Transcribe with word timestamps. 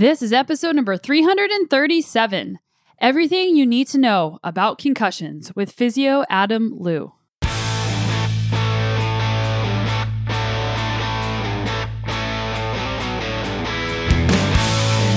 This 0.00 0.22
is 0.22 0.32
episode 0.32 0.76
number 0.76 0.96
337 0.96 2.58
Everything 3.02 3.54
You 3.54 3.66
Need 3.66 3.86
to 3.88 3.98
Know 3.98 4.38
About 4.42 4.78
Concussions 4.78 5.54
with 5.54 5.70
Physio 5.70 6.24
Adam 6.30 6.72
Luu. 6.78 7.12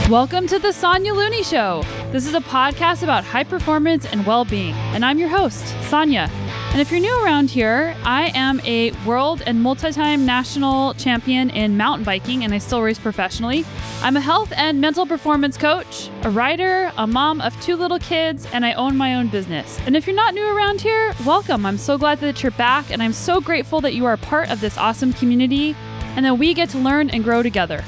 Welcome 0.09 0.47
to 0.47 0.59
the 0.59 0.73
Sonya 0.73 1.13
Looney 1.13 1.43
Show. 1.43 1.81
This 2.11 2.27
is 2.27 2.33
a 2.33 2.41
podcast 2.41 3.03
about 3.03 3.23
high 3.23 3.45
performance 3.45 4.05
and 4.05 4.25
well 4.25 4.43
being, 4.43 4.73
and 4.91 5.05
I'm 5.05 5.17
your 5.17 5.29
host, 5.29 5.65
Sonya. 5.83 6.29
And 6.73 6.81
if 6.81 6.89
you're 6.89 6.99
new 6.99 7.23
around 7.23 7.51
here, 7.51 7.95
I 8.03 8.31
am 8.33 8.59
a 8.61 8.93
world 9.05 9.43
and 9.45 9.61
multi 9.61 9.91
time 9.91 10.25
national 10.25 10.95
champion 10.95 11.51
in 11.51 11.77
mountain 11.77 12.03
biking, 12.03 12.43
and 12.43 12.51
I 12.51 12.57
still 12.57 12.81
race 12.81 12.97
professionally. 12.97 13.63
I'm 14.01 14.17
a 14.17 14.19
health 14.19 14.51
and 14.55 14.81
mental 14.81 15.05
performance 15.05 15.55
coach, 15.55 16.09
a 16.23 16.31
writer, 16.31 16.91
a 16.97 17.05
mom 17.05 17.41
of 17.41 17.55
two 17.61 17.75
little 17.75 17.99
kids, 17.99 18.47
and 18.53 18.65
I 18.65 18.73
own 18.73 18.97
my 18.97 19.13
own 19.13 19.27
business. 19.27 19.79
And 19.85 19.95
if 19.95 20.07
you're 20.07 20.15
not 20.15 20.33
new 20.33 20.57
around 20.57 20.81
here, 20.81 21.13
welcome. 21.23 21.63
I'm 21.63 21.77
so 21.77 21.95
glad 21.99 22.19
that 22.21 22.41
you're 22.41 22.51
back, 22.53 22.89
and 22.89 23.03
I'm 23.03 23.13
so 23.13 23.39
grateful 23.39 23.79
that 23.81 23.93
you 23.93 24.07
are 24.07 24.17
part 24.17 24.49
of 24.49 24.59
this 24.59 24.75
awesome 24.75 25.13
community 25.13 25.75
and 26.15 26.25
that 26.25 26.39
we 26.39 26.55
get 26.55 26.69
to 26.69 26.79
learn 26.79 27.11
and 27.11 27.23
grow 27.23 27.43
together. 27.43 27.83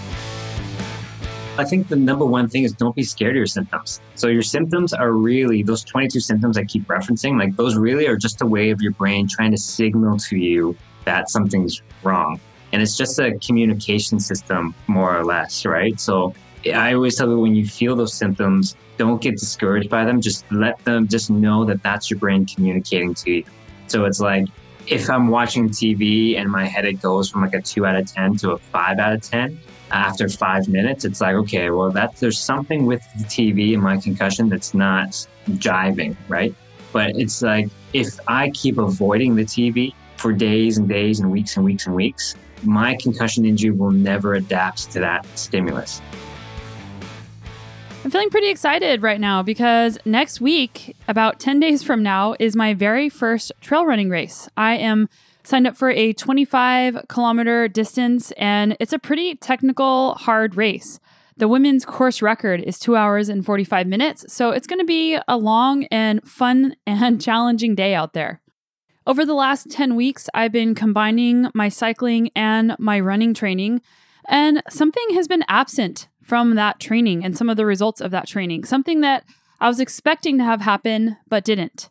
I 1.57 1.63
think 1.63 1.87
the 1.87 1.95
number 1.95 2.25
one 2.25 2.49
thing 2.49 2.63
is 2.63 2.73
don't 2.73 2.95
be 2.95 3.03
scared 3.03 3.31
of 3.31 3.37
your 3.37 3.45
symptoms. 3.45 4.01
So 4.15 4.27
your 4.27 4.41
symptoms 4.41 4.93
are 4.93 5.13
really 5.13 5.63
those 5.63 5.85
22 5.85 6.19
symptoms 6.19 6.57
I 6.57 6.65
keep 6.65 6.85
referencing, 6.87 7.39
like 7.39 7.55
those 7.55 7.77
really 7.77 8.07
are 8.07 8.17
just 8.17 8.41
a 8.41 8.45
way 8.45 8.71
of 8.71 8.81
your 8.81 8.91
brain 8.91 9.25
trying 9.25 9.51
to 9.51 9.57
signal 9.57 10.17
to 10.17 10.37
you 10.37 10.75
that 11.05 11.29
something's 11.29 11.81
wrong. 12.03 12.41
And 12.73 12.81
it's 12.81 12.97
just 12.97 13.19
a 13.19 13.37
communication 13.39 14.19
system, 14.19 14.75
more 14.87 15.17
or 15.17 15.23
less, 15.23 15.65
right? 15.65 15.97
So 15.97 16.33
I 16.73 16.93
always 16.93 17.15
tell 17.15 17.29
you 17.29 17.39
when 17.39 17.55
you 17.55 17.65
feel 17.65 17.95
those 17.95 18.13
symptoms, 18.13 18.75
don't 18.97 19.21
get 19.21 19.37
discouraged 19.37 19.89
by 19.89 20.03
them. 20.03 20.19
Just 20.19 20.43
let 20.51 20.83
them 20.83 21.07
just 21.07 21.29
know 21.29 21.63
that 21.65 21.81
that's 21.83 22.11
your 22.11 22.19
brain 22.19 22.45
communicating 22.45 23.13
to 23.13 23.31
you. 23.31 23.43
So 23.87 24.03
it's 24.03 24.19
like 24.19 24.47
if 24.87 25.09
I'm 25.09 25.29
watching 25.29 25.69
TV 25.69 26.37
and 26.37 26.51
my 26.51 26.65
headache 26.65 27.01
goes 27.01 27.29
from 27.29 27.43
like 27.43 27.53
a 27.53 27.61
two 27.61 27.85
out 27.85 27.95
of 27.95 28.11
10 28.11 28.35
to 28.37 28.51
a 28.51 28.57
five 28.57 28.99
out 28.99 29.13
of 29.13 29.21
10, 29.21 29.57
after 29.95 30.27
five 30.27 30.67
minutes, 30.67 31.05
it's 31.05 31.21
like, 31.21 31.35
okay, 31.35 31.69
well, 31.69 31.89
that 31.91 32.17
there's 32.17 32.37
something 32.37 32.85
with 32.85 33.01
the 33.17 33.23
TV 33.23 33.73
and 33.73 33.81
my 33.81 33.97
concussion 33.97 34.49
that's 34.49 34.73
not 34.73 35.09
jiving, 35.51 36.15
right? 36.27 36.53
But 36.91 37.15
it's 37.15 37.41
like 37.41 37.69
if 37.93 38.19
I 38.27 38.49
keep 38.51 38.77
avoiding 38.77 39.35
the 39.35 39.43
TV 39.43 39.93
for 40.17 40.33
days 40.33 40.77
and 40.77 40.89
days 40.89 41.19
and 41.19 41.31
weeks 41.31 41.55
and 41.55 41.65
weeks 41.65 41.87
and 41.87 41.95
weeks, 41.95 42.35
my 42.63 42.97
concussion 43.01 43.45
injury 43.45 43.71
will 43.71 43.91
never 43.91 44.33
adapt 44.33 44.91
to 44.91 44.99
that 44.99 45.25
stimulus. 45.37 46.01
I'm 48.03 48.11
feeling 48.11 48.29
pretty 48.29 48.49
excited 48.49 49.01
right 49.01 49.19
now 49.19 49.41
because 49.41 49.97
next 50.05 50.39
week, 50.39 50.95
about 51.07 51.39
10 51.39 51.59
days 51.59 51.83
from 51.83 52.03
now, 52.03 52.35
is 52.39 52.55
my 52.55 52.73
very 52.73 53.09
first 53.09 53.51
trail 53.61 53.85
running 53.85 54.09
race. 54.09 54.47
I 54.55 54.75
am 54.75 55.09
signed 55.45 55.67
up 55.67 55.77
for 55.77 55.89
a 55.89 56.13
25 56.13 57.05
kilometer 57.07 57.67
distance, 57.67 58.31
and 58.31 58.75
it's 58.79 58.93
a 58.93 58.99
pretty 58.99 59.35
technical, 59.35 60.15
hard 60.15 60.55
race. 60.55 60.99
The 61.37 61.47
women's 61.47 61.85
course 61.85 62.21
record 62.21 62.61
is 62.61 62.79
two 62.79 62.95
hours 62.95 63.29
and 63.29 63.45
45 63.45 63.87
minutes, 63.87 64.31
so 64.33 64.51
it's 64.51 64.67
going 64.67 64.79
to 64.79 64.85
be 64.85 65.17
a 65.27 65.37
long 65.37 65.85
and 65.85 66.27
fun 66.27 66.75
and 66.87 67.21
challenging 67.21 67.75
day 67.75 67.93
out 67.93 68.13
there. 68.13 68.41
Over 69.07 69.23
the 69.25 69.35
last 69.35 69.69
10 69.69 69.95
weeks, 69.95 70.29
I've 70.33 70.51
been 70.51 70.73
combining 70.73 71.49
my 71.53 71.69
cycling 71.69 72.31
and 72.35 72.75
my 72.79 72.99
running 72.99 73.33
training, 73.33 73.81
and 74.27 74.63
something 74.69 75.05
has 75.13 75.27
been 75.27 75.43
absent 75.47 76.07
from 76.23 76.55
that 76.55 76.79
training 76.79 77.23
and 77.23 77.37
some 77.37 77.49
of 77.49 77.57
the 77.57 77.67
results 77.67 78.01
of 78.01 78.09
that 78.11 78.27
training, 78.27 78.63
something 78.63 79.01
that 79.01 79.23
I 79.59 79.67
was 79.67 79.79
expecting 79.79 80.39
to 80.39 80.43
have 80.43 80.61
happen 80.61 81.17
but 81.27 81.43
didn't. 81.43 81.89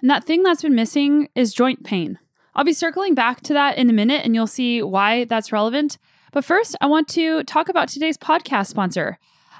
And 0.00 0.08
that 0.08 0.24
thing 0.24 0.42
that's 0.42 0.62
been 0.62 0.74
missing 0.74 1.28
is 1.34 1.52
joint 1.52 1.84
pain. 1.84 2.18
I'll 2.58 2.64
be 2.64 2.72
circling 2.72 3.14
back 3.14 3.42
to 3.42 3.52
that 3.52 3.78
in 3.78 3.88
a 3.88 3.92
minute 3.92 4.24
and 4.24 4.34
you'll 4.34 4.48
see 4.48 4.82
why 4.82 5.26
that's 5.26 5.52
relevant. 5.52 5.96
But 6.32 6.44
first, 6.44 6.74
I 6.80 6.86
want 6.86 7.06
to 7.10 7.44
talk 7.44 7.68
about 7.68 7.86
today's 7.86 8.18
podcast 8.18 8.66
sponsor. 8.66 9.16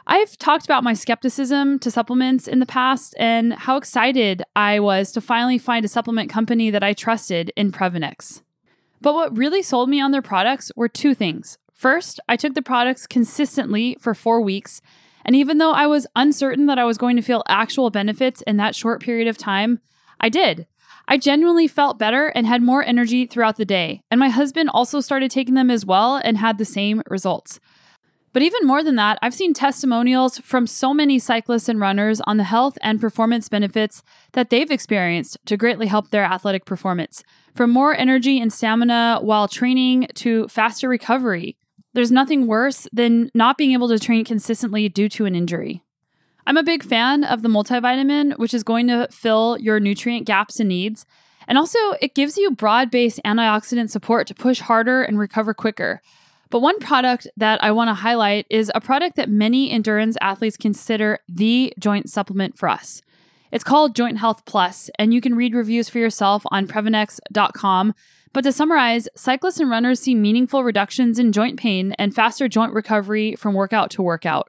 I've 0.09 0.37
talked 0.37 0.65
about 0.65 0.83
my 0.83 0.95
skepticism 0.95 1.79
to 1.79 1.93
supplements 1.93 2.49
in 2.49 2.59
the 2.59 2.67
past 2.67 3.15
and 3.17 3.53
how 3.53 3.77
excited 3.77 4.43
I 4.57 4.81
was 4.81 5.13
to 5.13 5.21
finally 5.21 5.59
find 5.59 5.85
a 5.85 5.89
supplement 5.89 6.29
company 6.29 6.71
that 6.71 6.83
I 6.83 6.93
trusted 6.93 7.53
in 7.55 7.71
Previnex. 7.71 8.43
But 9.01 9.15
what 9.15 9.39
really 9.39 9.63
sold 9.63 9.89
me 9.89 10.01
on 10.01 10.11
their 10.11 10.21
products 10.21 10.73
were 10.75 10.89
two 10.89 11.15
things. 11.15 11.57
First, 11.73 12.19
I 12.29 12.35
took 12.35 12.55
the 12.55 12.63
products 12.63 13.07
consistently 13.07 13.97
for 14.01 14.13
four 14.13 14.41
weeks, 14.41 14.81
and 15.25 15.37
even 15.37 15.59
though 15.59 15.71
I 15.71 15.87
was 15.87 16.09
uncertain 16.17 16.67
that 16.67 16.81
I 16.81 16.85
was 16.85 16.99
going 16.99 17.15
to 17.15 17.23
feel 17.23 17.45
actual 17.47 17.91
benefits 17.91 18.43
in 18.43 18.57
that 18.57 18.75
short 18.75 19.01
period 19.01 19.29
of 19.29 19.39
time, 19.39 19.79
I 20.21 20.31
did. 20.31 20.67
I 21.11 21.17
genuinely 21.17 21.67
felt 21.69 21.99
better 21.99 22.27
and 22.27 22.47
had 22.47 22.61
more 22.61 22.85
energy 22.85 23.25
throughout 23.25 23.57
the 23.57 23.65
day. 23.65 24.03
And 24.11 24.21
my 24.21 24.29
husband 24.29 24.69
also 24.75 25.01
started 25.01 25.31
taking 25.31 25.55
them 25.55 25.71
as 25.71 25.87
well 25.87 26.21
and 26.23 26.37
had 26.37 26.59
the 26.59 26.67
same 26.67 27.03
results. 27.09 27.59
But 28.35 28.43
even 28.43 28.67
more 28.67 28.85
than 28.85 28.97
that, 28.97 29.19
I've 29.23 29.33
seen 29.33 29.55
testimonials 29.55 30.39
from 30.41 30.67
so 30.67 30.93
many 30.93 31.19
cyclists 31.19 31.67
and 31.67 31.81
runners 31.81 32.21
on 32.21 32.37
the 32.37 32.45
health 32.45 32.77
and 32.83 33.01
performance 33.01 33.49
benefits 33.49 34.03
that 34.35 34.51
they've 34.51 34.71
experienced 34.71 35.39
to 35.47 35.57
greatly 35.57 35.87
help 35.87 36.11
their 36.11 36.25
athletic 36.25 36.67
performance. 36.67 37.23
From 37.55 37.71
more 37.71 37.97
energy 37.97 38.39
and 38.39 38.53
stamina 38.53 39.21
while 39.23 39.49
training 39.49 40.09
to 40.17 40.47
faster 40.49 40.91
recovery. 40.91 41.57
There's 41.95 42.13
nothing 42.13 42.47
worse 42.47 42.87
than 42.93 43.31
not 43.35 43.57
being 43.57 43.73
able 43.73 43.89
to 43.89 43.99
train 43.99 44.27
consistently 44.27 44.91
due 44.91 45.09
to 45.09 45.25
an 45.25 45.35
injury. 45.35 45.83
I'm 46.49 46.57
a 46.57 46.63
big 46.63 46.83
fan 46.83 47.25
of 47.25 47.43
the 47.43 47.51
multivitamin, 47.51 48.39
which 48.39 48.55
is 48.55 48.63
going 48.63 48.87
to 48.89 49.07
fill 49.11 49.59
your 49.61 49.79
nutrient 49.79 50.27
gaps 50.27 50.59
and 50.59 50.71
needs. 50.71 51.05
And 51.47 51.59
also, 51.59 51.79
it 52.01 52.15
gives 52.15 52.39
you 52.39 52.51
broad 52.53 52.91
based 52.91 53.21
antioxidant 53.23 53.91
support 53.91 54.27
to 54.29 54.35
push 54.35 54.61
harder 54.61 55.03
and 55.03 55.19
recover 55.19 55.53
quicker. 55.53 56.01
But 56.49 56.61
one 56.61 56.79
product 56.79 57.29
that 57.37 57.63
I 57.63 57.71
want 57.73 57.89
to 57.89 57.95
highlight 57.95 58.47
is 58.49 58.73
a 58.75 58.81
product 58.81 59.17
that 59.17 59.29
many 59.29 59.71
endurance 59.71 60.17
athletes 60.23 60.57
consider 60.57 61.19
the 61.29 61.75
joint 61.79 62.09
supplement 62.09 62.57
for 62.57 62.71
us. 62.71 63.03
It's 63.53 63.63
called 63.63 63.95
Joint 63.95 64.17
Health 64.17 64.47
Plus, 64.47 64.89
and 64.99 65.13
you 65.13 65.21
can 65.21 65.35
read 65.35 65.55
reviews 65.55 65.91
for 65.91 65.99
yourself 65.99 66.45
on 66.51 66.67
Previnex.com. 66.67 67.95
But 68.33 68.45
to 68.45 68.53
summarize, 68.53 69.07
cyclists 69.15 69.61
and 69.61 69.69
runners 69.69 70.01
see 70.01 70.15
meaningful 70.15 70.65
reductions 70.65 71.19
in 71.19 71.31
joint 71.31 71.59
pain 71.59 71.93
and 71.99 72.15
faster 72.15 72.49
joint 72.49 72.73
recovery 72.73 73.37
from 73.37 73.53
workout 73.53 73.91
to 73.91 74.03
workout. 74.03 74.49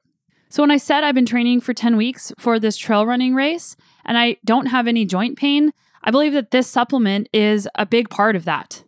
So 0.50 0.64
when 0.64 0.72
I 0.72 0.78
said 0.78 1.04
I've 1.04 1.16
been 1.16 1.28
training 1.28 1.62
for 1.62 1.74
10 1.74 1.96
weeks 1.96 2.34
for 2.40 2.60
this 2.60 2.76
trail 2.76 3.06
running 3.06 3.36
race 3.36 3.76
and 4.04 4.18
I 4.18 4.38
don't 4.44 4.66
have 4.68 4.88
any 4.88 5.06
joint 5.06 5.38
pain, 5.38 5.72
I 6.04 6.10
believe 6.10 6.34
that 6.34 6.52
this 6.52 6.68
supplement 6.68 7.30
is 7.32 7.68
a 7.76 7.86
big 7.86 8.10
part 8.10 8.36
of 8.36 8.46
that. 8.46 8.84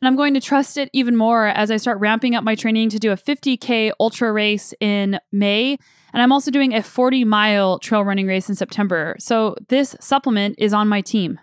And 0.00 0.08
I'm 0.08 0.16
going 0.16 0.34
to 0.34 0.40
trust 0.40 0.76
it 0.76 0.90
even 0.92 1.16
more 1.16 1.46
as 1.46 1.70
I 1.70 1.78
start 1.78 2.00
ramping 2.00 2.34
up 2.34 2.44
my 2.44 2.54
training 2.54 2.90
to 2.90 2.98
do 2.98 3.12
a 3.12 3.16
50K 3.16 3.92
ultra 3.98 4.30
race 4.30 4.74
in 4.78 5.18
May. 5.32 5.78
And 6.12 6.22
I'm 6.22 6.32
also 6.32 6.50
doing 6.50 6.74
a 6.74 6.82
40 6.82 7.24
mile 7.24 7.78
trail 7.78 8.04
running 8.04 8.26
race 8.26 8.50
in 8.50 8.54
September. 8.54 9.16
So 9.18 9.56
this 9.68 9.96
supplement 10.00 10.56
is 10.58 10.74
on 10.74 10.86
my 10.86 11.00
team. 11.00 11.40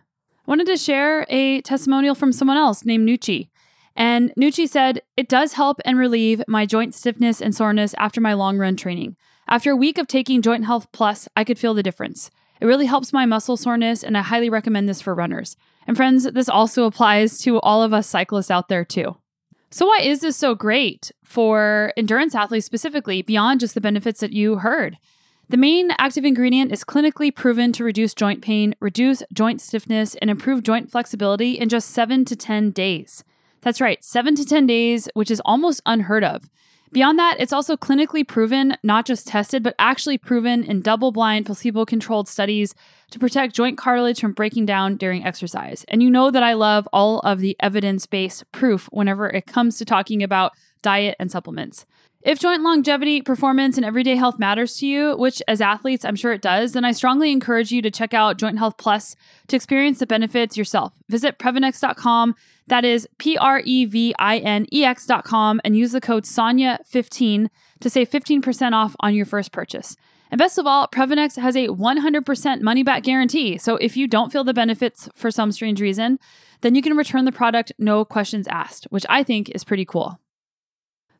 I 0.47 0.51
wanted 0.51 0.67
to 0.67 0.77
share 0.77 1.25
a 1.29 1.61
testimonial 1.61 2.13
from 2.13 2.31
someone 2.31 2.57
else 2.57 2.85
named 2.85 3.09
Nucci. 3.09 3.49
And 3.95 4.31
Nucci 4.37 4.67
said, 4.67 5.01
It 5.17 5.29
does 5.29 5.53
help 5.53 5.79
and 5.83 5.97
relieve 5.97 6.43
my 6.47 6.67
joint 6.67 6.93
stiffness 6.93 7.41
and 7.41 7.55
soreness 7.55 7.95
after 7.97 8.21
my 8.21 8.33
long 8.33 8.59
run 8.59 8.75
training. 8.75 9.15
After 9.47 9.71
a 9.71 9.75
week 9.75 9.97
of 9.97 10.07
taking 10.07 10.41
Joint 10.41 10.65
Health 10.65 10.91
Plus, 10.91 11.27
I 11.35 11.43
could 11.43 11.59
feel 11.59 11.73
the 11.73 11.83
difference. 11.83 12.31
It 12.61 12.65
really 12.65 12.85
helps 12.85 13.11
my 13.11 13.25
muscle 13.25 13.57
soreness, 13.57 14.03
and 14.03 14.17
I 14.17 14.21
highly 14.21 14.49
recommend 14.49 14.87
this 14.87 15.01
for 15.01 15.13
runners. 15.13 15.57
And 15.85 15.97
friends, 15.97 16.23
this 16.23 16.47
also 16.47 16.85
applies 16.85 17.39
to 17.39 17.59
all 17.59 17.83
of 17.83 17.93
us 17.93 18.07
cyclists 18.07 18.49
out 18.49 18.69
there 18.69 18.85
too. 18.85 19.17
So, 19.69 19.87
why 19.87 19.99
is 20.01 20.21
this 20.21 20.37
so 20.37 20.55
great 20.55 21.11
for 21.23 21.91
endurance 21.97 22.35
athletes 22.35 22.65
specifically, 22.65 23.21
beyond 23.21 23.59
just 23.59 23.73
the 23.73 23.81
benefits 23.81 24.21
that 24.21 24.31
you 24.31 24.57
heard? 24.57 24.97
The 25.49 25.57
main 25.57 25.91
active 25.99 26.23
ingredient 26.23 26.71
is 26.71 26.85
clinically 26.85 27.35
proven 27.35 27.73
to 27.73 27.83
reduce 27.83 28.13
joint 28.13 28.41
pain, 28.41 28.75
reduce 28.79 29.23
joint 29.33 29.59
stiffness, 29.59 30.15
and 30.15 30.29
improve 30.29 30.63
joint 30.63 30.89
flexibility 30.89 31.53
in 31.53 31.67
just 31.67 31.89
7 31.89 32.23
to 32.25 32.35
10 32.35 32.71
days. 32.71 33.25
That's 33.61 33.81
right, 33.81 34.01
7 34.03 34.35
to 34.35 34.45
10 34.45 34.67
days, 34.67 35.09
which 35.15 35.29
is 35.29 35.41
almost 35.43 35.81
unheard 35.85 36.23
of. 36.23 36.49
Beyond 36.93 37.17
that, 37.17 37.37
it's 37.39 37.51
also 37.51 37.75
clinically 37.75 38.25
proven, 38.25 38.77
not 38.83 39.07
just 39.07 39.27
tested, 39.27 39.63
but 39.63 39.73
actually 39.79 40.19
proven 40.19 40.63
in 40.63 40.81
double 40.81 41.11
blind, 41.11 41.47
placebo 41.47 41.85
controlled 41.85 42.27
studies 42.27 42.75
to 43.09 43.17
protect 43.17 43.55
joint 43.55 43.79
cartilage 43.79 44.21
from 44.21 44.33
breaking 44.33 44.67
down 44.67 44.97
during 44.97 45.25
exercise. 45.25 45.83
And 45.87 46.03
you 46.03 46.11
know 46.11 46.29
that 46.29 46.43
I 46.43 46.53
love 46.53 46.87
all 46.93 47.17
of 47.21 47.39
the 47.39 47.55
evidence 47.59 48.05
based 48.05 48.49
proof 48.51 48.87
whenever 48.91 49.27
it 49.27 49.47
comes 49.47 49.79
to 49.79 49.85
talking 49.85 50.21
about 50.21 50.51
diet 50.83 51.15
and 51.19 51.31
supplements. 51.31 51.87
If 52.25 52.39
joint 52.39 52.63
longevity, 52.63 53.21
performance, 53.21 53.75
and 53.75 53.85
everyday 53.85 54.15
health 54.15 54.39
matters 54.39 54.77
to 54.77 54.87
you, 54.87 55.17
which 55.17 55.41
as 55.45 55.59
athletes 55.59 56.05
I'm 56.05 56.15
sure 56.15 56.31
it 56.31 56.41
does, 56.41 56.71
then 56.71 56.85
I 56.85 56.93
strongly 56.93 57.33
encourage 57.33 57.69
you 57.73 57.81
to 57.81 57.91
check 57.91 58.13
out 58.13 58.37
Joint 58.37 58.57
Health 58.57 58.77
Plus 58.77 59.17
to 59.49 59.57
experience 59.57 59.99
the 59.99 60.07
benefits 60.07 60.55
yourself. 60.55 60.93
Visit 61.09 61.37
Previnex.com, 61.37 62.33
that 62.67 62.85
is 62.85 63.09
P 63.17 63.37
R 63.37 63.61
E 63.65 63.83
V 63.83 64.15
I 64.17 64.37
N 64.37 64.67
E 64.71 64.85
X.com, 64.85 65.59
and 65.65 65.75
use 65.75 65.91
the 65.91 65.99
code 65.99 66.23
SONYA15 66.23 67.49
to 67.81 67.89
save 67.89 68.09
15% 68.09 68.71
off 68.71 68.95
on 69.01 69.13
your 69.13 69.25
first 69.25 69.51
purchase. 69.51 69.97
And 70.31 70.39
best 70.39 70.57
of 70.57 70.65
all, 70.65 70.87
Previnex 70.87 71.37
has 71.37 71.57
a 71.57 71.67
100% 71.67 72.61
money 72.61 72.83
back 72.83 73.03
guarantee. 73.03 73.57
So 73.57 73.75
if 73.75 73.97
you 73.97 74.07
don't 74.07 74.31
feel 74.31 74.45
the 74.45 74.53
benefits 74.53 75.09
for 75.13 75.29
some 75.29 75.51
strange 75.51 75.81
reason, 75.81 76.19
then 76.61 76.73
you 76.73 76.81
can 76.81 76.95
return 76.95 77.25
the 77.25 77.33
product 77.33 77.73
no 77.77 78.05
questions 78.05 78.47
asked, 78.47 78.85
which 78.85 79.05
I 79.09 79.23
think 79.23 79.49
is 79.49 79.65
pretty 79.65 79.83
cool. 79.83 80.19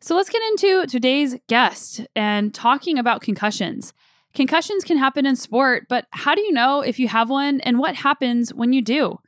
So 0.03 0.17
let's 0.17 0.27
get 0.27 0.41
into 0.43 0.85
today's 0.85 1.37
guest 1.47 2.01
and 2.13 2.53
talking 2.53 2.97
about 2.97 3.21
concussions. 3.21 3.93
Concussions 4.33 4.83
can 4.83 4.97
happen 4.97 5.25
in 5.25 5.37
sport, 5.37 5.85
but 5.87 6.07
how 6.11 6.35
do 6.35 6.41
you 6.41 6.51
know 6.51 6.81
if 6.81 6.99
you 6.99 7.07
have 7.07 7.29
one 7.29 7.61
and 7.61 7.79
what 7.79 7.95
happens 7.95 8.53
when 8.53 8.73
you 8.73 8.81
do? 8.81 9.21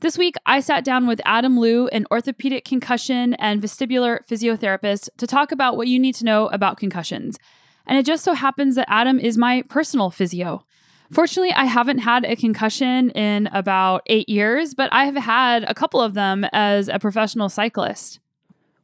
This 0.00 0.16
week, 0.16 0.36
I 0.46 0.60
sat 0.60 0.86
down 0.86 1.06
with 1.06 1.20
Adam 1.26 1.58
Luu, 1.58 1.90
an 1.92 2.06
orthopedic 2.10 2.64
concussion 2.64 3.34
and 3.34 3.60
vestibular 3.60 4.26
physiotherapist, 4.26 5.10
to 5.18 5.26
talk 5.26 5.52
about 5.52 5.76
what 5.76 5.88
you 5.88 5.98
need 5.98 6.14
to 6.14 6.24
know 6.24 6.46
about 6.46 6.78
concussions. 6.78 7.38
And 7.86 7.98
it 7.98 8.06
just 8.06 8.24
so 8.24 8.32
happens 8.32 8.74
that 8.76 8.90
Adam 8.90 9.20
is 9.20 9.36
my 9.36 9.60
personal 9.68 10.10
physio. 10.10 10.64
Fortunately, 11.12 11.52
I 11.52 11.66
haven't 11.66 11.98
had 11.98 12.24
a 12.24 12.36
concussion 12.36 13.10
in 13.10 13.48
about 13.48 14.00
eight 14.06 14.30
years, 14.30 14.72
but 14.72 14.90
I 14.94 15.04
have 15.04 15.16
had 15.16 15.64
a 15.64 15.74
couple 15.74 16.00
of 16.00 16.14
them 16.14 16.46
as 16.54 16.88
a 16.88 16.98
professional 16.98 17.50
cyclist 17.50 18.18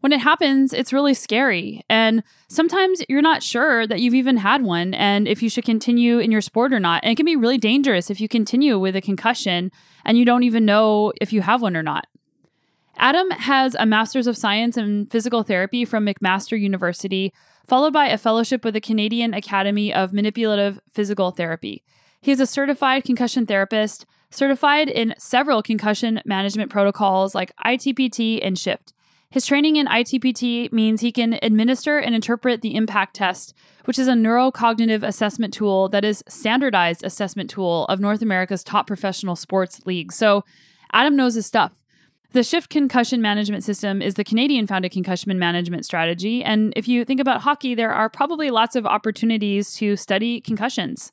when 0.00 0.12
it 0.12 0.21
happens, 0.21 0.73
it's 0.73 0.93
really 0.93 1.15
scary. 1.15 1.83
And 1.89 2.23
sometimes 2.49 3.03
you're 3.09 3.23
not 3.23 3.43
sure 3.43 3.87
that 3.87 4.00
you've 4.00 4.15
even 4.15 4.37
had 4.37 4.62
one 4.62 4.95
and 4.95 5.27
if 5.27 5.43
you 5.43 5.50
should 5.50 5.65
continue 5.65 6.19
in 6.19 6.31
your 6.31 6.41
sport 6.41 6.73
or 6.73 6.81
not. 6.81 7.03
And 7.03 7.12
it 7.12 7.17
can 7.17 7.27
be 7.27 7.37
really 7.37 7.59
dangerous 7.59 8.11
if 8.11 8.21
you 8.21 8.29
continue 8.29 8.79
with 8.79 8.95
a 8.95 9.00
concussion 9.00 9.73
and 10.05 10.17
you 10.17 10.25
don't 10.25 10.45
even 10.45 10.65
know 10.65 11.12
if 11.21 11.33
you 11.33 11.43
have 11.43 11.62
one 11.62 11.77
or 11.77 11.83
not. 11.83 12.06
Adam 12.97 13.31
has 13.31 13.77
a 13.79 13.87
Master's 13.87 14.27
of 14.27 14.37
Science 14.37 14.77
in 14.77 15.06
Physical 15.06 15.43
Therapy 15.43 15.85
from 15.85 16.05
McMaster 16.05 16.59
University, 16.59 17.33
followed 17.67 17.93
by 17.93 18.09
a 18.09 18.19
fellowship 18.19 18.65
with 18.65 18.75
the 18.75 18.81
Canadian 18.81 19.35
Academy 19.35 19.94
of 19.94 20.12
Manipulative 20.12 20.81
Physical 20.91 21.31
Therapy. 21.31 21.85
He 22.21 22.33
is 22.33 22.41
a 22.41 22.47
certified 22.47 23.05
concussion 23.05 23.47
therapist, 23.47 24.05
certified 24.31 24.89
in 24.89 25.15
several 25.17 25.62
concussion 25.62 26.21
management 26.25 26.71
protocols 26.71 27.35
like 27.35 27.55
ITPT 27.65 28.41
and 28.44 28.59
SHIFT. 28.59 28.93
His 29.31 29.45
training 29.45 29.77
in 29.77 29.87
ITPT 29.87 30.73
means 30.73 31.03
he 31.03 31.13
can 31.13 31.39
administer 31.43 31.99
and 31.99 32.15
interpret 32.15 32.63
the 32.63 32.75
ImPACT 32.75 33.13
test, 33.13 33.53
which 33.85 33.99
is 33.99 34.09
a 34.09 34.13
neurocognitive 34.13 35.07
assessment 35.07 35.53
tool 35.53 35.91
that 35.91 36.03
is 36.05 36.25
standardized 36.29 37.05
assessment 37.05 37.51
tool 37.51 37.85
of 37.87 38.01
North 38.01 38.23
America's 38.23 38.65
top 38.65 38.87
professional 38.87 39.37
sports 39.37 39.85
leagues. 39.85 40.17
So 40.17 40.45
Adam 40.95 41.15
knows 41.15 41.35
his 41.35 41.45
stuff. 41.45 41.83
The 42.33 42.43
Shift 42.43 42.71
Concussion 42.71 43.21
Management 43.21 43.65
System 43.65 44.01
is 44.01 44.15
the 44.15 44.25
Canadian 44.25 44.67
founded 44.67 44.93
concussion 44.93 45.39
management 45.39 45.85
strategy. 45.85 46.43
And 46.43 46.73
if 46.75 46.89
you 46.89 47.05
think 47.05 47.21
about 47.21 47.43
hockey, 47.43 47.75
there 47.75 47.93
are 47.93 48.09
probably 48.09 48.51
lots 48.51 48.77
of 48.77 48.87
opportunities 48.87 49.75
to 49.75 49.97
study 49.97 50.41
concussions. 50.41 51.13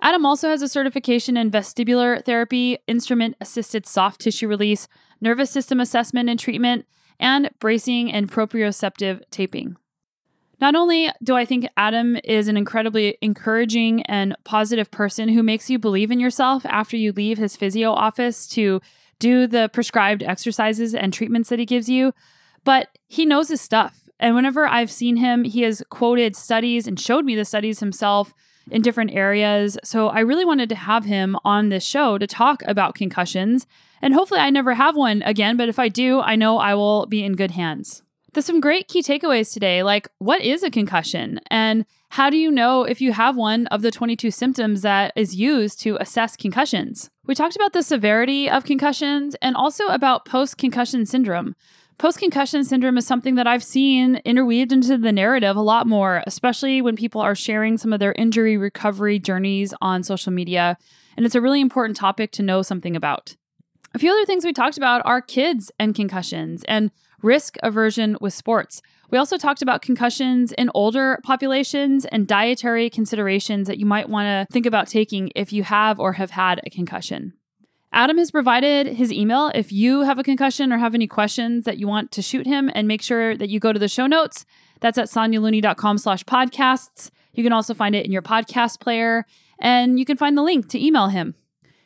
Adam 0.00 0.26
also 0.26 0.48
has 0.48 0.62
a 0.62 0.68
certification 0.68 1.36
in 1.36 1.50
vestibular 1.50 2.24
therapy, 2.24 2.78
instrument 2.88 3.36
assisted 3.40 3.86
soft 3.86 4.20
tissue 4.20 4.48
release, 4.48 4.88
nervous 5.20 5.50
system 5.50 5.80
assessment 5.80 6.28
and 6.28 6.40
treatment, 6.40 6.86
and 7.22 7.48
bracing 7.60 8.12
and 8.12 8.30
proprioceptive 8.30 9.22
taping. 9.30 9.76
Not 10.60 10.74
only 10.74 11.10
do 11.22 11.34
I 11.34 11.44
think 11.44 11.66
Adam 11.76 12.18
is 12.22 12.48
an 12.48 12.56
incredibly 12.56 13.16
encouraging 13.22 14.02
and 14.02 14.36
positive 14.44 14.90
person 14.90 15.28
who 15.28 15.42
makes 15.42 15.70
you 15.70 15.78
believe 15.78 16.10
in 16.10 16.20
yourself 16.20 16.66
after 16.66 16.96
you 16.96 17.12
leave 17.12 17.38
his 17.38 17.56
physio 17.56 17.92
office 17.92 18.46
to 18.48 18.80
do 19.18 19.46
the 19.46 19.70
prescribed 19.72 20.22
exercises 20.22 20.94
and 20.94 21.12
treatments 21.12 21.48
that 21.48 21.58
he 21.58 21.64
gives 21.64 21.88
you, 21.88 22.12
but 22.64 22.88
he 23.08 23.24
knows 23.24 23.48
his 23.48 23.60
stuff. 23.60 24.08
And 24.20 24.34
whenever 24.36 24.66
I've 24.66 24.90
seen 24.90 25.16
him, 25.16 25.44
he 25.44 25.62
has 25.62 25.82
quoted 25.90 26.36
studies 26.36 26.86
and 26.86 26.98
showed 26.98 27.24
me 27.24 27.34
the 27.34 27.44
studies 27.44 27.80
himself 27.80 28.34
in 28.70 28.82
different 28.82 29.12
areas. 29.12 29.78
So 29.82 30.08
I 30.08 30.20
really 30.20 30.44
wanted 30.44 30.68
to 30.68 30.76
have 30.76 31.04
him 31.04 31.36
on 31.44 31.68
this 31.68 31.84
show 31.84 32.18
to 32.18 32.26
talk 32.26 32.62
about 32.66 32.94
concussions 32.94 33.66
and 34.02 34.12
hopefully, 34.12 34.40
I 34.40 34.50
never 34.50 34.74
have 34.74 34.96
one 34.96 35.22
again, 35.22 35.56
but 35.56 35.68
if 35.68 35.78
I 35.78 35.88
do, 35.88 36.20
I 36.20 36.36
know 36.36 36.58
I 36.58 36.74
will 36.74 37.06
be 37.06 37.24
in 37.24 37.34
good 37.34 37.52
hands. 37.52 38.02
There's 38.32 38.46
some 38.46 38.60
great 38.60 38.88
key 38.88 39.02
takeaways 39.02 39.52
today, 39.52 39.82
like 39.82 40.08
what 40.18 40.40
is 40.40 40.62
a 40.62 40.70
concussion? 40.70 41.38
And 41.50 41.84
how 42.10 42.30
do 42.30 42.36
you 42.36 42.50
know 42.50 42.82
if 42.84 43.00
you 43.00 43.12
have 43.12 43.36
one 43.36 43.66
of 43.68 43.82
the 43.82 43.90
22 43.90 44.30
symptoms 44.30 44.82
that 44.82 45.12
is 45.16 45.36
used 45.36 45.80
to 45.80 45.96
assess 46.00 46.36
concussions? 46.36 47.10
We 47.26 47.34
talked 47.34 47.56
about 47.56 47.74
the 47.74 47.82
severity 47.82 48.50
of 48.50 48.64
concussions 48.64 49.36
and 49.42 49.54
also 49.54 49.86
about 49.86 50.24
post 50.24 50.58
concussion 50.58 51.06
syndrome. 51.06 51.54
Post 51.98 52.18
concussion 52.18 52.64
syndrome 52.64 52.98
is 52.98 53.06
something 53.06 53.34
that 53.36 53.46
I've 53.46 53.62
seen 53.62 54.16
interweaved 54.24 54.72
into 54.72 54.98
the 54.98 55.12
narrative 55.12 55.56
a 55.56 55.62
lot 55.62 55.86
more, 55.86 56.22
especially 56.26 56.82
when 56.82 56.96
people 56.96 57.20
are 57.20 57.34
sharing 57.34 57.78
some 57.78 57.92
of 57.92 58.00
their 58.00 58.12
injury 58.12 58.56
recovery 58.56 59.18
journeys 59.18 59.72
on 59.80 60.02
social 60.02 60.32
media. 60.32 60.78
And 61.16 61.26
it's 61.26 61.34
a 61.34 61.40
really 61.40 61.60
important 61.60 61.96
topic 61.96 62.32
to 62.32 62.42
know 62.42 62.62
something 62.62 62.96
about. 62.96 63.36
A 63.94 63.98
few 63.98 64.10
other 64.10 64.24
things 64.24 64.44
we 64.44 64.54
talked 64.54 64.78
about 64.78 65.02
are 65.04 65.20
kids 65.20 65.70
and 65.78 65.94
concussions 65.94 66.64
and 66.64 66.90
risk 67.20 67.56
aversion 67.62 68.16
with 68.20 68.32
sports. 68.32 68.80
We 69.10 69.18
also 69.18 69.36
talked 69.36 69.60
about 69.60 69.82
concussions 69.82 70.52
in 70.52 70.70
older 70.74 71.20
populations 71.22 72.06
and 72.06 72.26
dietary 72.26 72.88
considerations 72.88 73.68
that 73.68 73.78
you 73.78 73.84
might 73.84 74.08
want 74.08 74.26
to 74.26 74.50
think 74.50 74.64
about 74.64 74.88
taking 74.88 75.30
if 75.36 75.52
you 75.52 75.62
have 75.64 76.00
or 76.00 76.14
have 76.14 76.30
had 76.30 76.62
a 76.64 76.70
concussion. 76.70 77.34
Adam 77.92 78.16
has 78.16 78.30
provided 78.30 78.86
his 78.86 79.12
email 79.12 79.50
if 79.54 79.70
you 79.70 80.00
have 80.00 80.18
a 80.18 80.22
concussion 80.22 80.72
or 80.72 80.78
have 80.78 80.94
any 80.94 81.06
questions 81.06 81.64
that 81.64 81.76
you 81.76 81.86
want 81.86 82.10
to 82.12 82.22
shoot 82.22 82.46
him 82.46 82.70
and 82.74 82.88
make 82.88 83.02
sure 83.02 83.36
that 83.36 83.50
you 83.50 83.60
go 83.60 83.74
to 83.74 83.78
the 83.78 83.88
show 83.88 84.06
notes. 84.06 84.46
That's 84.80 84.96
at 84.96 85.08
sonyalooney.com 85.08 85.98
slash 85.98 86.24
podcasts. 86.24 87.10
You 87.34 87.44
can 87.44 87.52
also 87.52 87.74
find 87.74 87.94
it 87.94 88.06
in 88.06 88.12
your 88.12 88.22
podcast 88.22 88.80
player 88.80 89.26
and 89.60 89.98
you 89.98 90.06
can 90.06 90.16
find 90.16 90.38
the 90.38 90.42
link 90.42 90.70
to 90.70 90.82
email 90.82 91.08
him. 91.08 91.34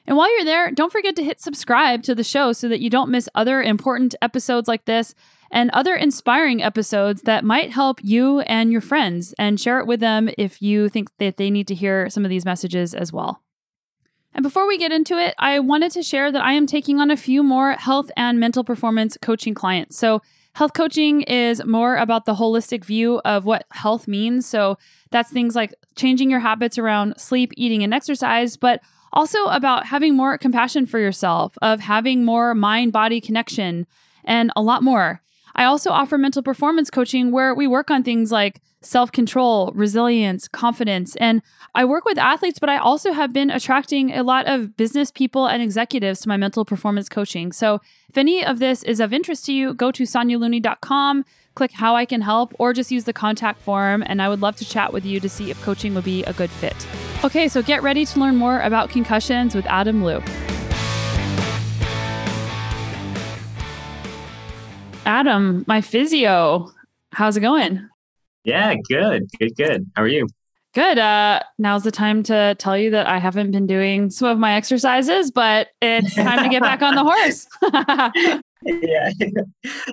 And 0.07 0.17
while 0.17 0.35
you're 0.37 0.45
there, 0.45 0.71
don't 0.71 0.93
forget 0.93 1.17
to 1.17 1.25
hit 1.25 1.41
subscribe 1.41 2.03
to 2.05 2.15
the 2.15 2.25
show 2.25 2.53
so 2.53 2.69
that 2.69 2.81
you 2.81 2.91
don't 2.91 3.11
miss 3.11 3.29
other 3.35 3.61
important 3.61 4.15
episodes 4.23 4.69
like 4.69 4.85
this 4.85 5.15
and 5.51 5.71
other 5.71 5.95
inspiring 5.95 6.63
episodes 6.63 7.23
that 7.23 7.45
might 7.45 7.71
help 7.73 8.01
you 8.03 8.41
and 8.41 8.71
your 8.71 8.81
friends 8.81 9.35
and 9.39 9.61
share 9.61 9.79
it 9.81 9.87
with 9.87 10.01
them 10.01 10.29
if 10.39 10.63
you 10.63 10.89
think 10.89 11.09
that 11.19 11.37
they 11.37 11.51
need 11.51 11.69
to 11.69 11.75
hear 11.75 12.09
some 12.11 12.25
of 12.25 12.31
these 12.31 12.45
messages 12.45 12.95
as 12.95 13.13
well. 13.13 13.43
And 14.33 14.43
before 14.43 14.67
we 14.67 14.77
get 14.77 14.93
into 14.93 15.17
it, 15.17 15.35
I 15.39 15.59
wanted 15.61 15.93
to 15.93 16.03
share 16.03 16.31
that 16.31 16.45
I 16.45 16.53
am 16.53 16.67
taking 16.67 17.01
on 17.01 17.11
a 17.11 17.17
few 17.17 17.43
more 17.43 17.73
health 17.73 18.11
and 18.17 18.39
mental 18.39 18.65
performance 18.65 19.17
coaching 19.23 19.55
clients. 19.55 19.99
So, 19.99 20.21
health 20.53 20.75
coaching 20.75 21.23
is 21.23 21.65
more 21.65 21.97
about 21.97 22.27
the 22.27 22.35
holistic 22.35 22.85
view 22.85 23.21
of 23.25 23.47
what 23.47 23.65
health 23.71 24.07
means. 24.07 24.47
So, 24.47 24.77
that's 25.11 25.31
things 25.31 25.55
like 25.55 25.75
changing 25.95 26.31
your 26.31 26.41
habits 26.41 26.77
around 26.77 27.15
sleep, 27.19 27.53
eating, 27.57 27.83
and 27.83 27.95
exercise, 27.95 28.59
but 28.59 28.83
also 29.17 29.47
about 29.47 29.87
having 29.87 30.15
more 30.15 30.37
compassion 30.37 30.85
for 30.85 30.99
yourself, 30.99 31.57
of 31.63 31.81
having 31.81 32.25
more 32.25 32.55
mind 32.55 32.93
body 32.93 33.21
connection, 33.21 33.87
and 34.25 34.53
a 34.55 34.63
lot 34.63 34.83
more. 34.83 35.23
I 35.55 35.65
also 35.65 35.91
offer 35.91 36.19
mental 36.19 36.43
performance 36.43 36.91
coaching 36.91 37.33
where 37.33 37.55
we 37.55 37.67
work 37.67 37.91
on 37.91 38.03
things 38.03 38.31
like 38.31 38.61
self 38.83 39.11
control, 39.11 39.73
resilience, 39.75 40.49
confidence. 40.49 41.17
And 41.17 41.41
I 41.75 41.87
work 41.87 42.05
with 42.05 42.19
athletes, 42.19 42.59
but 42.59 42.69
I 42.69 42.77
also 42.77 43.13
have 43.13 43.33
been 43.33 43.51
attracting 43.51 44.13
a 44.13 44.23
lot 44.23 44.47
of 44.47 44.77
business 44.77 45.11
people 45.11 45.47
and 45.47 45.63
executives 45.63 46.21
to 46.21 46.29
my 46.29 46.37
mental 46.37 46.67
performance 46.67 47.09
coaching. 47.09 47.53
So 47.53 47.81
if 48.11 48.19
any 48.19 48.45
of 48.45 48.59
this 48.59 48.83
is 48.83 49.01
of 49.01 49.15
interest 49.15 49.47
to 49.47 49.53
you, 49.53 49.73
go 49.73 49.91
to 49.93 50.03
sonyalooney.com, 50.03 51.25
click 51.57 51.73
how 51.73 51.97
I 51.97 52.05
can 52.05 52.21
help, 52.21 52.55
or 52.61 52.73
just 52.73 52.93
use 52.93 53.05
the 53.05 53.13
contact 53.13 53.61
form. 53.61 54.05
And 54.07 54.23
I 54.23 54.29
would 54.29 54.41
love 54.41 54.55
to 54.57 54.65
chat 54.65 54.93
with 54.93 55.05
you 55.05 55.19
to 55.19 55.29
see 55.29 55.51
if 55.51 55.61
coaching 55.63 55.95
would 55.95 56.05
be 56.05 56.23
a 56.25 56.33
good 56.33 56.51
fit. 56.51 56.87
Okay, 57.25 57.49
so 57.49 57.63
get 57.63 57.83
ready 57.83 58.05
to 58.07 58.21
learn 58.21 58.37
more 58.37 58.61
about 58.61 58.91
concussions 58.91 59.55
with 59.55 59.67
Adam 59.67 60.03
Luu. 60.03 60.23
Adam, 65.05 65.65
my 65.67 65.81
physio, 65.81 66.71
how's 67.13 67.37
it 67.37 67.41
going? 67.41 67.89
Yeah, 68.45 68.75
good, 68.89 69.31
good, 69.39 69.57
good. 69.57 69.91
How 69.97 70.03
are 70.03 70.09
you? 70.09 70.29
Good. 70.75 70.99
Uh, 70.99 71.41
now's 71.59 71.85
the 71.85 71.91
time 71.91 72.23
to 72.25 72.55
tell 72.59 72.77
you 72.77 72.91
that 72.91 73.07
I 73.07 73.19
haven't 73.19 73.51
been 73.51 73.67
doing 73.67 74.11
some 74.11 74.29
of 74.29 74.39
my 74.39 74.55
exercises, 74.55 75.31
but 75.31 75.69
it's 75.81 76.15
time 76.15 76.43
to 76.43 76.51
get 76.51 76.61
back 76.61 76.83
on 76.83 76.95
the 76.95 77.03
horse. 77.03 78.43
yeah, 78.67 79.11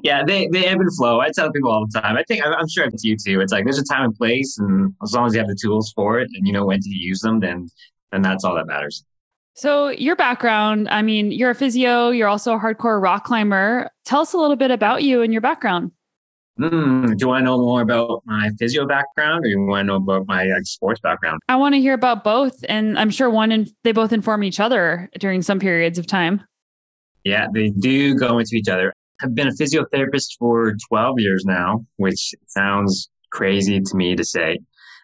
yeah. 0.03 0.23
They 0.25 0.47
they 0.47 0.65
ebb 0.65 0.79
and 0.79 0.95
flow. 0.95 1.19
I 1.19 1.29
tell 1.29 1.51
people 1.51 1.71
all 1.71 1.85
the 1.85 1.99
time. 1.99 2.17
I 2.17 2.23
think 2.23 2.43
I'm 2.45 2.67
sure 2.67 2.85
it's 2.85 3.03
you 3.03 3.15
too. 3.15 3.39
It's 3.41 3.51
like 3.51 3.65
there's 3.65 3.79
a 3.79 3.83
time 3.83 4.05
and 4.05 4.15
place, 4.15 4.57
and 4.57 4.93
as 5.03 5.13
long 5.13 5.27
as 5.27 5.33
you 5.33 5.39
have 5.39 5.47
the 5.47 5.57
tools 5.61 5.91
for 5.95 6.19
it 6.19 6.29
and 6.33 6.47
you 6.47 6.53
know 6.53 6.65
when 6.65 6.79
to 6.79 6.89
use 6.89 7.21
them, 7.21 7.39
then 7.39 7.69
then 8.11 8.21
that's 8.21 8.43
all 8.43 8.55
that 8.55 8.67
matters. 8.67 9.03
So 9.55 9.89
your 9.89 10.15
background, 10.15 10.89
I 10.89 11.03
mean, 11.03 11.31
you're 11.31 11.51
a 11.51 11.55
physio. 11.55 12.09
You're 12.09 12.27
also 12.27 12.55
a 12.55 12.59
hardcore 12.59 13.01
rock 13.01 13.23
climber. 13.25 13.89
Tell 14.03 14.21
us 14.21 14.33
a 14.33 14.37
little 14.37 14.55
bit 14.55 14.71
about 14.71 15.03
you 15.03 15.21
and 15.21 15.31
your 15.31 15.41
background. 15.41 15.91
Mm, 16.59 17.17
do 17.17 17.31
I 17.31 17.41
know 17.41 17.57
more 17.57 17.81
about 17.81 18.21
my 18.25 18.51
physio 18.59 18.85
background 18.85 19.43
or 19.43 19.47
you 19.47 19.59
want 19.65 19.81
to 19.81 19.83
know 19.85 19.95
about 19.95 20.27
my 20.27 20.43
like, 20.43 20.65
sports 20.65 20.99
background? 20.99 21.41
I 21.49 21.55
want 21.55 21.73
to 21.73 21.81
hear 21.81 21.93
about 21.93 22.23
both. 22.23 22.63
And 22.69 22.97
I'm 22.97 23.09
sure 23.09 23.29
one 23.29 23.51
and 23.51 23.71
they 23.83 23.91
both 23.91 24.13
inform 24.13 24.43
each 24.43 24.59
other 24.59 25.09
during 25.19 25.41
some 25.41 25.59
periods 25.59 25.97
of 25.97 26.05
time. 26.05 26.43
Yeah, 27.23 27.47
they 27.53 27.69
do 27.69 28.15
go 28.15 28.39
into 28.39 28.55
each 28.55 28.67
other. 28.67 28.93
I've 29.21 29.35
been 29.35 29.47
a 29.47 29.51
physiotherapist 29.51 30.37
for 30.37 30.73
12 30.89 31.15
years 31.19 31.43
now, 31.45 31.85
which 31.97 32.33
sounds 32.47 33.09
crazy 33.31 33.79
to 33.79 33.95
me 33.95 34.15
to 34.15 34.23
say. 34.23 34.59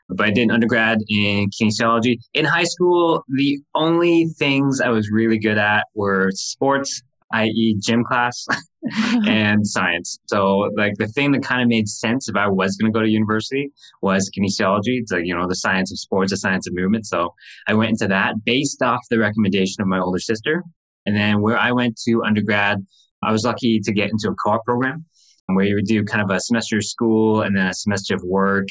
But 0.09 0.27
I 0.27 0.31
did 0.31 0.43
an 0.43 0.51
undergrad 0.51 0.99
in 1.07 1.49
kinesiology. 1.49 2.17
In 2.33 2.43
high 2.43 2.63
school, 2.63 3.23
the 3.29 3.59
only 3.75 4.25
things 4.37 4.81
I 4.81 4.89
was 4.89 5.09
really 5.11 5.37
good 5.37 5.57
at 5.57 5.85
were 5.93 6.31
sports, 6.33 7.01
i.e., 7.31 7.77
gym 7.79 8.03
class, 8.03 8.45
and 9.27 9.67
science. 9.67 10.17
So, 10.27 10.69
like, 10.77 10.93
the 10.97 11.07
thing 11.07 11.31
that 11.33 11.43
kind 11.43 11.61
of 11.61 11.67
made 11.67 11.87
sense 11.87 12.29
if 12.29 12.35
I 12.35 12.47
was 12.47 12.77
going 12.77 12.91
to 12.91 12.97
go 12.97 13.03
to 13.03 13.09
university 13.09 13.71
was 14.01 14.31
kinesiology. 14.35 14.99
It's 15.01 15.11
like, 15.11 15.25
you 15.25 15.35
know, 15.35 15.47
the 15.47 15.55
science 15.55 15.91
of 15.91 15.99
sports, 15.99 16.31
the 16.31 16.37
science 16.37 16.65
of 16.67 16.73
movement. 16.73 17.05
So, 17.05 17.33
I 17.67 17.73
went 17.73 17.91
into 17.91 18.07
that 18.07 18.35
based 18.45 18.81
off 18.81 19.01
the 19.09 19.19
recommendation 19.19 19.81
of 19.81 19.87
my 19.87 19.99
older 19.99 20.19
sister. 20.19 20.63
And 21.05 21.15
then 21.15 21.41
where 21.41 21.57
I 21.57 21.71
went 21.71 21.99
to 22.07 22.23
undergrad, 22.23 22.85
I 23.23 23.31
was 23.31 23.43
lucky 23.43 23.79
to 23.79 23.91
get 23.91 24.11
into 24.11 24.29
a 24.29 24.35
co 24.35 24.51
op 24.51 24.65
program 24.65 25.05
where 25.47 25.65
you 25.65 25.75
would 25.75 25.85
do 25.85 26.03
kind 26.03 26.21
of 26.21 26.29
a 26.29 26.39
semester 26.39 26.77
of 26.77 26.85
school 26.85 27.41
and 27.41 27.55
then 27.55 27.67
a 27.67 27.73
semester 27.73 28.15
of 28.15 28.21
work. 28.23 28.67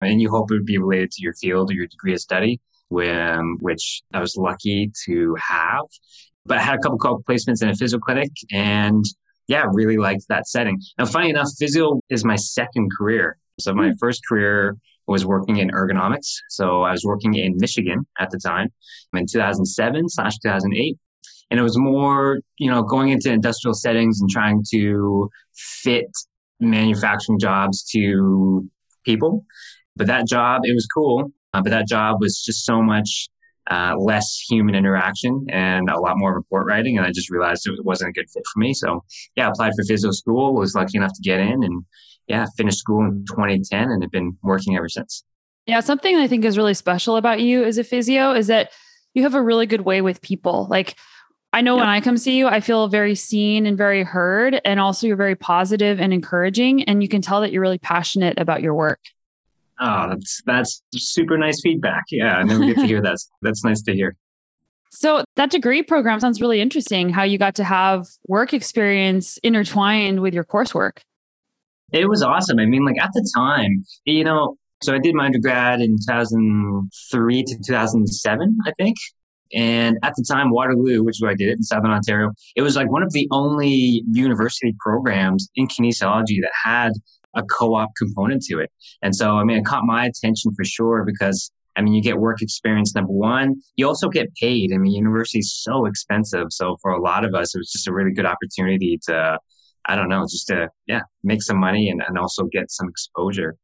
And 0.00 0.20
you 0.20 0.30
hope 0.30 0.50
it 0.50 0.54
would 0.54 0.66
be 0.66 0.78
related 0.78 1.10
to 1.12 1.22
your 1.22 1.34
field 1.34 1.70
or 1.70 1.74
your 1.74 1.86
degree 1.86 2.12
of 2.12 2.20
study, 2.20 2.60
which 2.88 4.02
I 4.12 4.20
was 4.20 4.36
lucky 4.36 4.90
to 5.06 5.36
have. 5.40 5.84
But 6.44 6.58
I 6.58 6.62
had 6.62 6.74
a 6.76 6.78
couple 6.78 6.98
co 6.98 7.22
placements 7.28 7.62
in 7.62 7.68
a 7.68 7.74
physio 7.74 7.98
clinic 7.98 8.30
and 8.52 9.04
yeah, 9.48 9.64
really 9.72 9.96
liked 9.96 10.24
that 10.28 10.46
setting. 10.48 10.80
Now, 10.98 11.06
funny 11.06 11.30
enough, 11.30 11.48
physio 11.58 12.00
is 12.10 12.24
my 12.24 12.36
second 12.36 12.90
career. 12.96 13.38
So 13.60 13.72
my 13.72 13.90
mm. 13.90 13.98
first 13.98 14.20
career 14.28 14.76
was 15.06 15.24
working 15.24 15.58
in 15.58 15.70
ergonomics. 15.70 16.34
So 16.50 16.82
I 16.82 16.90
was 16.90 17.04
working 17.04 17.34
in 17.34 17.56
Michigan 17.58 18.06
at 18.18 18.30
the 18.30 18.38
time 18.38 18.72
in 19.14 19.26
2007 19.30 20.08
slash 20.08 20.38
2008 20.38 20.98
and 21.50 21.60
it 21.60 21.62
was 21.62 21.76
more 21.78 22.40
you 22.58 22.70
know 22.70 22.82
going 22.82 23.10
into 23.10 23.30
industrial 23.30 23.74
settings 23.74 24.20
and 24.20 24.30
trying 24.30 24.62
to 24.72 25.30
fit 25.82 26.10
manufacturing 26.60 27.38
jobs 27.38 27.84
to 27.92 28.68
people. 29.04 29.44
But 29.96 30.06
that 30.08 30.26
job 30.26 30.62
it 30.64 30.74
was 30.74 30.86
cool 30.86 31.30
uh, 31.54 31.62
but 31.62 31.70
that 31.70 31.88
job 31.88 32.20
was 32.20 32.42
just 32.44 32.64
so 32.64 32.82
much 32.82 33.28
uh, 33.70 33.94
less 33.98 34.38
human 34.48 34.74
interaction 34.74 35.44
and 35.50 35.90
a 35.90 35.98
lot 35.98 36.16
more 36.16 36.32
report 36.32 36.66
writing 36.66 36.96
and 36.96 37.04
i 37.04 37.10
just 37.10 37.30
realized 37.30 37.66
it 37.66 37.84
wasn't 37.84 38.08
a 38.08 38.12
good 38.12 38.30
fit 38.30 38.44
for 38.52 38.60
me. 38.60 38.72
So 38.74 39.02
yeah 39.36 39.48
applied 39.48 39.72
for 39.76 39.84
physio 39.84 40.10
school 40.12 40.54
was 40.54 40.74
lucky 40.74 40.98
enough 40.98 41.12
to 41.14 41.22
get 41.22 41.40
in 41.40 41.64
and 41.64 41.84
yeah 42.28 42.46
finished 42.56 42.78
school 42.78 43.04
in 43.04 43.24
2010 43.28 43.90
and 43.90 44.02
have 44.02 44.12
been 44.12 44.36
working 44.42 44.76
ever 44.76 44.88
since. 44.88 45.24
Yeah 45.66 45.80
something 45.80 46.16
i 46.16 46.28
think 46.28 46.44
is 46.44 46.58
really 46.58 46.74
special 46.74 47.16
about 47.16 47.40
you 47.40 47.64
as 47.64 47.78
a 47.78 47.84
physio 47.84 48.32
is 48.32 48.46
that 48.48 48.70
you 49.16 49.22
have 49.22 49.34
a 49.34 49.42
really 49.42 49.64
good 49.64 49.80
way 49.80 50.02
with 50.02 50.20
people. 50.20 50.66
Like 50.68 50.94
I 51.52 51.62
know 51.62 51.76
when 51.76 51.88
I 51.88 52.00
come 52.00 52.18
see 52.18 52.36
you, 52.36 52.48
I 52.48 52.60
feel 52.60 52.88
very 52.88 53.14
seen 53.14 53.64
and 53.64 53.78
very 53.78 54.02
heard. 54.02 54.60
And 54.64 54.78
also, 54.78 55.06
you're 55.06 55.16
very 55.16 55.36
positive 55.36 56.00
and 56.00 56.12
encouraging. 56.12 56.84
And 56.84 57.02
you 57.02 57.08
can 57.08 57.22
tell 57.22 57.40
that 57.40 57.52
you're 57.52 57.62
really 57.62 57.78
passionate 57.78 58.38
about 58.38 58.62
your 58.62 58.74
work. 58.74 59.00
Oh, 59.78 60.08
that's 60.08 60.42
that's 60.46 60.82
super 60.94 61.36
nice 61.38 61.60
feedback. 61.62 62.04
Yeah, 62.10 62.36
I 62.36 62.42
never 62.42 62.64
get 62.64 62.76
to 62.76 62.86
hear 62.86 63.00
that. 63.02 63.18
That's 63.42 63.64
nice 63.64 63.82
to 63.82 63.94
hear. 63.94 64.16
So 64.90 65.24
that 65.36 65.50
degree 65.50 65.82
program 65.82 66.20
sounds 66.20 66.40
really 66.40 66.60
interesting. 66.60 67.10
How 67.10 67.22
you 67.22 67.38
got 67.38 67.54
to 67.56 67.64
have 67.64 68.06
work 68.28 68.54
experience 68.54 69.38
intertwined 69.38 70.20
with 70.20 70.32
your 70.32 70.44
coursework. 70.44 70.98
It 71.92 72.08
was 72.08 72.22
awesome. 72.22 72.58
I 72.58 72.66
mean, 72.66 72.84
like 72.84 73.00
at 73.00 73.10
the 73.12 73.30
time, 73.36 73.84
you 74.04 74.24
know, 74.24 74.56
so 74.82 74.94
I 74.94 74.98
did 74.98 75.14
my 75.14 75.26
undergrad 75.26 75.80
in 75.80 75.96
2003 75.98 77.42
to 77.44 77.56
2007, 77.64 78.58
I 78.66 78.72
think. 78.78 78.96
And 79.54 79.98
at 80.02 80.14
the 80.16 80.24
time, 80.28 80.50
Waterloo, 80.50 81.02
which 81.04 81.16
is 81.16 81.22
where 81.22 81.30
I 81.30 81.34
did 81.34 81.48
it 81.48 81.58
in 81.58 81.62
Southern 81.62 81.90
Ontario, 81.90 82.32
it 82.56 82.62
was 82.62 82.76
like 82.76 82.90
one 82.90 83.02
of 83.02 83.12
the 83.12 83.28
only 83.30 84.02
university 84.10 84.74
programs 84.80 85.48
in 85.54 85.68
kinesiology 85.68 86.40
that 86.42 86.52
had 86.64 86.92
a 87.34 87.42
co-op 87.42 87.90
component 87.96 88.42
to 88.44 88.58
it. 88.58 88.70
And 89.02 89.14
so, 89.14 89.36
I 89.36 89.44
mean, 89.44 89.58
it 89.58 89.64
caught 89.64 89.84
my 89.84 90.06
attention 90.06 90.52
for 90.54 90.64
sure 90.64 91.04
because 91.04 91.52
I 91.76 91.82
mean, 91.82 91.92
you 91.92 92.02
get 92.02 92.16
work 92.18 92.40
experience, 92.40 92.94
number 92.94 93.12
one. 93.12 93.60
You 93.76 93.86
also 93.86 94.08
get 94.08 94.34
paid. 94.36 94.72
I 94.72 94.78
mean, 94.78 94.92
university 94.92 95.40
is 95.40 95.54
so 95.54 95.84
expensive. 95.84 96.46
So 96.50 96.76
for 96.80 96.90
a 96.90 97.00
lot 97.00 97.24
of 97.24 97.34
us, 97.34 97.54
it 97.54 97.58
was 97.58 97.70
just 97.70 97.86
a 97.86 97.92
really 97.92 98.12
good 98.12 98.24
opportunity 98.24 98.98
to, 99.06 99.38
I 99.84 99.94
don't 99.94 100.08
know, 100.08 100.22
just 100.22 100.46
to, 100.48 100.70
yeah, 100.86 101.02
make 101.22 101.42
some 101.42 101.58
money 101.58 101.90
and, 101.90 102.02
and 102.08 102.18
also 102.18 102.44
get 102.44 102.70
some 102.70 102.88
exposure. 102.88 103.56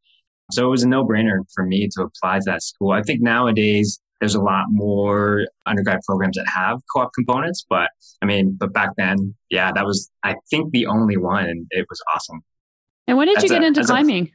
So 0.51 0.67
it 0.67 0.71
was 0.71 0.83
a 0.83 0.89
no 0.89 1.07
brainer 1.07 1.39
for 1.55 1.65
me 1.65 1.89
to 1.97 2.03
apply 2.03 2.39
to 2.39 2.45
that 2.47 2.63
school. 2.63 2.93
I 2.93 3.03
think 3.03 3.23
nowadays 3.23 3.99
there's 4.23 4.37
a 4.37 4.41
lot 4.41 4.67
more 4.69 5.49
undergrad 5.67 5.99
programs 6.07 6.37
that 6.37 6.47
have 6.47 6.79
co-op 6.95 7.13
components, 7.13 7.67
but 7.69 7.91
I 8.23 8.27
mean, 8.27 8.57
but 8.57 8.73
back 8.73 8.91
then, 8.97 9.35
yeah, 9.51 9.73
that 9.75 9.85
was 9.85 10.13
I 10.23 10.37
think 10.49 10.71
the 10.71 10.87
only 10.87 11.17
one, 11.17 11.45
and 11.47 11.67
it 11.71 11.87
was 11.91 12.01
awesome. 12.15 12.41
And 13.09 13.19
when 13.19 13.27
did 13.27 13.39
as 13.39 13.43
you 13.43 13.49
get 13.49 13.65
a, 13.65 13.67
into 13.67 13.83
climbing? 13.83 14.31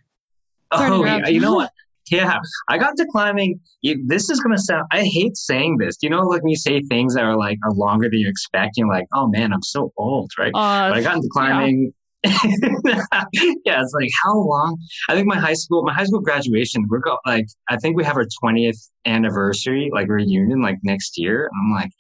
A, 0.74 0.76
oh, 0.78 1.06
yeah, 1.06 1.28
you 1.30 1.40
know 1.40 1.56
what? 1.56 1.72
Yeah, 2.10 2.40
I 2.70 2.78
got 2.78 2.96
to 2.96 3.06
climbing. 3.12 3.60
This 3.84 4.30
is 4.30 4.40
gonna 4.40 4.58
sound. 4.58 4.86
I 4.94 5.04
hate 5.04 5.36
saying 5.36 5.76
this. 5.78 5.98
You 6.02 6.10
know, 6.10 6.22
like 6.22 6.42
when 6.42 6.50
you 6.50 6.56
say 6.56 6.82
things 6.84 7.16
that 7.16 7.26
are 7.26 7.36
like 7.36 7.58
are 7.66 7.74
longer 7.74 8.10
than 8.10 8.20
you 8.20 8.30
expect, 8.30 8.78
you're 8.78 8.88
like, 8.88 9.08
oh 9.14 9.28
man, 9.28 9.52
I'm 9.52 9.62
so 9.62 9.92
old, 9.98 10.32
right? 10.40 10.54
Uh, 10.56 10.90
but 10.90 10.98
I 10.98 11.02
got 11.02 11.18
into 11.18 11.28
climbing 11.34 11.92
yeah, 12.24 13.82
it's 13.82 13.94
like 13.94 14.10
how 14.24 14.36
long? 14.36 14.78
I 15.10 15.16
think 15.16 15.28
my 15.28 15.38
high 15.38 15.54
school, 15.54 15.84
my 15.84 15.94
high 15.94 16.06
school 16.06 16.20
graduation, 16.20 16.86
we're 16.90 17.00
go 17.00 17.18
like 17.26 17.46
I 17.70 17.78
think 17.78 17.96
we 17.96 18.04
have 18.04 18.18
our 18.18 18.28
twentieth 18.40 18.78
anniversary, 19.06 19.90
like 19.94 20.08
reunion, 20.10 20.62
like 20.62 20.78
next 20.84 21.18
year. 21.18 21.50
I'm 21.54 21.72
like 21.72 21.92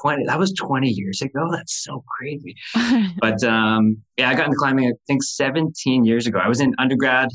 twenty. 0.00 0.24
That 0.26 0.38
was 0.38 0.52
twenty 0.54 0.90
years 0.90 1.20
ago. 1.20 1.48
That's 1.50 1.84
so 1.84 2.02
crazy. 2.18 2.56
but 3.20 3.42
um, 3.44 4.02
yeah, 4.16 4.30
I 4.30 4.34
got 4.34 4.46
into 4.46 4.56
climbing. 4.58 4.88
I 4.88 4.92
think 5.06 5.22
seventeen 5.22 6.04
years 6.04 6.26
ago. 6.26 6.38
I 6.38 6.48
was 6.48 6.60
in 6.60 6.74
undergrad 6.78 7.28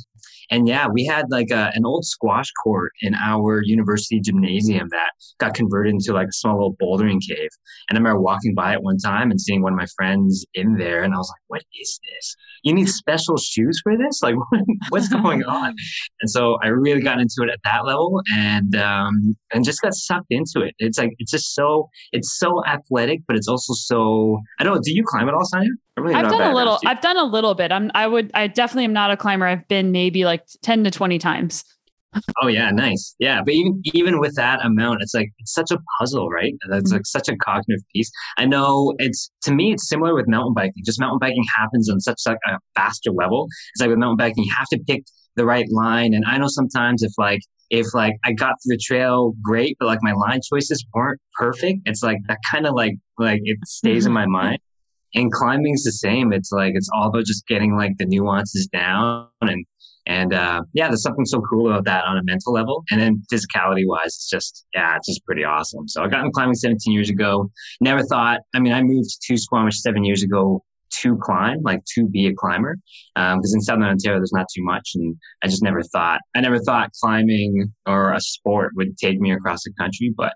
and 0.52 0.68
yeah, 0.68 0.88
we 0.92 1.06
had 1.06 1.26
like 1.30 1.50
a, 1.50 1.72
an 1.74 1.86
old 1.86 2.06
squash 2.06 2.52
court 2.62 2.92
in 3.02 3.16
our 3.16 3.62
university 3.64 4.20
gymnasium 4.20 4.90
that 4.92 5.12
got 5.40 5.54
converted 5.54 5.94
into 5.94 6.14
like 6.14 6.28
a 6.28 6.34
small 6.34 6.56
little 6.56 6.76
bouldering 6.82 7.20
cave. 7.26 7.50
And 7.90 7.98
I 7.98 8.00
remember 8.00 8.20
walking 8.20 8.54
by 8.54 8.74
it 8.74 8.84
one 8.84 8.98
time 8.98 9.32
and 9.32 9.40
seeing 9.40 9.64
one 9.64 9.72
of 9.72 9.78
my 9.78 9.86
friends 9.96 10.46
in 10.54 10.76
there, 10.76 11.04
and 11.04 11.14
I 11.14 11.18
was 11.18 11.30
like, 11.30 11.42
"What 11.48 11.64
is 11.80 12.00
this? 12.04 12.36
You 12.64 12.74
need 12.74 12.90
special 12.90 13.38
shoes 13.38 13.80
for 13.82 13.98
this? 13.98 14.22
Like, 14.22 14.36
what's 14.90 15.08
going 15.08 15.44
on?" 15.46 15.74
And 16.22 16.30
so 16.30 16.58
I 16.62 16.68
really 16.68 17.02
got 17.02 17.22
into 17.22 17.44
it 17.44 17.50
at 17.50 17.60
that 17.64 17.86
level, 17.86 18.22
and 18.36 18.76
um, 18.76 19.36
and 19.54 19.64
just 19.64 19.82
got 19.82 19.94
sucked 19.94 20.28
into 20.30 20.60
it. 20.60 20.76
It's 20.80 20.98
like 20.98 21.12
it's 21.18 21.32
just 21.32 21.56
so 21.56 21.90
it's 22.12 22.38
so 22.38 22.62
athletic, 22.66 23.22
but 23.26 23.38
it's 23.38 23.48
also 23.48 23.74
so. 23.74 24.38
I 24.60 24.66
don't. 24.66 24.76
know. 24.76 24.82
Do 24.84 24.94
you 24.94 25.04
climb 25.08 25.30
at 25.30 25.34
all, 25.34 25.46
Sonya? 25.46 25.70
Really 26.02 26.16
I've 26.16 26.30
done 26.30 26.42
a 26.42 26.56
little. 26.56 26.80
I've 26.86 27.02
done 27.02 27.18
a 27.18 27.24
little 27.24 27.54
bit. 27.54 27.72
I'm. 27.72 27.92
I 27.94 28.08
would. 28.08 28.32
I 28.34 28.48
definitely 28.48 28.86
am 28.86 28.94
not 28.94 29.12
a 29.12 29.18
climber. 29.18 29.46
I've 29.46 29.68
been 29.68 29.92
maybe 29.92 30.26
like 30.26 30.46
ten 30.62 30.84
to 30.84 30.92
twenty 30.92 31.20
times. 31.20 31.64
oh 32.42 32.48
yeah, 32.48 32.72
nice. 32.72 33.16
Yeah, 33.20 33.42
but 33.44 33.54
even 33.54 33.82
even 33.94 34.20
with 34.20 34.36
that 34.36 34.64
amount, 34.66 35.02
it's 35.02 35.14
like 35.14 35.30
it's 35.40 35.54
such 35.54 35.72
a 35.72 35.78
puzzle, 35.98 36.30
right? 36.30 36.54
That's 36.70 36.86
mm-hmm. 36.86 36.96
like 36.96 37.06
such 37.06 37.30
a 37.30 37.38
cognitive 37.38 37.84
piece. 37.94 38.12
I 38.38 38.46
know 38.46 38.94
it's 39.00 39.32
to 39.44 39.54
me, 39.54 39.74
it's 39.74 39.88
similar 39.88 40.14
with 40.14 40.28
mountain 40.28 40.54
biking. 40.54 40.84
Just 40.86 41.00
mountain 41.00 41.20
biking 41.20 41.44
happens 41.56 41.90
on 41.90 42.00
such 42.00 42.22
like 42.26 42.38
a 42.48 42.58
faster 42.76 43.12
level. 43.12 43.48
It's 43.74 43.82
like 43.82 43.90
with 43.90 44.00
mountain 44.00 44.18
biking, 44.18 44.44
you 44.44 44.54
have 44.58 44.68
to 44.70 44.80
pick 44.88 45.04
the 45.36 45.46
right 45.46 45.68
line. 45.72 46.14
And 46.14 46.26
I 46.26 46.38
know 46.38 46.48
sometimes 46.48 47.04
if 47.04 47.12
like 47.18 47.42
if 47.70 47.94
like 47.94 48.16
I 48.26 48.34
got 48.34 48.56
through 48.64 48.76
the 48.76 48.82
trail 48.84 49.34
great, 49.42 49.78
but 49.80 49.86
like 49.86 50.00
my 50.02 50.14
line 50.14 50.42
choices 50.52 50.86
weren't 50.94 51.22
perfect, 51.36 51.82
it's 51.86 52.04
like 52.04 52.18
that 52.28 52.40
kind 52.52 52.66
of 52.66 52.74
like 52.74 52.96
like 53.18 53.40
it 53.46 53.58
stays 53.66 54.06
in 54.06 54.12
my 54.12 54.26
mind 54.26 54.60
and 55.16 55.32
climbing's 55.32 55.84
the 55.84 55.92
same. 55.92 56.34
It's 56.34 56.52
like 56.52 56.74
it's 56.76 56.90
all 56.94 57.08
about 57.08 57.26
just 57.26 57.48
getting 57.48 57.76
like 57.76 57.98
the 57.98 58.06
nuances 58.06 58.68
down 58.68 59.28
and 59.42 59.66
and 60.08 60.34
uh, 60.34 60.64
yeah, 60.74 60.88
there's 60.88 61.04
something 61.04 61.26
so 61.26 61.42
cool 61.42 61.68
about 61.68 61.86
that 61.86 62.06
on 62.06 62.18
a 62.18 62.24
mental 62.24 62.54
level. 62.54 62.84
And 62.90 63.00
then 63.00 63.22
physicality 63.32 63.84
wise, 63.86 64.08
it's 64.08 64.30
just 64.30 64.66
yeah, 64.74 64.96
it's 64.96 65.08
just 65.08 65.24
pretty 65.26 65.44
awesome. 65.44 65.88
So 65.88 66.04
I 66.04 66.08
got 66.08 66.22
into 66.22 66.32
climbing 66.32 66.56
17 66.56 66.92
years 66.94 67.10
ago. 67.10 67.52
Never 67.82 68.04
thought. 68.04 68.40
I 68.56 68.60
mean, 68.60 68.74
I 68.74 68.82
moved 68.82 69.10
to 69.22 69.38
Squamish 69.38 69.82
seven 69.82 70.04
years 70.04 70.24
ago 70.24 70.64
to 71.02 71.18
climb, 71.18 71.62
like 71.64 71.82
to 71.96 72.08
be 72.08 72.28
a 72.28 72.34
climber, 72.34 72.78
because 73.16 73.54
um, 73.54 73.56
in 73.56 73.62
Southern 73.62 73.84
Ontario 73.84 74.20
there's 74.20 74.34
not 74.34 74.48
too 74.54 74.64
much, 74.64 74.92
and 74.96 75.16
I 75.44 75.48
just 75.48 75.64
never 75.64 75.82
thought. 75.84 76.20
I 76.36 76.42
never 76.42 76.60
thought 76.60 76.92
climbing 77.02 77.72
or 77.86 78.12
a 78.12 78.20
sport 78.20 78.74
would 78.76 78.98
take 78.98 79.20
me 79.20 79.32
across 79.32 79.64
the 79.64 79.72
country, 79.80 80.14
but 80.16 80.34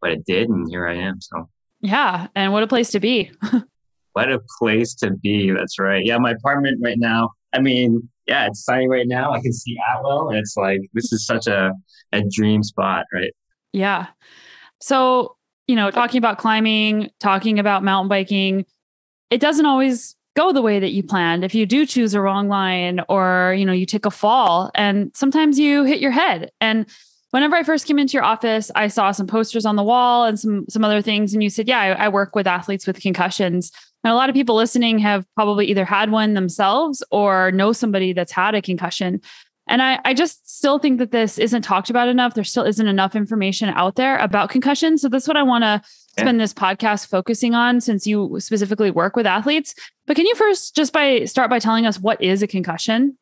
but 0.00 0.12
it 0.12 0.24
did, 0.24 0.48
and 0.48 0.66
here 0.70 0.86
I 0.86 0.96
am. 0.96 1.20
So 1.20 1.48
yeah, 1.80 2.28
and 2.34 2.52
what 2.52 2.62
a 2.62 2.66
place 2.66 2.90
to 2.92 3.00
be. 3.00 3.30
what 4.12 4.30
a 4.30 4.40
place 4.58 4.94
to 4.96 5.10
be. 5.10 5.50
That's 5.50 5.78
right. 5.78 6.04
Yeah, 6.04 6.18
my 6.18 6.32
apartment 6.32 6.80
right 6.82 6.98
now. 6.98 7.30
I 7.52 7.60
mean, 7.60 8.08
yeah, 8.26 8.46
it's 8.46 8.64
sunny 8.64 8.88
right 8.88 9.08
now. 9.08 9.32
I 9.32 9.40
can 9.40 9.52
see 9.52 9.76
Atwell, 9.92 10.28
and 10.28 10.38
it's 10.38 10.56
like 10.56 10.80
this 10.92 11.12
is 11.12 11.26
such 11.26 11.46
a 11.46 11.72
a 12.12 12.22
dream 12.30 12.62
spot, 12.62 13.06
right? 13.12 13.32
Yeah. 13.72 14.06
So 14.80 15.36
you 15.66 15.76
know, 15.76 15.90
talking 15.90 16.18
about 16.18 16.38
climbing, 16.38 17.10
talking 17.20 17.60
about 17.60 17.84
mountain 17.84 18.08
biking, 18.08 18.64
it 19.30 19.40
doesn't 19.40 19.66
always 19.66 20.16
go 20.36 20.52
the 20.52 20.62
way 20.62 20.78
that 20.80 20.90
you 20.90 21.02
planned 21.02 21.44
if 21.44 21.54
you 21.54 21.66
do 21.66 21.84
choose 21.84 22.14
a 22.14 22.20
wrong 22.20 22.48
line 22.48 23.00
or 23.08 23.54
you 23.58 23.64
know 23.64 23.72
you 23.72 23.84
take 23.84 24.06
a 24.06 24.10
fall 24.10 24.70
and 24.74 25.10
sometimes 25.14 25.58
you 25.58 25.84
hit 25.84 26.00
your 26.00 26.12
head 26.12 26.50
and 26.60 26.86
whenever 27.30 27.56
i 27.56 27.62
first 27.62 27.86
came 27.86 27.98
into 27.98 28.14
your 28.14 28.24
office 28.24 28.70
i 28.74 28.86
saw 28.86 29.10
some 29.12 29.26
posters 29.26 29.66
on 29.66 29.76
the 29.76 29.82
wall 29.82 30.24
and 30.24 30.38
some 30.38 30.64
some 30.68 30.84
other 30.84 31.02
things 31.02 31.32
and 31.32 31.42
you 31.42 31.50
said 31.50 31.68
yeah 31.68 31.80
i, 31.80 32.06
I 32.06 32.08
work 32.08 32.34
with 32.34 32.46
athletes 32.46 32.86
with 32.86 33.00
concussions 33.00 33.72
and 34.02 34.12
a 34.12 34.16
lot 34.16 34.28
of 34.28 34.34
people 34.34 34.54
listening 34.54 34.98
have 35.00 35.26
probably 35.34 35.66
either 35.66 35.84
had 35.84 36.10
one 36.10 36.34
themselves 36.34 37.02
or 37.10 37.52
know 37.52 37.72
somebody 37.72 38.12
that's 38.12 38.32
had 38.32 38.54
a 38.54 38.62
concussion 38.62 39.20
and 39.70 39.80
I, 39.80 40.00
I 40.04 40.14
just 40.14 40.50
still 40.50 40.80
think 40.80 40.98
that 40.98 41.12
this 41.12 41.38
isn't 41.38 41.62
talked 41.62 41.90
about 41.90 42.08
enough. 42.08 42.34
There 42.34 42.42
still 42.42 42.64
isn't 42.64 42.88
enough 42.88 43.14
information 43.14 43.68
out 43.68 43.94
there 43.94 44.18
about 44.18 44.50
concussions. 44.50 45.00
So 45.00 45.08
that's 45.08 45.28
what 45.28 45.36
I 45.36 45.44
want 45.44 45.62
to 45.62 45.80
spend 46.18 46.40
this 46.40 46.52
podcast 46.52 47.06
focusing 47.06 47.54
on 47.54 47.80
since 47.80 48.04
you 48.04 48.36
specifically 48.40 48.90
work 48.90 49.14
with 49.14 49.26
athletes. 49.26 49.76
But 50.08 50.16
can 50.16 50.26
you 50.26 50.34
first 50.34 50.74
just 50.74 50.92
by 50.92 51.24
start 51.24 51.50
by 51.50 51.60
telling 51.60 51.86
us 51.86 52.00
what 52.00 52.20
is 52.20 52.42
a 52.42 52.48
concussion? 52.48 53.16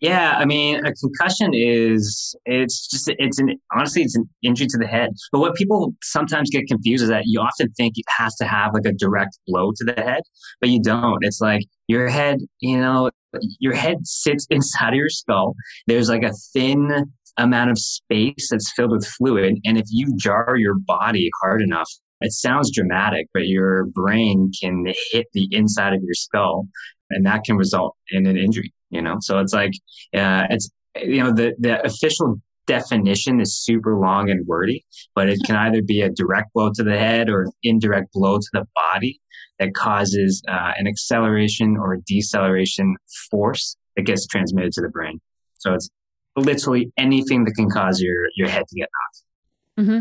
Yeah, 0.00 0.34
I 0.36 0.44
mean, 0.44 0.84
a 0.84 0.92
concussion 0.92 1.52
is 1.54 2.34
it's 2.44 2.88
just 2.88 3.10
it's 3.18 3.38
an 3.38 3.58
honestly 3.74 4.02
it's 4.02 4.16
an 4.16 4.28
injury 4.42 4.66
to 4.68 4.78
the 4.78 4.86
head. 4.86 5.10
But 5.32 5.40
what 5.40 5.54
people 5.54 5.94
sometimes 6.02 6.50
get 6.50 6.66
confused 6.66 7.02
is 7.02 7.08
that 7.08 7.24
you 7.26 7.40
often 7.40 7.70
think 7.72 7.94
it 7.96 8.04
has 8.18 8.34
to 8.36 8.44
have 8.44 8.74
like 8.74 8.84
a 8.86 8.92
direct 8.92 9.38
blow 9.46 9.72
to 9.72 9.84
the 9.84 10.00
head, 10.00 10.22
but 10.60 10.68
you 10.70 10.82
don't. 10.82 11.24
It's 11.24 11.40
like 11.40 11.62
your 11.88 12.08
head, 12.08 12.38
you 12.60 12.78
know, 12.78 13.10
your 13.58 13.74
head 13.74 14.06
sits 14.06 14.46
inside 14.50 14.90
of 14.90 14.94
your 14.94 15.08
skull. 15.08 15.54
There's 15.86 16.08
like 16.08 16.22
a 16.22 16.32
thin 16.52 17.12
amount 17.38 17.70
of 17.70 17.78
space 17.78 18.48
that's 18.50 18.72
filled 18.74 18.92
with 18.92 19.06
fluid. 19.06 19.58
And 19.64 19.78
if 19.78 19.86
you 19.90 20.16
jar 20.16 20.56
your 20.56 20.74
body 20.74 21.30
hard 21.42 21.62
enough, 21.62 21.90
it 22.22 22.32
sounds 22.32 22.70
dramatic, 22.72 23.26
but 23.34 23.46
your 23.46 23.84
brain 23.86 24.50
can 24.62 24.86
hit 25.12 25.26
the 25.34 25.48
inside 25.50 25.92
of 25.92 26.02
your 26.02 26.14
skull 26.14 26.66
and 27.10 27.24
that 27.26 27.44
can 27.44 27.56
result 27.56 27.94
in 28.10 28.26
an 28.26 28.36
injury, 28.36 28.72
you 28.90 29.02
know? 29.02 29.16
So 29.20 29.38
it's 29.38 29.52
like, 29.54 29.72
uh, 30.14 30.44
it's, 30.50 30.70
you 30.96 31.22
know, 31.22 31.32
the, 31.32 31.54
the 31.58 31.84
official 31.84 32.40
definition 32.66 33.40
is 33.40 33.56
super 33.56 33.96
long 33.96 34.28
and 34.30 34.46
wordy, 34.46 34.84
but 35.14 35.28
it 35.28 35.38
can 35.46 35.56
either 35.56 35.82
be 35.82 36.00
a 36.02 36.10
direct 36.10 36.52
blow 36.52 36.70
to 36.74 36.82
the 36.82 36.98
head 36.98 37.28
or 37.28 37.42
an 37.42 37.52
indirect 37.62 38.12
blow 38.12 38.38
to 38.38 38.48
the 38.52 38.66
body 38.74 39.20
that 39.58 39.74
causes 39.74 40.42
uh, 40.48 40.72
an 40.76 40.86
acceleration 40.86 41.76
or 41.78 41.94
a 41.94 42.00
deceleration 42.02 42.96
force 43.30 43.76
that 43.96 44.02
gets 44.02 44.26
transmitted 44.26 44.72
to 44.72 44.80
the 44.80 44.88
brain. 44.88 45.20
So 45.58 45.74
it's 45.74 45.88
literally 46.36 46.92
anything 46.98 47.44
that 47.44 47.52
can 47.52 47.70
cause 47.70 48.00
your, 48.00 48.26
your 48.36 48.48
head 48.48 48.66
to 48.68 48.76
get 48.76 48.88
knocked. 48.92 49.88
Mm-hmm. 49.88 50.00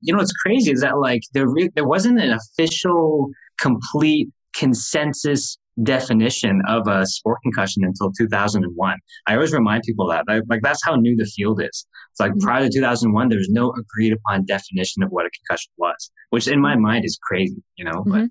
You 0.00 0.12
know 0.12 0.18
what's 0.18 0.32
crazy 0.32 0.70
is 0.70 0.82
that 0.82 0.98
like 0.98 1.22
there 1.32 1.48
re- 1.48 1.70
there 1.74 1.86
wasn't 1.86 2.20
an 2.20 2.32
official 2.32 3.30
complete 3.58 4.28
consensus 4.54 5.58
definition 5.82 6.62
of 6.68 6.86
a 6.86 7.04
sport 7.06 7.38
concussion 7.42 7.84
until 7.84 8.12
2001. 8.12 8.98
I 9.26 9.34
always 9.34 9.52
remind 9.52 9.82
people 9.82 10.08
that 10.08 10.24
like 10.48 10.62
that's 10.62 10.84
how 10.84 10.94
new 10.94 11.16
the 11.16 11.24
field 11.24 11.60
is. 11.60 11.86
It's 12.12 12.20
like 12.20 12.32
mm-hmm. 12.32 12.46
prior 12.46 12.64
to 12.64 12.70
2001, 12.70 13.28
there 13.28 13.38
was 13.38 13.48
no 13.50 13.72
agreed 13.72 14.12
upon 14.12 14.44
definition 14.44 15.02
of 15.02 15.10
what 15.10 15.26
a 15.26 15.30
concussion 15.30 15.72
was, 15.76 16.10
which 16.30 16.46
in 16.46 16.60
my 16.60 16.76
mind 16.76 17.04
is 17.04 17.18
crazy, 17.22 17.62
you 17.76 17.84
know. 17.84 18.04
Mm-hmm. 18.04 18.10
But 18.10 18.30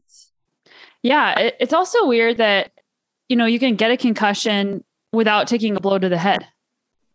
yeah, 1.02 1.38
it, 1.40 1.58
it's 1.60 1.74
also 1.74 2.08
weird 2.08 2.38
that, 2.38 2.72
you 3.28 3.36
know, 3.36 3.46
you 3.46 3.60
can 3.60 3.76
get 3.76 3.92
a 3.92 3.98
concussion 3.98 4.84
without 5.12 5.48
taking 5.48 5.76
a 5.76 5.80
blow 5.80 6.00
to 6.00 6.10
the 6.10 6.18
head. 6.18 6.48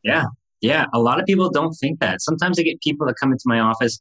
Yeah. 0.02 0.26
Yeah. 0.60 0.86
A 0.92 0.98
lot 0.98 1.20
of 1.20 1.26
people 1.26 1.50
don't 1.50 1.72
think 1.74 2.00
that. 2.00 2.20
Sometimes 2.20 2.58
I 2.58 2.62
get 2.62 2.80
people 2.82 3.06
that 3.06 3.14
come 3.20 3.32
into 3.32 3.44
my 3.46 3.60
office 3.60 4.00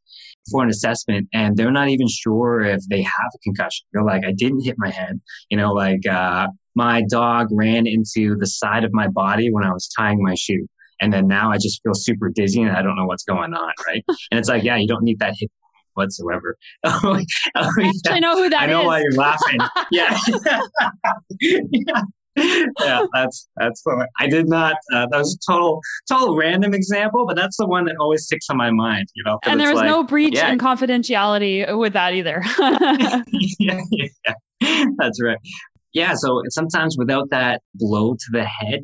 for 0.51 0.63
an 0.63 0.69
assessment 0.69 1.27
and 1.33 1.55
they're 1.55 1.71
not 1.71 1.89
even 1.89 2.07
sure 2.07 2.61
if 2.61 2.81
they 2.89 3.01
have 3.01 3.31
a 3.33 3.37
concussion. 3.43 3.85
They're 3.93 4.03
like, 4.03 4.25
I 4.25 4.31
didn't 4.31 4.63
hit 4.63 4.75
my 4.77 4.89
head. 4.89 5.19
You 5.49 5.57
know, 5.57 5.71
like, 5.71 6.05
uh, 6.07 6.47
my 6.75 7.03
dog 7.09 7.47
ran 7.51 7.87
into 7.87 8.35
the 8.37 8.45
side 8.45 8.83
of 8.83 8.91
my 8.93 9.07
body 9.07 9.51
when 9.51 9.63
I 9.63 9.71
was 9.71 9.89
tying 9.97 10.21
my 10.21 10.35
shoe. 10.35 10.67
And 11.01 11.13
then 11.13 11.27
now 11.27 11.51
I 11.51 11.57
just 11.57 11.81
feel 11.83 11.93
super 11.93 12.29
dizzy 12.29 12.61
and 12.61 12.71
I 12.71 12.81
don't 12.81 12.95
know 12.95 13.05
what's 13.05 13.23
going 13.23 13.53
on. 13.53 13.73
Right. 13.85 14.03
and 14.31 14.39
it's 14.39 14.49
like, 14.49 14.63
yeah, 14.63 14.77
you 14.77 14.87
don't 14.87 15.03
need 15.03 15.19
that 15.19 15.35
hit 15.37 15.51
whatsoever. 15.97 16.55
oh, 16.83 17.19
I 17.55 17.59
actually 17.59 17.91
yeah. 18.05 18.19
know 18.19 18.35
who 18.35 18.49
that 18.49 18.61
I 18.61 18.65
know 18.67 18.81
is. 18.81 18.85
why 18.85 18.99
you're 19.01 19.13
laughing. 19.13 19.59
yeah. 19.91 20.17
yeah. 21.41 22.01
Yeah, 22.38 23.06
that's 23.13 23.48
that's. 23.58 23.84
I 24.20 24.27
did 24.27 24.48
not. 24.48 24.75
Uh, 24.94 25.08
that 25.12 25.17
was 25.17 25.36
a 25.36 25.51
total 25.51 25.82
total 26.10 26.36
random 26.36 26.74
example, 26.74 27.25
but 27.25 27.36
that's 27.36 27.58
the 27.58 27.67
one 27.67 27.86
that 27.86 27.96
always 28.00 28.25
sticks 28.25 28.46
on 28.50 28.58
my 28.58 28.72
mind. 28.72 29.08
You 29.15 29.24
know, 29.24 29.39
and 29.44 29.60
there 29.60 29.70
was 29.70 29.77
like, 29.77 29.88
no 29.88 30.03
breach 30.03 30.36
yeah. 30.36 30.51
in 30.51 30.60
confidentiality 30.60 31.77
with 31.77 31.94
that 31.94 32.13
either. 32.13 32.44
yeah, 33.60 33.80
yeah, 33.91 34.86
that's 34.97 35.21
right. 35.21 35.38
Yeah, 35.93 36.13
so 36.15 36.41
sometimes 36.50 36.97
without 36.97 37.30
that 37.32 37.62
blow 37.73 38.13
to 38.13 38.26
the 38.32 38.43
head, 38.43 38.84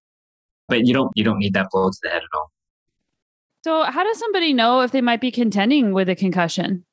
but 0.68 0.86
you 0.86 0.94
don't 0.94 1.12
you 1.16 1.24
don't 1.24 1.38
need 1.38 1.54
that 1.54 1.68
blow 1.72 1.90
to 1.90 1.98
the 2.02 2.10
head 2.10 2.22
at 2.24 2.38
all. 2.38 2.52
So, 3.64 3.84
how 3.84 4.04
does 4.04 4.20
somebody 4.20 4.52
know 4.52 4.82
if 4.82 4.92
they 4.92 5.02
might 5.02 5.22
be 5.22 5.32
contending 5.32 5.94
with 5.94 6.10
a 6.10 6.16
concussion? 6.16 6.86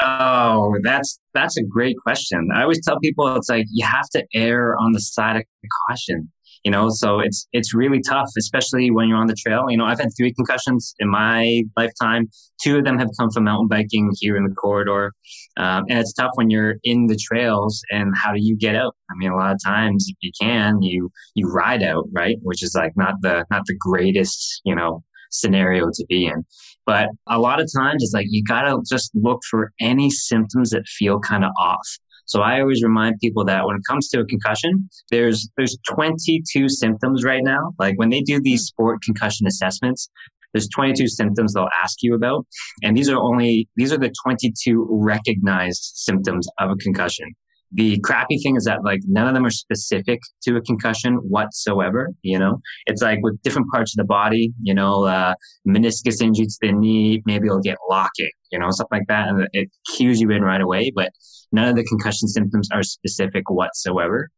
Oh, 0.00 0.74
that's 0.82 1.20
that's 1.34 1.56
a 1.56 1.62
great 1.62 1.96
question. 2.02 2.48
I 2.54 2.62
always 2.62 2.80
tell 2.84 2.98
people 3.00 3.34
it's 3.36 3.48
like 3.48 3.66
you 3.70 3.86
have 3.86 4.08
to 4.14 4.24
err 4.34 4.76
on 4.78 4.92
the 4.92 5.00
side 5.00 5.36
of 5.36 5.42
caution. 5.88 6.30
You 6.64 6.70
know, 6.70 6.88
so 6.90 7.18
it's 7.20 7.46
it's 7.52 7.74
really 7.74 8.00
tough, 8.00 8.28
especially 8.38 8.90
when 8.90 9.08
you're 9.08 9.18
on 9.18 9.26
the 9.26 9.34
trail. 9.34 9.66
You 9.68 9.76
know, 9.76 9.84
I've 9.84 9.98
had 9.98 10.10
three 10.16 10.32
concussions 10.32 10.94
in 11.00 11.08
my 11.10 11.62
lifetime. 11.76 12.28
Two 12.62 12.78
of 12.78 12.84
them 12.84 12.98
have 12.98 13.08
come 13.18 13.30
from 13.30 13.44
mountain 13.44 13.68
biking 13.68 14.10
here 14.20 14.36
in 14.36 14.44
the 14.44 14.54
corridor, 14.54 15.12
um, 15.56 15.84
and 15.88 15.98
it's 15.98 16.12
tough 16.12 16.30
when 16.34 16.50
you're 16.50 16.76
in 16.84 17.06
the 17.06 17.16
trails. 17.16 17.82
And 17.90 18.12
how 18.16 18.32
do 18.32 18.38
you 18.40 18.56
get 18.56 18.76
out? 18.76 18.94
I 19.10 19.14
mean, 19.16 19.30
a 19.32 19.36
lot 19.36 19.52
of 19.52 19.58
times 19.64 20.06
if 20.08 20.16
you 20.20 20.30
can, 20.40 20.82
you 20.82 21.10
you 21.34 21.48
ride 21.50 21.82
out, 21.82 22.06
right? 22.12 22.36
Which 22.42 22.62
is 22.62 22.74
like 22.76 22.92
not 22.96 23.14
the 23.22 23.44
not 23.50 23.62
the 23.66 23.76
greatest, 23.78 24.60
you 24.64 24.74
know, 24.74 25.02
scenario 25.30 25.86
to 25.92 26.06
be 26.08 26.26
in. 26.26 26.44
But 26.86 27.08
a 27.28 27.38
lot 27.38 27.60
of 27.60 27.68
times 27.76 28.02
it's 28.02 28.12
like 28.12 28.26
you 28.28 28.42
gotta 28.44 28.80
just 28.88 29.10
look 29.14 29.40
for 29.50 29.72
any 29.80 30.10
symptoms 30.10 30.70
that 30.70 30.86
feel 30.86 31.20
kind 31.20 31.44
of 31.44 31.50
off. 31.58 31.86
So 32.26 32.40
I 32.40 32.60
always 32.60 32.82
remind 32.82 33.18
people 33.20 33.44
that 33.44 33.66
when 33.66 33.76
it 33.76 33.82
comes 33.88 34.08
to 34.10 34.20
a 34.20 34.24
concussion, 34.24 34.88
there's 35.10 35.48
there's 35.56 35.76
22 35.88 36.68
symptoms 36.68 37.24
right 37.24 37.42
now. 37.42 37.72
Like 37.78 37.98
when 37.98 38.10
they 38.10 38.20
do 38.20 38.40
these 38.40 38.60
hmm. 38.60 38.66
sport 38.66 39.02
concussion 39.02 39.46
assessments, 39.46 40.08
there's 40.52 40.68
22 40.68 41.08
symptoms 41.08 41.54
they'll 41.54 41.68
ask 41.82 41.98
you 42.02 42.14
about, 42.14 42.46
and 42.82 42.96
these 42.96 43.08
are 43.08 43.18
only 43.18 43.68
these 43.76 43.92
are 43.92 43.98
the 43.98 44.12
22 44.22 44.86
recognized 44.90 45.92
symptoms 45.94 46.46
of 46.58 46.70
a 46.70 46.76
concussion. 46.76 47.34
The 47.74 47.98
crappy 48.00 48.38
thing 48.42 48.56
is 48.56 48.64
that 48.64 48.84
like 48.84 49.00
none 49.06 49.26
of 49.26 49.34
them 49.34 49.46
are 49.46 49.50
specific 49.50 50.20
to 50.42 50.56
a 50.56 50.60
concussion 50.60 51.14
whatsoever. 51.14 52.08
You 52.22 52.38
know, 52.38 52.60
it's 52.86 53.02
like 53.02 53.20
with 53.22 53.40
different 53.42 53.68
parts 53.72 53.94
of 53.94 54.02
the 54.02 54.06
body, 54.06 54.52
you 54.62 54.74
know, 54.74 55.04
uh, 55.04 55.34
meniscus 55.66 56.20
injury 56.20 56.46
to 56.46 56.58
the 56.60 56.72
knee, 56.72 57.22
maybe 57.24 57.46
you'll 57.46 57.60
get 57.60 57.78
locking, 57.88 58.30
you 58.50 58.58
know, 58.58 58.68
something 58.70 59.00
like 59.00 59.08
that. 59.08 59.28
And 59.28 59.48
it 59.52 59.70
cues 59.94 60.20
you 60.20 60.30
in 60.30 60.42
right 60.42 60.60
away, 60.60 60.92
but 60.94 61.10
none 61.50 61.68
of 61.68 61.76
the 61.76 61.84
concussion 61.84 62.28
symptoms 62.28 62.68
are 62.72 62.82
specific 62.82 63.48
whatsoever. 63.48 64.28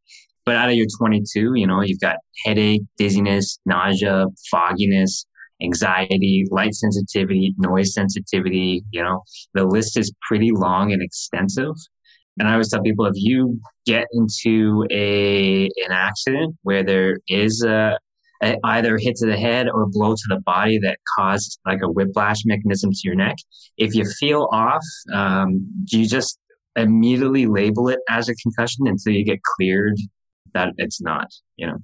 But 0.45 0.57
out 0.57 0.69
of 0.69 0.75
your 0.77 0.87
22, 0.99 1.53
you 1.55 1.67
know, 1.67 1.81
you've 1.81 2.01
got 2.01 2.17
headache, 2.45 2.83
dizziness, 2.99 3.59
nausea, 3.65 4.27
fogginess, 4.51 5.25
anxiety, 5.63 6.45
light 6.51 6.75
sensitivity, 6.75 7.55
noise 7.59 7.95
sensitivity. 7.95 8.85
You 8.91 9.03
know, 9.03 9.23
the 9.55 9.65
list 9.65 9.99
is 9.99 10.13
pretty 10.29 10.51
long 10.53 10.93
and 10.93 11.03
extensive. 11.03 11.75
And 12.39 12.49
I 12.49 12.53
always 12.53 12.71
tell 12.71 12.83
people 12.83 13.07
if 13.07 13.15
you 13.17 13.61
get 13.87 14.07
into 14.13 14.85
a 14.91 15.67
an 15.67 15.93
accident 15.93 16.57
where 16.63 16.83
there 16.83 17.19
is 17.29 17.63
a, 17.63 17.99
a 18.43 18.57
either 18.65 18.99
hit 18.99 19.17
to 19.17 19.27
the 19.27 19.37
head 19.37 19.69
or 19.69 19.87
blow 19.87 20.15
to 20.15 20.25
the 20.29 20.41
body 20.41 20.79
that 20.79 20.99
caused 21.17 21.61
like 21.65 21.81
a 21.83 21.91
whiplash 21.91 22.45
mechanism 22.45 22.91
to 22.91 23.01
your 23.05 23.15
neck, 23.15 23.37
if 23.79 23.95
you 23.95 24.05
feel 24.05 24.49
off, 24.53 24.83
um, 25.13 25.67
do 25.85 26.01
you 26.01 26.09
just 26.09 26.39
immediately 26.77 27.47
label 27.47 27.89
it 27.89 28.01
as 28.09 28.29
a 28.29 28.35
concussion 28.37 28.87
until 28.87 29.13
you 29.13 29.25
get 29.25 29.41
cleared 29.57 29.97
that 30.55 30.73
it's 30.79 31.01
not. 31.01 31.29
You 31.57 31.69
know, 31.69 31.79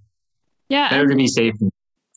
yeah, 0.68 0.88
better 0.88 1.08
to 1.08 1.16
be 1.16 1.26
safe. 1.26 1.54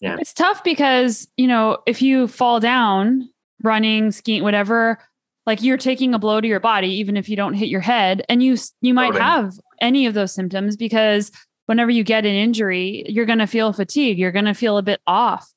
Yeah, 0.02 0.18
it's 0.20 0.34
tough 0.34 0.64
because 0.64 1.28
you 1.38 1.48
know 1.48 1.80
if 1.86 2.02
you 2.02 2.28
fall 2.28 2.60
down 2.60 3.30
running, 3.64 4.12
skiing, 4.12 4.44
whatever 4.44 5.00
like 5.46 5.62
you're 5.62 5.78
taking 5.78 6.14
a 6.14 6.20
blow 6.20 6.40
to 6.40 6.48
your 6.48 6.60
body 6.60 6.90
even 6.90 7.18
if 7.18 7.28
you 7.30 7.36
don't 7.36 7.54
hit 7.54 7.70
your 7.70 7.82
head 7.82 8.24
and 8.30 8.42
you 8.42 8.58
you 8.82 8.94
might 8.94 9.16
have 9.16 9.54
any 9.82 10.06
of 10.06 10.14
those 10.14 10.34
symptoms 10.34 10.76
because 10.78 11.32
whenever 11.66 11.92
you 11.92 12.04
get 12.04 12.26
an 12.26 12.34
injury 12.34 13.04
you're 13.08 13.26
going 13.26 13.40
to 13.40 13.48
feel 13.48 13.74
fatigue 13.74 14.18
you're 14.18 14.32
going 14.32 14.46
to 14.46 14.54
feel 14.54 14.78
a 14.78 14.84
bit 14.84 15.02
off. 15.08 15.50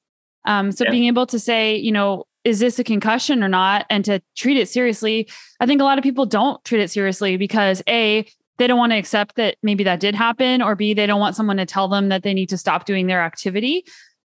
Um, 0.45 0.71
so 0.71 0.85
yeah. 0.85 0.91
being 0.91 1.05
able 1.05 1.27
to 1.27 1.39
say 1.39 1.77
you 1.77 1.93
know 1.93 2.25
is 2.45 2.61
this 2.61 2.79
a 2.79 2.85
concussion 2.85 3.43
or 3.43 3.49
not 3.49 3.85
and 3.91 4.05
to 4.05 4.23
treat 4.37 4.57
it 4.57 4.69
seriously 4.69 5.29
i 5.59 5.67
think 5.67 5.81
a 5.81 5.85
lot 5.85 5.99
of 5.99 6.05
people 6.05 6.25
don't 6.25 6.65
treat 6.65 6.81
it 6.81 6.91
seriously 6.91 7.37
because 7.37 7.83
a 7.89 8.25
they 8.59 8.67
don't 8.67 8.79
want 8.79 8.93
to 8.93 8.97
accept 8.97 9.35
that 9.35 9.57
maybe 9.63 9.83
that 9.83 9.99
did 9.99 10.15
happen 10.15 10.63
or 10.63 10.77
b 10.77 10.95
they 10.95 11.07
don't 11.07 11.19
want 11.19 11.35
someone 11.35 11.57
to 11.57 11.67
tell 11.67 11.89
them 11.89 12.09
that 12.09 12.23
they 12.23 12.33
need 12.33 12.49
to 12.49 12.57
stop 12.57 12.85
doing 12.85 13.09
their 13.09 13.21
activity 13.21 13.85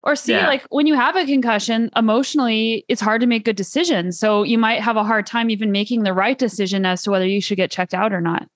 or 0.07 0.15
see, 0.15 0.31
yeah. 0.31 0.47
like 0.47 0.65
when 0.69 0.87
you 0.87 0.95
have 0.95 1.17
a 1.17 1.25
concussion, 1.25 1.91
emotionally, 1.93 2.85
it's 2.87 3.01
hard 3.01 3.19
to 3.19 3.27
make 3.27 3.43
good 3.43 3.57
decisions. 3.57 4.17
So 4.17 4.43
you 4.43 4.57
might 4.57 4.81
have 4.81 4.95
a 4.95 5.03
hard 5.03 5.27
time 5.27 5.49
even 5.49 5.69
making 5.69 6.03
the 6.03 6.13
right 6.13 6.37
decision 6.37 6.85
as 6.85 7.03
to 7.03 7.11
whether 7.11 7.27
you 7.27 7.41
should 7.41 7.57
get 7.57 7.69
checked 7.69 7.93
out 7.93 8.13
or 8.13 8.21
not. 8.21 8.47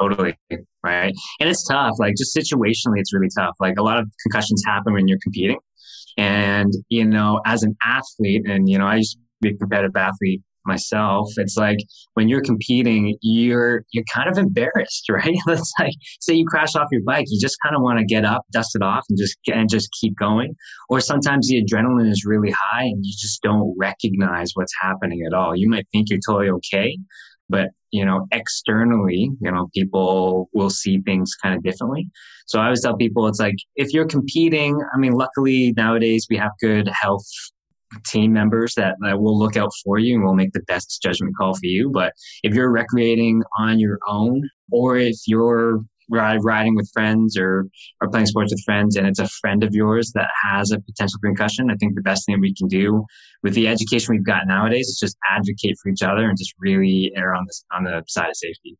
Totally. 0.00 0.38
Right. 0.84 1.12
And 1.40 1.50
it's 1.50 1.66
tough. 1.66 1.96
Like 1.98 2.14
just 2.16 2.34
situationally, 2.36 3.00
it's 3.00 3.12
really 3.12 3.28
tough. 3.36 3.56
Like 3.58 3.78
a 3.78 3.82
lot 3.82 3.98
of 3.98 4.08
concussions 4.22 4.62
happen 4.64 4.92
when 4.92 5.08
you're 5.08 5.18
competing. 5.20 5.58
And, 6.16 6.72
you 6.88 7.04
know, 7.04 7.40
as 7.44 7.64
an 7.64 7.76
athlete, 7.84 8.42
and, 8.48 8.70
you 8.70 8.78
know, 8.78 8.86
I 8.86 8.96
used 8.96 9.16
to 9.16 9.20
be 9.40 9.48
a 9.50 9.58
competitive 9.58 9.96
athlete 9.96 10.40
myself 10.66 11.28
it's 11.36 11.56
like 11.56 11.78
when 12.14 12.28
you're 12.28 12.42
competing 12.42 13.16
you're 13.22 13.84
you're 13.92 14.04
kind 14.12 14.28
of 14.30 14.38
embarrassed 14.38 15.06
right? 15.10 15.36
It's 15.48 15.72
like 15.78 15.92
say 16.20 16.34
you 16.34 16.46
crash 16.46 16.74
off 16.74 16.88
your 16.90 17.02
bike 17.04 17.26
you 17.28 17.40
just 17.40 17.56
kind 17.62 17.74
of 17.74 17.82
want 17.82 17.98
to 17.98 18.04
get 18.04 18.24
up 18.24 18.44
dust 18.52 18.74
it 18.74 18.82
off 18.82 19.04
and 19.08 19.18
just 19.18 19.36
and 19.46 19.68
just 19.68 19.88
keep 20.00 20.16
going. 20.16 20.54
Or 20.88 21.00
sometimes 21.00 21.48
the 21.48 21.62
adrenaline 21.62 22.10
is 22.10 22.24
really 22.24 22.50
high 22.50 22.84
and 22.84 23.04
you 23.04 23.12
just 23.18 23.42
don't 23.42 23.74
recognize 23.78 24.50
what's 24.54 24.72
happening 24.80 25.22
at 25.26 25.34
all. 25.34 25.56
You 25.56 25.68
might 25.68 25.86
think 25.92 26.08
you're 26.10 26.20
totally 26.26 26.50
okay 26.50 26.96
but 27.48 27.70
you 27.90 28.04
know 28.04 28.26
externally 28.30 29.28
you 29.40 29.50
know 29.50 29.68
people 29.74 30.48
will 30.54 30.70
see 30.70 31.00
things 31.00 31.34
kind 31.42 31.54
of 31.54 31.62
differently. 31.62 32.08
So 32.46 32.60
i 32.60 32.64
always 32.64 32.82
tell 32.82 32.96
people 32.96 33.26
it's 33.26 33.40
like 33.40 33.56
if 33.76 33.92
you're 33.92 34.06
competing 34.06 34.80
i 34.94 34.96
mean 34.96 35.12
luckily 35.12 35.72
nowadays 35.76 36.26
we 36.30 36.36
have 36.36 36.52
good 36.60 36.88
health 36.88 37.26
team 38.06 38.32
members 38.32 38.74
that, 38.74 38.96
that 39.00 39.20
will 39.20 39.38
look 39.38 39.56
out 39.56 39.70
for 39.84 39.98
you 39.98 40.14
and 40.14 40.24
will 40.24 40.34
make 40.34 40.52
the 40.52 40.62
best 40.66 41.00
judgment 41.02 41.34
call 41.36 41.54
for 41.54 41.66
you 41.66 41.90
but 41.90 42.12
if 42.42 42.54
you're 42.54 42.70
recreating 42.70 43.42
on 43.58 43.78
your 43.78 43.98
own 44.06 44.48
or 44.70 44.96
if 44.96 45.16
you're 45.26 45.80
riding 46.10 46.74
with 46.74 46.90
friends 46.92 47.36
or, 47.38 47.66
or 48.00 48.08
playing 48.08 48.26
sports 48.26 48.52
with 48.52 48.62
friends 48.64 48.96
and 48.96 49.06
it's 49.06 49.18
a 49.18 49.28
friend 49.28 49.62
of 49.62 49.74
yours 49.74 50.12
that 50.14 50.28
has 50.44 50.72
a 50.72 50.80
potential 50.80 51.18
concussion, 51.22 51.70
I 51.70 51.74
think 51.76 51.94
the 51.94 52.02
best 52.02 52.26
thing 52.26 52.40
we 52.40 52.54
can 52.54 52.68
do 52.68 53.04
with 53.42 53.54
the 53.54 53.68
education 53.68 54.14
we've 54.14 54.24
got 54.26 54.46
nowadays 54.46 54.88
is 54.88 54.98
just 55.00 55.16
advocate 55.30 55.76
for 55.82 55.90
each 55.90 56.02
other 56.02 56.28
and 56.28 56.36
just 56.36 56.54
really 56.58 57.12
err 57.16 57.34
on 57.34 57.44
this 57.46 57.64
on 57.72 57.84
the 57.84 58.02
side 58.08 58.28
of 58.28 58.36
safety. 58.36 58.76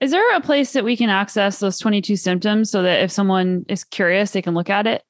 Is 0.00 0.10
there 0.10 0.36
a 0.36 0.40
place 0.40 0.72
that 0.72 0.84
we 0.84 0.96
can 0.96 1.08
access 1.08 1.60
those 1.60 1.78
22 1.78 2.16
symptoms 2.16 2.70
so 2.70 2.82
that 2.82 3.02
if 3.02 3.10
someone 3.10 3.64
is 3.68 3.84
curious, 3.84 4.32
they 4.32 4.42
can 4.42 4.54
look 4.54 4.68
at 4.68 4.86
it? 4.86 5.02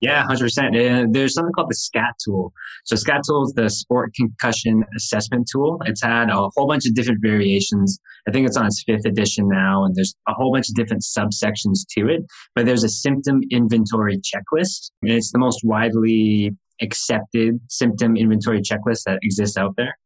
Yeah, 0.00 0.24
100%. 0.24 1.02
Uh, 1.02 1.06
there's 1.10 1.34
something 1.34 1.52
called 1.52 1.70
the 1.70 1.74
SCAT 1.74 2.14
tool. 2.24 2.52
So 2.84 2.96
SCAT 2.96 3.20
tool 3.26 3.44
is 3.44 3.52
the 3.52 3.68
sport 3.68 4.14
concussion 4.14 4.82
assessment 4.96 5.46
tool. 5.52 5.78
It's 5.84 6.02
had 6.02 6.30
a 6.30 6.48
whole 6.56 6.66
bunch 6.66 6.86
of 6.86 6.94
different 6.94 7.20
variations. 7.22 7.98
I 8.26 8.30
think 8.30 8.46
it's 8.46 8.56
on 8.56 8.66
its 8.66 8.82
fifth 8.86 9.04
edition 9.04 9.46
now, 9.48 9.84
and 9.84 9.94
there's 9.94 10.14
a 10.26 10.32
whole 10.32 10.52
bunch 10.52 10.70
of 10.70 10.74
different 10.74 11.02
subsections 11.02 11.80
to 11.98 12.08
it. 12.08 12.22
But 12.54 12.64
there's 12.64 12.84
a 12.84 12.88
symptom 12.88 13.40
inventory 13.50 14.18
checklist, 14.18 14.90
and 15.02 15.12
it's 15.12 15.32
the 15.32 15.38
most 15.38 15.60
widely 15.64 16.52
accepted 16.80 17.60
symptom 17.68 18.16
inventory 18.16 18.62
checklist 18.62 19.02
that 19.04 19.18
exists 19.22 19.58
out 19.58 19.74
there 19.76 19.98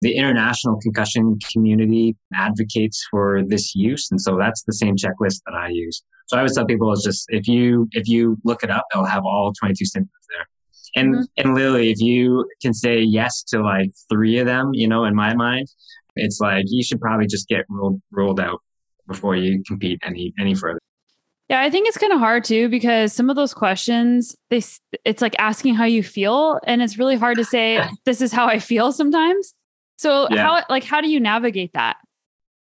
the 0.00 0.16
international 0.16 0.78
concussion 0.80 1.38
community 1.52 2.16
advocates 2.34 3.06
for 3.10 3.42
this 3.46 3.74
use. 3.74 4.10
And 4.10 4.20
so 4.20 4.36
that's 4.38 4.62
the 4.62 4.72
same 4.72 4.96
checklist 4.96 5.40
that 5.46 5.54
I 5.54 5.68
use. 5.68 6.02
So 6.26 6.36
I 6.36 6.40
always 6.40 6.54
tell 6.54 6.64
people 6.64 6.92
it's 6.92 7.04
just, 7.04 7.26
if 7.28 7.46
you, 7.46 7.88
if 7.92 8.08
you 8.08 8.38
look 8.44 8.62
it 8.62 8.70
up, 8.70 8.86
it'll 8.92 9.04
have 9.04 9.24
all 9.24 9.52
22 9.52 9.84
symptoms 9.84 10.26
there. 10.30 10.46
And, 10.96 11.14
mm-hmm. 11.14 11.22
and 11.36 11.54
Lily, 11.54 11.90
if 11.90 12.00
you 12.00 12.46
can 12.62 12.72
say 12.72 13.00
yes 13.00 13.42
to 13.48 13.62
like 13.62 13.90
three 14.08 14.38
of 14.38 14.46
them, 14.46 14.70
you 14.72 14.88
know, 14.88 15.04
in 15.04 15.14
my 15.14 15.34
mind, 15.34 15.68
it's 16.16 16.40
like 16.40 16.64
you 16.68 16.82
should 16.82 17.00
probably 17.00 17.26
just 17.26 17.48
get 17.48 17.64
ruled, 17.68 18.00
ruled 18.10 18.40
out 18.40 18.60
before 19.06 19.36
you 19.36 19.62
compete 19.66 20.00
any, 20.04 20.32
any 20.38 20.54
further. 20.54 20.80
Yeah, 21.50 21.60
I 21.62 21.68
think 21.68 21.88
it's 21.88 21.98
kind 21.98 22.12
of 22.12 22.20
hard 22.20 22.44
too 22.44 22.68
because 22.68 23.12
some 23.12 23.28
of 23.28 23.34
those 23.34 23.52
questions, 23.52 24.36
they 24.50 24.62
it's 25.04 25.20
like 25.20 25.34
asking 25.40 25.74
how 25.74 25.84
you 25.84 26.04
feel, 26.04 26.60
and 26.64 26.80
it's 26.80 26.96
really 26.96 27.16
hard 27.16 27.38
to 27.38 27.44
say 27.44 27.82
this 28.04 28.20
is 28.20 28.30
how 28.30 28.46
I 28.46 28.60
feel 28.60 28.92
sometimes. 28.92 29.52
So 30.00 30.28
yeah. 30.30 30.42
how 30.42 30.64
like 30.70 30.82
how 30.82 31.02
do 31.02 31.10
you 31.10 31.20
navigate 31.20 31.74
that? 31.74 31.98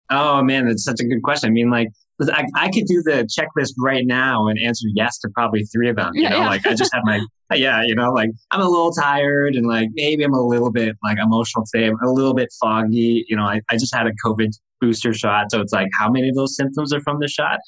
Oh 0.10 0.44
man, 0.44 0.68
that's 0.68 0.84
such 0.84 1.00
a 1.00 1.06
good 1.06 1.24
question. 1.24 1.48
I 1.48 1.54
mean, 1.54 1.70
like 1.70 1.88
I, 2.22 2.44
I 2.54 2.66
could 2.66 2.84
do 2.86 3.02
the 3.02 3.30
checklist 3.34 3.76
right 3.80 4.06
now 4.06 4.48
and 4.48 4.60
answer 4.60 4.88
yes 4.94 5.18
to 5.20 5.30
probably 5.30 5.64
three 5.64 5.88
of 5.88 5.96
them. 5.96 6.12
You 6.16 6.24
yeah, 6.24 6.30
know, 6.32 6.40
yeah. 6.40 6.48
like 6.50 6.68
I 6.68 6.74
just 6.74 6.94
have 6.94 7.04
my 7.06 7.26
yeah, 7.54 7.82
you 7.82 7.96
know, 7.96 8.12
like 8.12 8.32
I'm 8.52 8.60
a 8.60 8.68
little 8.68 8.92
tired 8.92 9.56
and 9.56 9.66
like 9.66 9.88
maybe 9.94 10.26
I'm 10.26 10.34
a 10.34 10.46
little 10.46 10.70
bit 10.70 10.98
like 11.02 11.18
emotional 11.18 11.64
today. 11.74 11.88
I'm 11.88 11.98
a 12.04 12.12
little 12.12 12.34
bit 12.34 12.50
foggy. 12.60 13.24
You 13.30 13.38
know, 13.38 13.44
I, 13.44 13.62
I 13.72 13.78
just 13.78 13.96
had 13.96 14.06
a 14.06 14.12
COVID 14.26 14.50
booster 14.82 15.14
shot, 15.14 15.46
so 15.50 15.62
it's 15.62 15.72
like 15.72 15.88
how 15.98 16.12
many 16.12 16.28
of 16.28 16.36
those 16.36 16.58
symptoms 16.58 16.92
are 16.92 17.00
from 17.00 17.22
the 17.22 17.30
shot? 17.30 17.60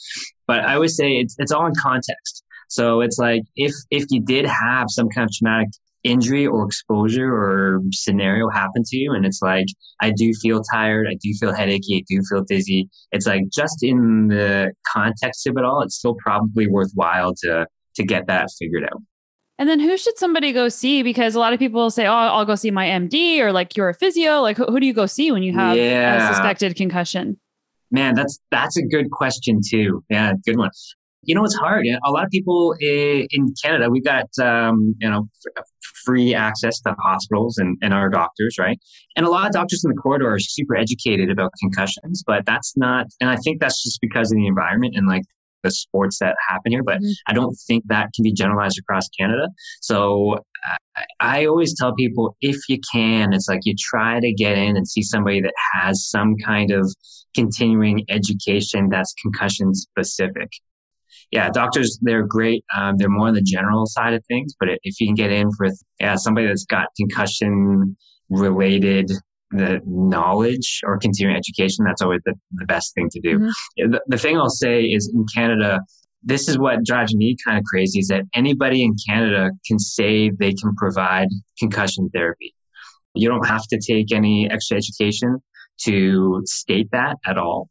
But 0.47 0.65
I 0.65 0.75
always 0.75 0.97
say 0.97 1.13
it's 1.13 1.37
it's 1.39 1.53
all 1.53 1.65
in 1.65 1.73
context. 1.81 2.43
So 2.67 2.99
it's 2.99 3.17
like 3.17 3.43
if 3.55 3.71
if 3.89 4.03
you 4.09 4.21
did 4.21 4.45
have 4.45 4.87
some 4.89 5.07
kind 5.07 5.29
of 5.29 5.33
traumatic 5.33 5.69
injury 6.03 6.47
or 6.47 6.65
exposure 6.65 7.31
or 7.31 7.81
scenario 7.91 8.49
happen 8.49 8.83
to 8.83 8.97
you 8.97 9.13
and 9.13 9.25
it's 9.25 9.41
like 9.41 9.67
i 10.01 10.11
do 10.11 10.33
feel 10.41 10.61
tired 10.63 11.07
i 11.07 11.15
do 11.21 11.31
feel 11.39 11.53
headachy 11.53 11.97
i 11.97 12.03
do 12.07 12.21
feel 12.29 12.43
dizzy. 12.43 12.89
It's 13.11 13.27
like 13.27 13.43
just 13.53 13.83
in 13.83 14.27
the 14.27 14.71
context 14.91 15.45
of 15.47 15.57
it 15.57 15.65
all 15.65 15.81
it's 15.81 15.95
still 15.95 16.15
probably 16.15 16.67
worthwhile 16.67 17.33
to 17.43 17.67
to 17.95 18.03
get 18.03 18.27
that 18.27 18.47
figured 18.57 18.83
out. 18.85 19.01
And 19.59 19.69
then 19.69 19.79
who 19.79 19.95
should 19.97 20.17
somebody 20.17 20.53
go 20.53 20.69
see? 20.69 21.03
Because 21.03 21.35
a 21.35 21.39
lot 21.39 21.53
of 21.53 21.59
people 21.59 21.91
say 21.91 22.07
oh 22.07 22.13
i'll 22.13 22.45
go 22.45 22.55
see 22.55 22.71
my 22.71 22.87
md 22.87 23.39
or 23.39 23.51
like 23.51 23.77
you're 23.77 23.89
a 23.89 23.93
physio. 23.93 24.41
Like 24.41 24.57
who, 24.57 24.65
who 24.65 24.79
do 24.79 24.85
you 24.85 24.93
go 24.93 25.05
see 25.05 25.31
when 25.31 25.43
you 25.43 25.53
have 25.53 25.77
yeah. 25.77 26.29
a 26.29 26.33
suspected 26.33 26.75
concussion? 26.75 27.39
Man 27.91 28.15
that's 28.15 28.39
that's 28.49 28.77
a 28.77 28.83
good 28.83 29.11
question 29.11 29.59
too. 29.67 30.03
Yeah 30.09 30.33
good 30.45 30.57
one. 30.57 30.71
You 31.23 31.35
know, 31.35 31.43
it's 31.43 31.55
hard. 31.55 31.85
A 31.85 32.11
lot 32.11 32.23
of 32.23 32.31
people 32.31 32.75
in 32.79 33.53
Canada, 33.63 33.91
we've 33.91 34.03
got, 34.03 34.25
um, 34.41 34.95
you 34.99 35.07
know, 35.07 35.29
free 36.05 36.33
access 36.33 36.79
to 36.81 36.95
hospitals 36.99 37.57
and, 37.57 37.77
and 37.81 37.93
our 37.93 38.09
doctors, 38.09 38.57
right? 38.59 38.79
And 39.15 39.25
a 39.25 39.29
lot 39.29 39.47
of 39.47 39.53
doctors 39.53 39.83
in 39.83 39.91
the 39.91 39.97
corridor 39.97 40.33
are 40.33 40.39
super 40.39 40.75
educated 40.75 41.29
about 41.29 41.51
concussions, 41.59 42.23
but 42.25 42.45
that's 42.45 42.73
not, 42.75 43.07
and 43.19 43.29
I 43.29 43.37
think 43.37 43.59
that's 43.59 43.83
just 43.83 43.99
because 44.01 44.31
of 44.31 44.37
the 44.37 44.47
environment 44.47 44.95
and 44.95 45.07
like 45.07 45.23
the 45.63 45.71
sports 45.71 46.17
that 46.19 46.35
happen 46.47 46.71
here, 46.71 46.83
but 46.83 46.97
mm-hmm. 46.97 47.11
I 47.27 47.33
don't 47.33 47.55
think 47.67 47.83
that 47.87 48.09
can 48.15 48.23
be 48.23 48.33
generalized 48.33 48.79
across 48.79 49.07
Canada. 49.09 49.47
So 49.81 50.39
I, 50.95 51.05
I 51.19 51.45
always 51.45 51.77
tell 51.77 51.93
people 51.93 52.35
if 52.41 52.57
you 52.67 52.79
can, 52.91 53.33
it's 53.33 53.47
like 53.47 53.61
you 53.63 53.75
try 53.77 54.19
to 54.19 54.33
get 54.33 54.57
in 54.57 54.75
and 54.75 54.87
see 54.87 55.03
somebody 55.03 55.41
that 55.41 55.53
has 55.73 56.07
some 56.09 56.35
kind 56.43 56.71
of 56.71 56.91
continuing 57.35 58.03
education 58.09 58.89
that's 58.89 59.13
concussion 59.21 59.73
specific 59.73 60.49
yeah, 61.31 61.49
doctors, 61.49 61.97
they're 62.01 62.25
great. 62.25 62.63
Um, 62.75 62.95
they're 62.97 63.09
more 63.09 63.27
on 63.27 63.33
the 63.33 63.41
general 63.41 63.85
side 63.85 64.13
of 64.13 64.23
things, 64.27 64.53
but 64.59 64.69
if 64.83 64.99
you 64.99 65.07
can 65.07 65.15
get 65.15 65.31
in 65.31 65.49
for 65.57 65.67
yeah, 65.99 66.15
somebody 66.15 66.47
that's 66.47 66.65
got 66.65 66.87
concussion 66.97 67.95
related 68.29 69.11
the 69.51 69.81
knowledge 69.85 70.81
or 70.85 70.97
continuing 70.97 71.35
education, 71.35 71.85
that's 71.85 72.01
always 72.01 72.21
the, 72.25 72.33
the 72.53 72.65
best 72.65 72.93
thing 72.95 73.09
to 73.11 73.19
do. 73.19 73.39
Mm-hmm. 73.39 73.91
The, 73.91 74.01
the 74.07 74.17
thing 74.17 74.37
I'll 74.37 74.49
say 74.49 74.83
is 74.83 75.11
in 75.13 75.25
Canada, 75.33 75.81
this 76.23 76.47
is 76.47 76.57
what 76.57 76.85
drives 76.85 77.13
me 77.13 77.35
kind 77.45 77.57
of 77.57 77.63
crazy 77.65 77.99
is 77.99 78.07
that 78.07 78.23
anybody 78.33 78.83
in 78.83 78.95
Canada 79.07 79.49
can 79.67 79.79
say 79.79 80.29
they 80.29 80.53
can 80.53 80.73
provide 80.77 81.27
concussion 81.59 82.09
therapy. 82.13 82.55
You 83.13 83.27
don't 83.27 83.45
have 83.45 83.63
to 83.67 83.79
take 83.85 84.13
any 84.13 84.49
extra 84.49 84.77
education 84.77 85.39
to 85.83 86.41
state 86.45 86.87
that 86.91 87.17
at 87.25 87.37
all 87.37 87.67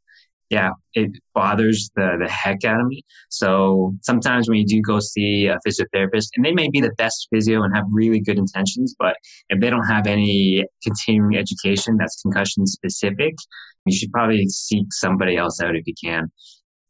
yeah, 0.50 0.70
it 0.94 1.12
bothers 1.32 1.90
the, 1.94 2.16
the 2.20 2.28
heck 2.28 2.64
out 2.64 2.80
of 2.80 2.86
me. 2.88 3.02
So 3.28 3.94
sometimes 4.02 4.48
when 4.48 4.58
you 4.58 4.66
do 4.66 4.82
go 4.82 4.98
see 4.98 5.46
a 5.46 5.58
physiotherapist, 5.66 6.30
and 6.36 6.44
they 6.44 6.52
may 6.52 6.68
be 6.68 6.80
the 6.80 6.92
best 6.98 7.28
physio 7.32 7.62
and 7.62 7.74
have 7.74 7.84
really 7.92 8.20
good 8.20 8.36
intentions, 8.36 8.94
but 8.98 9.16
if 9.48 9.60
they 9.60 9.70
don't 9.70 9.86
have 9.86 10.08
any 10.08 10.64
continuing 10.82 11.36
education 11.36 11.96
that's 11.98 12.20
concussion 12.20 12.66
specific, 12.66 13.34
you 13.86 13.96
should 13.96 14.10
probably 14.10 14.44
seek 14.48 14.92
somebody 14.92 15.36
else 15.36 15.60
out 15.60 15.76
if 15.76 15.86
you 15.86 15.94
can. 16.02 16.30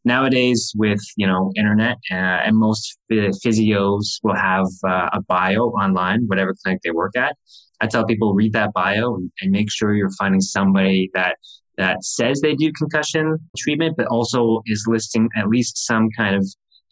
Nowadays, 0.06 0.72
with 0.74 1.02
you 1.18 1.26
know 1.26 1.52
internet, 1.56 1.98
uh, 2.10 2.14
and 2.14 2.56
most 2.56 2.98
physios 3.12 4.18
will 4.22 4.34
have 4.34 4.64
uh, 4.82 5.10
a 5.12 5.20
bio 5.28 5.64
online, 5.64 6.22
whatever 6.26 6.54
clinic 6.62 6.80
they 6.82 6.90
work 6.90 7.14
at. 7.18 7.36
I 7.82 7.86
tell 7.86 8.06
people 8.06 8.32
read 8.34 8.54
that 8.54 8.72
bio 8.72 9.16
and, 9.16 9.30
and 9.42 9.50
make 9.50 9.70
sure 9.70 9.94
you're 9.94 10.10
finding 10.18 10.40
somebody 10.40 11.10
that 11.12 11.36
that 11.80 12.04
says 12.04 12.42
they 12.42 12.54
do 12.54 12.70
concussion 12.72 13.38
treatment, 13.56 13.96
but 13.96 14.06
also 14.08 14.62
is 14.66 14.84
listing 14.86 15.30
at 15.34 15.48
least 15.48 15.86
some 15.86 16.10
kind 16.14 16.36
of 16.36 16.46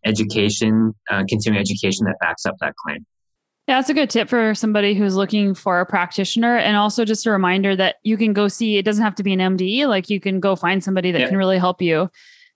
education, 0.06 0.94
uh, 1.10 1.24
continuing 1.28 1.60
education 1.60 2.06
that 2.06 2.16
backs 2.20 2.46
up 2.46 2.56
that 2.60 2.74
claim. 2.76 3.04
Yeah, 3.66 3.76
that's 3.76 3.90
a 3.90 3.94
good 3.94 4.08
tip 4.08 4.30
for 4.30 4.54
somebody 4.54 4.94
who's 4.94 5.14
looking 5.14 5.54
for 5.54 5.80
a 5.80 5.84
practitioner. 5.84 6.56
And 6.56 6.74
also 6.74 7.04
just 7.04 7.26
a 7.26 7.30
reminder 7.30 7.76
that 7.76 7.96
you 8.02 8.16
can 8.16 8.32
go 8.32 8.48
see, 8.48 8.78
it 8.78 8.84
doesn't 8.86 9.04
have 9.04 9.14
to 9.16 9.22
be 9.22 9.34
an 9.34 9.40
MD, 9.40 9.86
like 9.86 10.08
you 10.08 10.20
can 10.20 10.40
go 10.40 10.56
find 10.56 10.82
somebody 10.82 11.12
that 11.12 11.20
yeah. 11.20 11.28
can 11.28 11.36
really 11.36 11.58
help 11.58 11.82
you. 11.82 12.08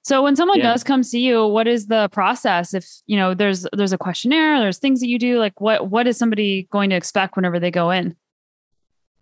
So 0.05 0.23
when 0.23 0.35
someone 0.35 0.59
yeah. 0.59 0.73
does 0.73 0.83
come 0.83 1.03
see 1.03 1.21
you, 1.21 1.47
what 1.47 1.69
is 1.69 1.87
the 1.87 2.09
process? 2.09 2.73
If 2.73 2.89
you 3.07 3.17
know 3.17 3.35
there's 3.35 3.67
there's 3.75 3.93
a 3.93 3.99
questionnaire, 3.99 4.59
there's 4.59 4.79
things 4.79 5.01
that 5.01 5.07
you 5.07 5.19
do, 5.19 5.39
like 5.39 5.61
what 5.61 5.91
what 5.91 6.07
is 6.07 6.17
somebody 6.17 6.67
going 6.73 6.91
to 6.91 6.97
expect 6.97 7.37
whenever 7.37 7.61
they 7.61 7.71
go 7.71 7.91
in? 7.91 8.17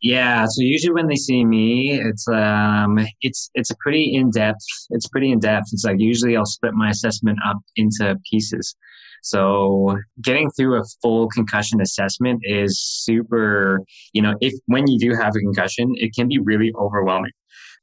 Yeah, 0.03 0.47
so 0.47 0.63
usually 0.63 0.95
when 0.95 1.09
they 1.09 1.17
see 1.17 1.45
me, 1.45 2.01
it's 2.01 2.27
um, 2.29 2.99
it's 3.21 3.51
it's 3.55 3.71
a 3.71 3.77
pretty 3.77 4.15
in 4.15 4.31
depth. 4.31 4.65
It's 4.91 5.07
pretty 5.09 5.31
in 5.31 5.41
depth. 5.41 5.67
It's 5.73 5.85
like 5.85 5.97
usually 5.99 6.37
I'll 6.37 6.47
split 6.47 6.73
my 6.73 6.89
assessment 6.89 7.39
up 7.47 7.59
into 7.77 8.17
pieces. 8.31 8.75
So 9.23 9.99
getting 10.23 10.51
through 10.53 10.81
a 10.81 10.85
full 11.03 11.29
concussion 11.29 11.83
assessment 11.83 12.41
is 12.45 12.81
super. 12.81 13.83
You 14.15 14.23
know, 14.23 14.35
if 14.41 14.55
when 14.67 14.87
you 14.87 14.99
do 14.99 15.15
have 15.15 15.35
a 15.37 15.41
concussion, 15.41 15.93
it 15.97 16.15
can 16.15 16.29
be 16.29 16.39
really 16.39 16.73
overwhelming. 16.79 17.33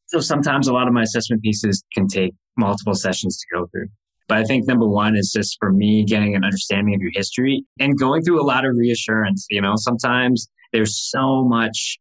So 0.08 0.20
sometimes 0.20 0.68
a 0.68 0.74
lot 0.74 0.88
of 0.88 0.94
my 0.94 1.04
assessment 1.04 1.44
pieces 1.44 1.84
can 1.94 2.08
take 2.08 2.34
multiple 2.58 2.96
sessions 2.96 3.38
to 3.38 3.58
go 3.58 3.68
through. 3.68 3.90
But 4.28 4.40
I 4.40 4.44
think 4.44 4.68
number 4.68 4.88
one 4.88 5.16
is 5.16 5.32
just 5.36 5.58
for 5.60 5.72
me 5.72 6.04
getting 6.04 6.36
an 6.36 6.44
understanding 6.44 6.96
of 6.96 7.02
your 7.02 7.12
history 7.14 7.64
and 7.80 7.98
going 7.98 8.24
through 8.24 8.42
a 8.42 8.44
lot 8.44 8.66
of 8.66 8.72
reassurance. 8.76 9.46
You 9.52 9.62
know, 9.62 9.74
sometimes 9.76 10.50
there's 10.74 10.98
so 11.12 11.44
much 11.44 12.00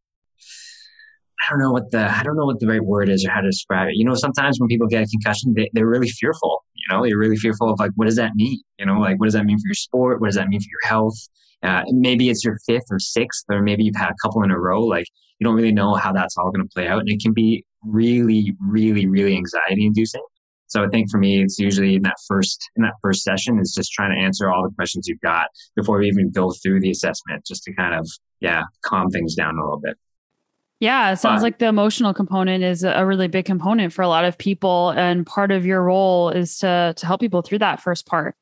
I 1.40 1.51
don't 1.51 1.59
know 1.59 1.72
what 1.72 1.90
the 1.90 2.11
I 2.11 2.22
don't 2.22 2.37
know 2.37 2.46
what 2.46 2.61
the 2.61 2.66
right 2.66 2.83
word 2.83 3.09
is 3.09 3.25
or 3.25 3.31
how 3.31 3.40
to 3.40 3.49
describe 3.49 3.88
it. 3.88 3.96
You 3.96 4.05
know, 4.05 4.14
sometimes 4.14 4.59
when 4.59 4.68
people 4.68 4.87
get 4.87 5.03
a 5.03 5.07
concussion, 5.07 5.55
they, 5.55 5.70
they're 5.72 5.87
really 5.87 6.09
fearful. 6.09 6.64
You 6.75 6.96
know, 6.96 7.05
you're 7.05 7.18
really 7.18 7.37
fearful 7.37 7.70
of 7.70 7.79
like, 7.79 7.92
what 7.94 8.07
does 8.07 8.16
that 8.16 8.33
mean? 8.35 8.61
You 8.79 8.87
know, 8.87 8.99
like 8.99 9.18
what 9.18 9.27
does 9.27 9.35
that 9.35 9.44
mean 9.44 9.59
for 9.59 9.68
your 9.68 9.75
sport? 9.75 10.20
What 10.20 10.29
does 10.29 10.37
that 10.37 10.49
mean 10.49 10.61
for 10.61 10.68
your 10.70 10.88
health? 10.88 11.16
Uh, 11.62 11.83
maybe 11.88 12.31
it's 12.31 12.44
your 12.44 12.59
fifth 12.66 12.85
or 12.90 12.99
sixth, 12.99 13.44
or 13.51 13.62
maybe 13.62 13.85
you've 13.85 13.96
had 13.96 14.11
a 14.11 14.14
couple 14.22 14.42
in 14.42 14.51
a 14.51 14.59
row. 14.59 14.83
Like 14.83 15.07
you 15.38 15.44
don't 15.44 15.55
really 15.55 15.72
know 15.72 15.94
how 15.94 16.12
that's 16.12 16.37
all 16.37 16.51
going 16.51 16.66
to 16.66 16.72
play 16.72 16.88
out, 16.88 17.01
and 17.01 17.09
it 17.09 17.20
can 17.22 17.33
be 17.33 17.64
really, 17.83 18.55
really, 18.61 19.07
really 19.07 19.37
anxiety 19.37 19.87
inducing. 19.87 20.22
So 20.68 20.83
I 20.83 20.88
think 20.88 21.11
for 21.11 21.18
me, 21.18 21.42
it's 21.42 21.59
usually 21.59 21.94
in 21.94 22.03
that 22.03 22.16
first 22.27 22.70
in 22.77 22.83
that 22.83 22.94
first 23.03 23.22
session 23.22 23.59
is 23.61 23.72
just 23.75 23.92
trying 23.92 24.16
to 24.16 24.20
answer 24.20 24.51
all 24.51 24.64
the 24.64 24.75
questions 24.75 25.07
you've 25.07 25.20
got 25.20 25.46
before 25.77 25.99
we 25.99 26.09
even 26.09 26.31
go 26.31 26.53
through 26.62 26.81
the 26.81 26.90
assessment, 26.90 27.44
just 27.46 27.62
to 27.64 27.75
kind 27.75 27.94
of 27.94 28.09
yeah 28.40 28.62
calm 28.85 29.09
things 29.11 29.35
down 29.35 29.57
a 29.57 29.62
little 29.62 29.81
bit. 29.81 29.96
Yeah, 30.79 31.12
it 31.12 31.17
sounds 31.17 31.43
like 31.43 31.59
the 31.59 31.67
emotional 31.67 32.12
component 32.12 32.62
is 32.62 32.85
a 32.85 33.07
really 33.07 33.29
big 33.29 33.47
component 33.47 33.95
for 33.95 34.03
a 34.03 34.09
lot 34.09 34.27
of 34.27 34.37
people, 34.37 34.91
and 34.91 35.25
part 35.27 35.51
of 35.51 35.65
your 35.65 35.83
role 35.83 36.29
is 36.29 36.59
to 36.59 36.93
to 36.97 37.07
help 37.07 37.21
people 37.21 37.41
through 37.41 37.61
that 37.61 37.81
first 37.81 38.05
part. 38.05 38.35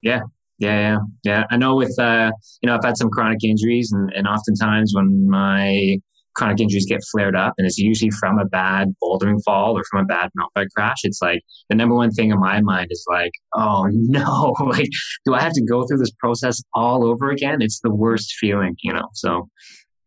Yeah, 0.00 0.22
yeah, 0.58 0.80
yeah, 0.80 0.98
yeah. 1.24 1.44
I 1.50 1.58
know 1.58 1.76
with 1.76 1.94
uh, 1.98 2.32
you 2.62 2.66
know 2.66 2.74
I've 2.74 2.84
had 2.84 2.96
some 2.96 3.10
chronic 3.10 3.44
injuries, 3.44 3.92
and, 3.92 4.10
and 4.14 4.26
oftentimes 4.26 4.92
when 4.94 5.28
my 5.28 5.98
chronic 6.36 6.60
injuries 6.60 6.86
get 6.86 7.00
flared 7.12 7.36
up, 7.36 7.52
and 7.58 7.66
it's 7.66 7.78
usually 7.78 8.10
from 8.10 8.38
a 8.38 8.46
bad 8.46 8.94
bouldering 9.02 9.42
fall 9.44 9.76
or 9.76 9.82
from 9.90 10.04
a 10.04 10.06
bad 10.06 10.30
mountain 10.34 10.52
bike 10.54 10.68
crash. 10.74 10.98
It's 11.02 11.20
like 11.20 11.42
the 11.68 11.76
number 11.76 11.94
one 11.94 12.12
thing 12.12 12.30
in 12.30 12.38
my 12.40 12.62
mind 12.62 12.88
is 12.90 13.04
like, 13.10 13.32
oh 13.54 13.88
no, 13.92 14.54
like 14.64 14.88
do 15.26 15.34
I 15.34 15.42
have 15.42 15.52
to 15.52 15.64
go 15.64 15.86
through 15.86 15.98
this 15.98 16.12
process 16.12 16.62
all 16.72 17.04
over 17.04 17.30
again? 17.30 17.60
It's 17.60 17.80
the 17.80 17.94
worst 17.94 18.34
feeling, 18.40 18.76
you 18.82 18.94
know. 18.94 19.08
So 19.12 19.50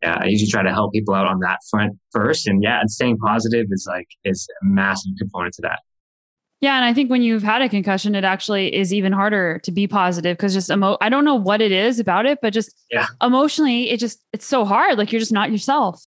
yeah, 0.02 0.18
I 0.20 0.26
usually 0.26 0.50
try 0.50 0.62
to 0.62 0.72
help 0.72 0.92
people 0.92 1.14
out 1.14 1.26
on 1.26 1.40
that 1.40 1.58
front 1.70 1.98
first. 2.12 2.46
And 2.46 2.62
yeah, 2.62 2.80
and 2.80 2.90
staying 2.90 3.18
positive 3.18 3.66
is 3.70 3.86
like 3.88 4.08
is 4.24 4.48
a 4.62 4.64
massive 4.64 5.12
component 5.18 5.54
to 5.54 5.62
that. 5.62 5.80
Yeah, 6.60 6.76
and 6.76 6.84
I 6.84 6.92
think 6.92 7.10
when 7.10 7.22
you've 7.22 7.42
had 7.42 7.62
a 7.62 7.70
concussion, 7.70 8.14
it 8.14 8.22
actually 8.22 8.74
is 8.74 8.92
even 8.92 9.14
harder 9.14 9.60
to 9.60 9.72
be 9.72 9.86
positive 9.86 10.36
because 10.36 10.52
just 10.52 10.70
emo- 10.70 10.98
I 11.00 11.08
don't 11.08 11.24
know 11.24 11.34
what 11.34 11.62
it 11.62 11.72
is 11.72 11.98
about 11.98 12.26
it, 12.26 12.38
but 12.42 12.52
just 12.52 12.74
yeah. 12.90 13.06
emotionally, 13.22 13.88
it 13.88 13.98
just 13.98 14.22
it's 14.34 14.44
so 14.44 14.66
hard. 14.66 14.98
Like 14.98 15.10
you're 15.10 15.20
just 15.20 15.32
not 15.32 15.50
yourself. 15.50 16.02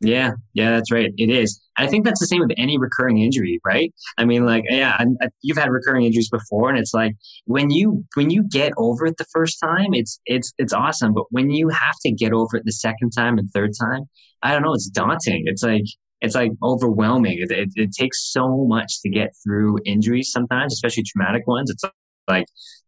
Yeah, 0.00 0.32
yeah, 0.52 0.70
that's 0.70 0.90
right. 0.92 1.12
It 1.16 1.30
is. 1.30 1.60
I 1.78 1.86
think 1.86 2.04
that's 2.04 2.20
the 2.20 2.26
same 2.26 2.40
with 2.40 2.52
any 2.56 2.78
recurring 2.78 3.18
injury, 3.18 3.60
right? 3.64 3.92
I 4.18 4.24
mean, 4.24 4.44
like, 4.44 4.64
yeah, 4.68 4.96
I, 4.98 5.04
uh, 5.24 5.28
you've 5.42 5.56
had 5.56 5.70
recurring 5.70 6.04
injuries 6.04 6.28
before, 6.28 6.68
and 6.68 6.78
it's 6.78 6.92
like 6.92 7.14
when 7.46 7.70
you 7.70 8.04
when 8.14 8.30
you 8.30 8.44
get 8.50 8.72
over 8.76 9.06
it 9.06 9.16
the 9.16 9.24
first 9.32 9.58
time, 9.62 9.94
it's 9.94 10.20
it's 10.26 10.52
it's 10.58 10.72
awesome. 10.72 11.14
But 11.14 11.24
when 11.30 11.50
you 11.50 11.68
have 11.70 11.94
to 12.04 12.12
get 12.12 12.32
over 12.32 12.56
it 12.56 12.64
the 12.64 12.72
second 12.72 13.10
time 13.10 13.38
and 13.38 13.48
third 13.50 13.70
time, 13.80 14.02
I 14.42 14.52
don't 14.52 14.62
know, 14.62 14.74
it's 14.74 14.88
daunting. 14.88 15.44
It's 15.46 15.62
like 15.62 15.84
it's 16.20 16.34
like 16.34 16.52
overwhelming. 16.62 17.38
It, 17.40 17.50
it, 17.50 17.70
it 17.74 17.90
takes 17.92 18.30
so 18.32 18.64
much 18.66 19.00
to 19.02 19.10
get 19.10 19.30
through 19.42 19.78
injuries 19.84 20.30
sometimes, 20.32 20.72
especially 20.74 21.04
traumatic 21.04 21.46
ones. 21.46 21.70
It's 21.70 21.82
like 22.28 22.46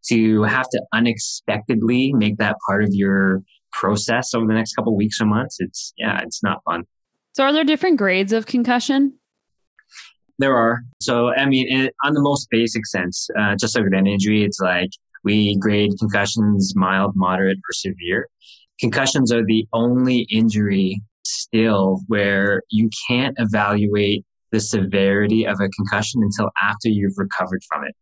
to 0.09 0.43
have 0.45 0.69
to 0.71 0.83
unexpectedly 0.93 2.13
make 2.13 2.37
that 2.39 2.57
part 2.69 2.83
of 2.85 2.91
your 2.93 3.43
process 3.73 4.33
over 4.35 4.47
the 4.47 4.55
next 4.55 4.75
couple 4.75 4.97
weeks 4.97 5.21
or 5.21 5.27
months. 5.27 5.57
It's 5.61 5.93
yeah, 5.97 6.21
it's 6.23 6.43
not 6.43 6.63
fun. 6.65 6.85
So, 7.37 7.45
are 7.45 7.53
there 7.53 7.65
different 7.65 7.99
grades 7.99 8.33
of 8.33 8.47
concussion? 8.47 9.19
There 10.39 10.57
are. 10.57 10.81
So, 11.03 11.35
I 11.35 11.45
mean, 11.45 11.69
in, 11.69 11.91
on 12.03 12.15
the 12.15 12.23
most 12.23 12.49
basic 12.51 12.87
sense, 12.87 13.29
uh, 13.39 13.55
just 13.61 13.77
like 13.77 13.85
with 13.85 13.93
an 13.93 14.07
injury, 14.07 14.43
it's 14.43 14.59
like 14.59 14.89
we 15.23 15.55
grade 15.59 15.91
concussions 15.99 16.73
mild, 16.75 17.13
moderate, 17.15 17.59
or 17.59 17.73
severe. 17.73 18.27
Concussions 18.81 19.31
are 19.35 19.45
the 19.45 19.69
only 19.75 20.21
injury 20.31 21.03
still 21.27 22.01
where 22.07 22.63
you 22.71 22.89
can't 23.07 23.37
evaluate 23.39 24.25
the 24.51 24.61
severity 24.61 25.47
of 25.47 25.61
a 25.61 25.69
concussion 25.69 26.23
until 26.23 26.51
after 26.63 26.89
you've 26.89 27.19
recovered 27.19 27.61
from 27.71 27.85
it. 27.85 27.95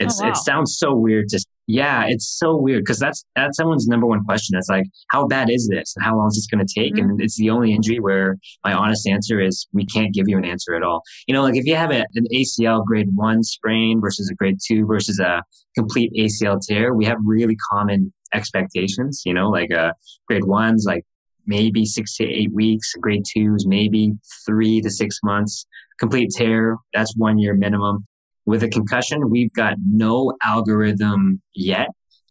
It's, 0.00 0.20
oh, 0.20 0.24
wow. 0.24 0.30
It 0.30 0.36
sounds 0.38 0.76
so 0.78 0.94
weird 0.94 1.28
to 1.28 1.38
yeah, 1.70 2.06
it's 2.08 2.36
so 2.36 2.56
weird 2.56 2.82
because 2.82 2.98
that's 2.98 3.24
that's 3.36 3.56
someone's 3.56 3.86
number 3.86 4.04
one 4.04 4.24
question. 4.24 4.58
It's 4.58 4.68
like, 4.68 4.86
how 5.10 5.28
bad 5.28 5.50
is 5.50 5.68
this, 5.68 5.94
and 5.94 6.04
how 6.04 6.16
long 6.16 6.26
is 6.26 6.34
this 6.34 6.48
going 6.48 6.66
to 6.66 6.80
take? 6.80 6.94
Mm-hmm. 6.94 7.10
And 7.10 7.20
it's 7.22 7.36
the 7.36 7.50
only 7.50 7.72
injury 7.72 8.00
where 8.00 8.38
my 8.64 8.72
honest 8.72 9.06
answer 9.06 9.40
is 9.40 9.68
we 9.72 9.86
can't 9.86 10.12
give 10.12 10.28
you 10.28 10.36
an 10.36 10.44
answer 10.44 10.74
at 10.74 10.82
all. 10.82 11.02
You 11.28 11.34
know, 11.34 11.42
like 11.42 11.54
if 11.54 11.66
you 11.66 11.76
have 11.76 11.92
a, 11.92 12.04
an 12.14 12.26
ACL 12.34 12.84
grade 12.84 13.10
one 13.14 13.44
sprain 13.44 14.00
versus 14.00 14.28
a 14.30 14.34
grade 14.34 14.58
two 14.66 14.84
versus 14.84 15.20
a 15.20 15.44
complete 15.78 16.12
ACL 16.18 16.60
tear, 16.60 16.92
we 16.92 17.04
have 17.04 17.18
really 17.24 17.56
common 17.70 18.12
expectations. 18.34 19.22
You 19.24 19.34
know, 19.34 19.48
like 19.48 19.70
a 19.70 19.80
uh, 19.80 19.92
grade 20.26 20.44
ones 20.44 20.84
like 20.88 21.04
maybe 21.46 21.84
six 21.84 22.16
to 22.16 22.24
eight 22.24 22.52
weeks. 22.52 22.94
Grade 23.00 23.22
twos 23.32 23.64
maybe 23.64 24.14
three 24.44 24.80
to 24.80 24.90
six 24.90 25.20
months. 25.22 25.66
Complete 26.00 26.30
tear 26.36 26.78
that's 26.92 27.14
one 27.16 27.38
year 27.38 27.54
minimum. 27.54 28.08
With 28.50 28.64
a 28.64 28.68
concussion, 28.68 29.30
we've 29.30 29.52
got 29.52 29.74
no 29.88 30.32
algorithm 30.44 31.40
yet 31.54 31.86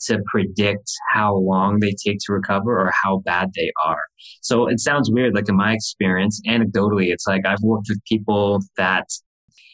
to 0.07 0.21
predict 0.29 0.91
how 1.13 1.33
long 1.33 1.79
they 1.79 1.95
take 2.05 2.17
to 2.25 2.33
recover 2.33 2.77
or 2.77 2.91
how 2.91 3.19
bad 3.19 3.51
they 3.55 3.71
are. 3.85 4.01
So 4.41 4.67
it 4.67 4.81
sounds 4.81 5.09
weird. 5.09 5.33
Like 5.33 5.47
in 5.47 5.55
my 5.55 5.71
experience, 5.71 6.41
anecdotally, 6.45 7.13
it's 7.13 7.25
like 7.25 7.45
I've 7.45 7.61
worked 7.61 7.85
with 7.87 8.03
people 8.03 8.59
that 8.75 9.05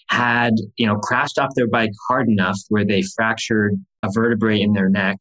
had, 0.09 0.53
you 0.77 0.85
know, 0.85 0.97
crashed 0.97 1.39
off 1.39 1.49
their 1.55 1.67
bike 1.67 1.89
hard 2.07 2.29
enough 2.29 2.59
where 2.69 2.85
they 2.85 3.01
fractured 3.15 3.73
a 4.03 4.09
vertebrae 4.13 4.61
in 4.61 4.73
their 4.73 4.91
neck, 4.91 5.17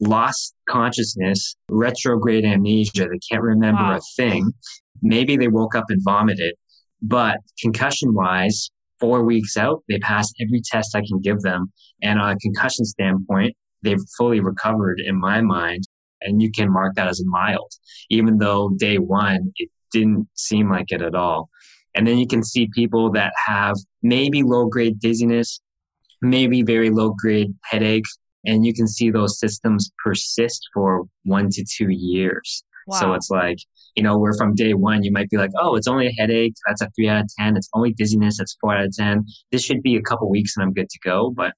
lost 0.00 0.54
consciousness, 0.68 1.56
retrograde 1.70 2.44
amnesia. 2.44 3.06
They 3.10 3.20
can't 3.30 3.42
remember 3.42 3.84
wow. 3.84 3.96
a 3.96 4.00
thing. 4.18 4.52
Maybe 5.00 5.38
they 5.38 5.48
woke 5.48 5.74
up 5.74 5.86
and 5.88 6.02
vomited, 6.04 6.56
but 7.00 7.38
concussion 7.58 8.12
wise, 8.12 8.68
four 9.00 9.24
weeks 9.24 9.56
out, 9.56 9.82
they 9.88 9.98
passed 9.98 10.34
every 10.40 10.60
test 10.64 10.96
I 10.96 11.00
can 11.00 11.20
give 11.20 11.40
them. 11.40 11.72
And 12.02 12.20
on 12.20 12.30
a 12.30 12.38
concussion 12.38 12.84
standpoint, 12.84 13.56
they've 13.82 14.00
fully 14.16 14.40
recovered 14.40 15.00
in 15.00 15.18
my 15.18 15.40
mind. 15.40 15.84
And 16.20 16.42
you 16.42 16.50
can 16.50 16.72
mark 16.72 16.96
that 16.96 17.06
as 17.06 17.22
mild, 17.24 17.70
even 18.10 18.38
though 18.38 18.70
day 18.76 18.98
one, 18.98 19.52
it 19.56 19.70
didn't 19.92 20.28
seem 20.34 20.70
like 20.70 20.90
it 20.90 21.00
at 21.00 21.14
all. 21.14 21.48
And 21.94 22.06
then 22.06 22.18
you 22.18 22.26
can 22.26 22.42
see 22.42 22.68
people 22.74 23.10
that 23.12 23.32
have 23.46 23.76
maybe 24.02 24.42
low 24.42 24.66
grade 24.66 24.98
dizziness, 24.98 25.60
maybe 26.20 26.62
very 26.62 26.90
low 26.90 27.14
grade 27.18 27.54
headache, 27.64 28.04
and 28.44 28.64
you 28.66 28.74
can 28.74 28.88
see 28.88 29.10
those 29.10 29.38
systems 29.38 29.90
persist 30.04 30.68
for 30.74 31.06
one 31.24 31.48
to 31.50 31.64
two 31.64 31.88
years. 31.88 32.64
Wow. 32.86 33.00
So 33.00 33.14
it's 33.14 33.30
like, 33.30 33.58
you 33.98 34.04
know, 34.04 34.16
where 34.16 34.32
from 34.32 34.54
day 34.54 34.74
one, 34.74 35.02
you 35.02 35.10
might 35.10 35.28
be 35.28 35.36
like, 35.36 35.50
oh, 35.60 35.74
it's 35.74 35.88
only 35.88 36.06
a 36.06 36.12
headache. 36.12 36.54
That's 36.68 36.82
a 36.82 36.88
three 36.94 37.08
out 37.08 37.22
of 37.22 37.30
10. 37.36 37.56
It's 37.56 37.68
only 37.74 37.92
dizziness. 37.92 38.38
That's 38.38 38.56
four 38.60 38.76
out 38.76 38.84
of 38.84 38.92
10. 38.92 39.26
This 39.50 39.64
should 39.64 39.82
be 39.82 39.96
a 39.96 40.02
couple 40.02 40.30
weeks 40.30 40.56
and 40.56 40.62
I'm 40.62 40.72
good 40.72 40.88
to 40.88 40.98
go. 41.00 41.32
But 41.36 41.52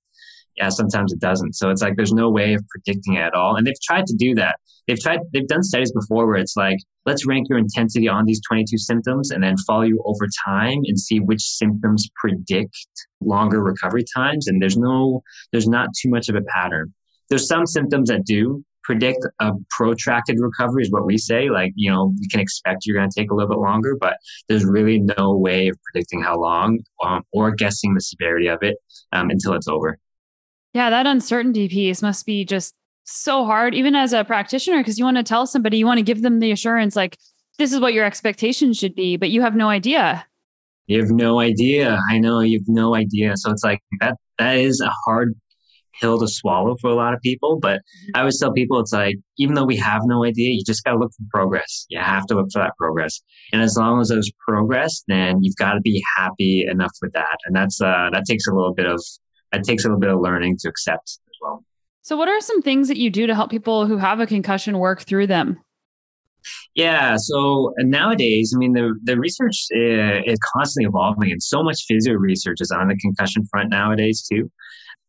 yeah, 0.57 0.70
sometimes 0.70 1.12
it 1.12 1.20
doesn't. 1.20 1.55
So 1.55 1.68
it's 1.68 1.83
like 1.83 1.96
there's 1.96 2.14
no 2.14 2.31
way 2.31 2.55
of 2.55 2.64
predicting 2.70 3.16
it 3.16 3.20
at 3.20 3.35
all. 3.35 3.57
And 3.57 3.66
they've 3.66 3.83
tried 3.85 4.07
to 4.07 4.16
do 4.16 4.35
that. 4.37 4.57
They've 4.88 4.98
tried, 4.98 5.20
they've 5.35 5.46
done 5.46 5.62
studies 5.62 5.92
before 5.92 6.26
where 6.26 6.38
it's 6.38 6.57
like, 6.57 6.79
let's 7.05 7.26
rank 7.26 7.48
your 7.50 7.59
intensity 7.59 8.09
on 8.09 8.24
these 8.24 8.40
22 8.48 8.79
symptoms 8.79 9.31
and 9.31 9.44
then 9.44 9.57
follow 9.66 9.83
you 9.83 10.03
over 10.07 10.26
time 10.46 10.79
and 10.87 10.98
see 10.98 11.20
which 11.20 11.42
symptoms 11.42 12.09
predict 12.16 12.74
longer 13.20 13.62
recovery 13.62 14.05
times. 14.16 14.48
And 14.48 14.62
there's 14.62 14.79
no, 14.79 15.22
there's 15.53 15.68
not 15.68 15.90
too 16.00 16.09
much 16.09 16.31
of 16.31 16.37
a 16.37 16.42
pattern. 16.55 16.94
There's 17.29 17.46
some 17.46 17.66
symptoms 17.66 18.09
that 18.09 18.24
do 18.24 18.64
predict 18.90 19.24
a 19.38 19.53
protracted 19.70 20.37
recovery 20.40 20.83
is 20.83 20.90
what 20.90 21.07
we 21.07 21.16
say. 21.16 21.48
Like, 21.48 21.72
you 21.76 21.88
know, 21.88 22.12
you 22.18 22.29
can 22.29 22.40
expect 22.40 22.87
you're 22.87 22.96
going 22.96 23.09
to 23.09 23.20
take 23.20 23.31
a 23.31 23.35
little 23.35 23.48
bit 23.48 23.61
longer, 23.61 23.96
but 24.00 24.16
there's 24.48 24.64
really 24.64 24.98
no 24.98 25.37
way 25.37 25.68
of 25.68 25.76
predicting 25.85 26.20
how 26.20 26.40
long 26.40 26.81
um, 27.05 27.22
or 27.33 27.53
guessing 27.53 27.94
the 27.94 28.00
severity 28.00 28.48
of 28.48 28.59
it 28.62 28.79
um, 29.12 29.31
until 29.31 29.53
it's 29.53 29.68
over. 29.68 29.96
Yeah, 30.74 30.90
that 30.90 31.07
uncertainty 31.07 31.68
piece 31.68 32.03
must 32.03 32.26
be 32.26 32.44
just 32.44 32.74
so 33.05 33.44
hard, 33.44 33.76
even 33.76 33.94
as 33.94 34.12
a 34.12 34.24
practitioner, 34.24 34.79
because 34.79 34.98
you 34.98 35.05
want 35.05 35.18
to 35.18 35.22
tell 35.22 35.46
somebody, 35.46 35.79
you 35.79 35.87
want 35.87 35.98
to 35.98 36.05
give 36.05 36.22
them 36.22 36.40
the 36.40 36.50
assurance, 36.50 36.96
like, 36.96 37.16
this 37.59 37.72
is 37.72 37.79
what 37.79 37.94
your 37.94 38.05
expectations 38.05 38.76
should 38.76 38.96
be, 38.96 39.16
but 39.16 39.31
you 39.31 39.42
have 39.42 39.55
no 39.55 39.68
idea. 39.68 40.26
You 40.88 40.98
have 40.98 41.11
no 41.11 41.38
idea. 41.38 42.00
I 42.11 42.18
know 42.18 42.40
you 42.40 42.59
have 42.59 42.68
no 42.68 42.96
idea. 42.96 43.37
So 43.37 43.53
it's 43.53 43.62
like 43.62 43.81
that, 44.00 44.16
that 44.38 44.57
is 44.57 44.81
a 44.81 44.90
hard 45.05 45.35
pill 46.00 46.18
to 46.18 46.28
swallow 46.28 46.76
for 46.80 46.90
a 46.90 46.94
lot 46.94 47.14
of 47.14 47.20
people. 47.20 47.58
But 47.60 47.78
mm-hmm. 47.78 48.10
I 48.16 48.20
always 48.20 48.38
tell 48.38 48.52
people 48.52 48.80
it's 48.80 48.92
like, 48.92 49.16
even 49.38 49.54
though 49.54 49.64
we 49.64 49.76
have 49.76 50.02
no 50.04 50.24
idea, 50.24 50.50
you 50.50 50.62
just 50.66 50.84
got 50.84 50.92
to 50.92 50.98
look 50.98 51.12
for 51.12 51.24
progress. 51.30 51.86
You 51.88 52.00
have 52.00 52.26
to 52.26 52.34
look 52.34 52.48
for 52.52 52.60
that 52.60 52.76
progress. 52.76 53.20
And 53.52 53.62
as 53.62 53.76
long 53.76 54.00
as 54.00 54.08
there's 54.08 54.30
progress, 54.46 55.02
then 55.08 55.42
you've 55.42 55.56
got 55.56 55.74
to 55.74 55.80
be 55.80 56.02
happy 56.16 56.66
enough 56.68 56.92
with 57.02 57.12
that. 57.12 57.38
And 57.46 57.54
that's, 57.54 57.80
uh, 57.80 58.08
that 58.12 58.24
takes 58.28 58.46
a 58.46 58.52
little 58.52 58.74
bit 58.74 58.86
of, 58.86 59.02
that 59.52 59.64
takes 59.64 59.84
a 59.84 59.88
little 59.88 60.00
bit 60.00 60.10
of 60.10 60.20
learning 60.20 60.56
to 60.60 60.68
accept 60.68 61.04
as 61.04 61.36
well. 61.40 61.64
So 62.02 62.16
what 62.16 62.28
are 62.28 62.40
some 62.40 62.62
things 62.62 62.88
that 62.88 62.96
you 62.96 63.10
do 63.10 63.26
to 63.26 63.34
help 63.34 63.50
people 63.50 63.86
who 63.86 63.98
have 63.98 64.20
a 64.20 64.26
concussion 64.26 64.78
work 64.78 65.02
through 65.02 65.26
them? 65.26 65.60
Yeah. 66.74 67.16
So 67.18 67.74
nowadays, 67.80 68.54
I 68.56 68.58
mean, 68.58 68.72
the, 68.72 68.94
the 69.02 69.18
research 69.18 69.66
uh, 69.74 70.22
is 70.24 70.38
constantly 70.54 70.88
evolving, 70.88 71.30
and 71.30 71.42
so 71.42 71.62
much 71.62 71.84
physio 71.86 72.14
research 72.14 72.58
is 72.60 72.70
on 72.70 72.88
the 72.88 72.96
concussion 72.96 73.44
front 73.50 73.68
nowadays, 73.68 74.26
too. 74.26 74.50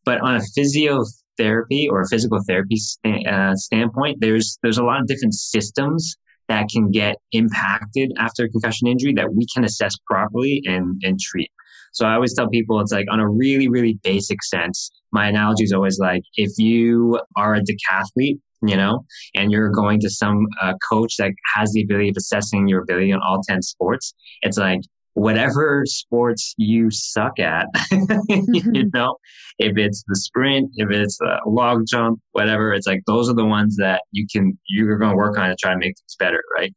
But 0.04 0.20
on 0.20 0.36
a 0.36 0.40
physiotherapy 0.56 1.88
or 1.88 2.02
a 2.02 2.08
physical 2.08 2.40
therapy 2.46 2.76
uh, 3.04 3.54
standpoint, 3.54 4.18
there's 4.20 4.58
there's 4.62 4.78
a 4.78 4.84
lot 4.84 5.00
of 5.00 5.06
different 5.06 5.34
systems 5.34 6.16
that 6.48 6.68
can 6.68 6.90
get 6.90 7.16
impacted 7.32 8.12
after 8.18 8.44
a 8.44 8.48
concussion 8.48 8.88
injury 8.88 9.14
that 9.14 9.32
we 9.32 9.46
can 9.54 9.64
assess 9.64 9.94
properly 10.06 10.60
and, 10.66 11.00
and 11.02 11.18
treat. 11.20 11.50
So 11.92 12.06
I 12.06 12.14
always 12.14 12.34
tell 12.34 12.48
people 12.48 12.80
it's 12.80 12.92
like 12.92 13.06
on 13.10 13.20
a 13.20 13.28
really, 13.28 13.68
really 13.68 13.98
basic 14.02 14.42
sense. 14.42 14.90
My 15.12 15.28
analogy 15.28 15.64
is 15.64 15.72
always 15.72 15.98
like 15.98 16.22
if 16.36 16.50
you 16.58 17.20
are 17.36 17.54
a 17.54 17.60
decathlete 17.60 18.40
you 18.64 18.76
know, 18.76 19.04
and 19.34 19.50
you're 19.50 19.70
going 19.70 20.00
to 20.00 20.08
some 20.08 20.46
uh, 20.60 20.74
coach 20.88 21.16
that 21.16 21.32
has 21.56 21.72
the 21.72 21.82
ability 21.82 22.10
of 22.10 22.14
assessing 22.16 22.68
your 22.68 22.82
ability 22.82 23.12
on 23.12 23.20
all 23.20 23.40
10 23.48 23.62
sports, 23.62 24.14
it's 24.42 24.56
like, 24.56 24.80
whatever 25.22 25.84
sports 25.86 26.52
you 26.56 26.90
suck 26.90 27.38
at, 27.38 27.66
mm-hmm. 27.92 28.74
you 28.74 28.90
know, 28.92 29.16
if 29.60 29.76
it's 29.76 30.02
the 30.08 30.16
sprint, 30.16 30.68
if 30.74 30.90
it's 30.90 31.20
a 31.20 31.48
log 31.48 31.84
jump, 31.88 32.18
whatever, 32.32 32.74
it's 32.74 32.88
like 32.88 33.02
those 33.06 33.30
are 33.30 33.34
the 33.34 33.44
ones 33.44 33.76
that 33.76 34.02
you 34.10 34.26
can, 34.32 34.58
you're 34.68 34.98
going 34.98 35.12
to 35.12 35.16
work 35.16 35.38
on 35.38 35.48
to 35.48 35.56
try 35.62 35.72
to 35.72 35.78
make 35.78 35.94
things 35.96 36.16
better, 36.18 36.42
right? 36.56 36.74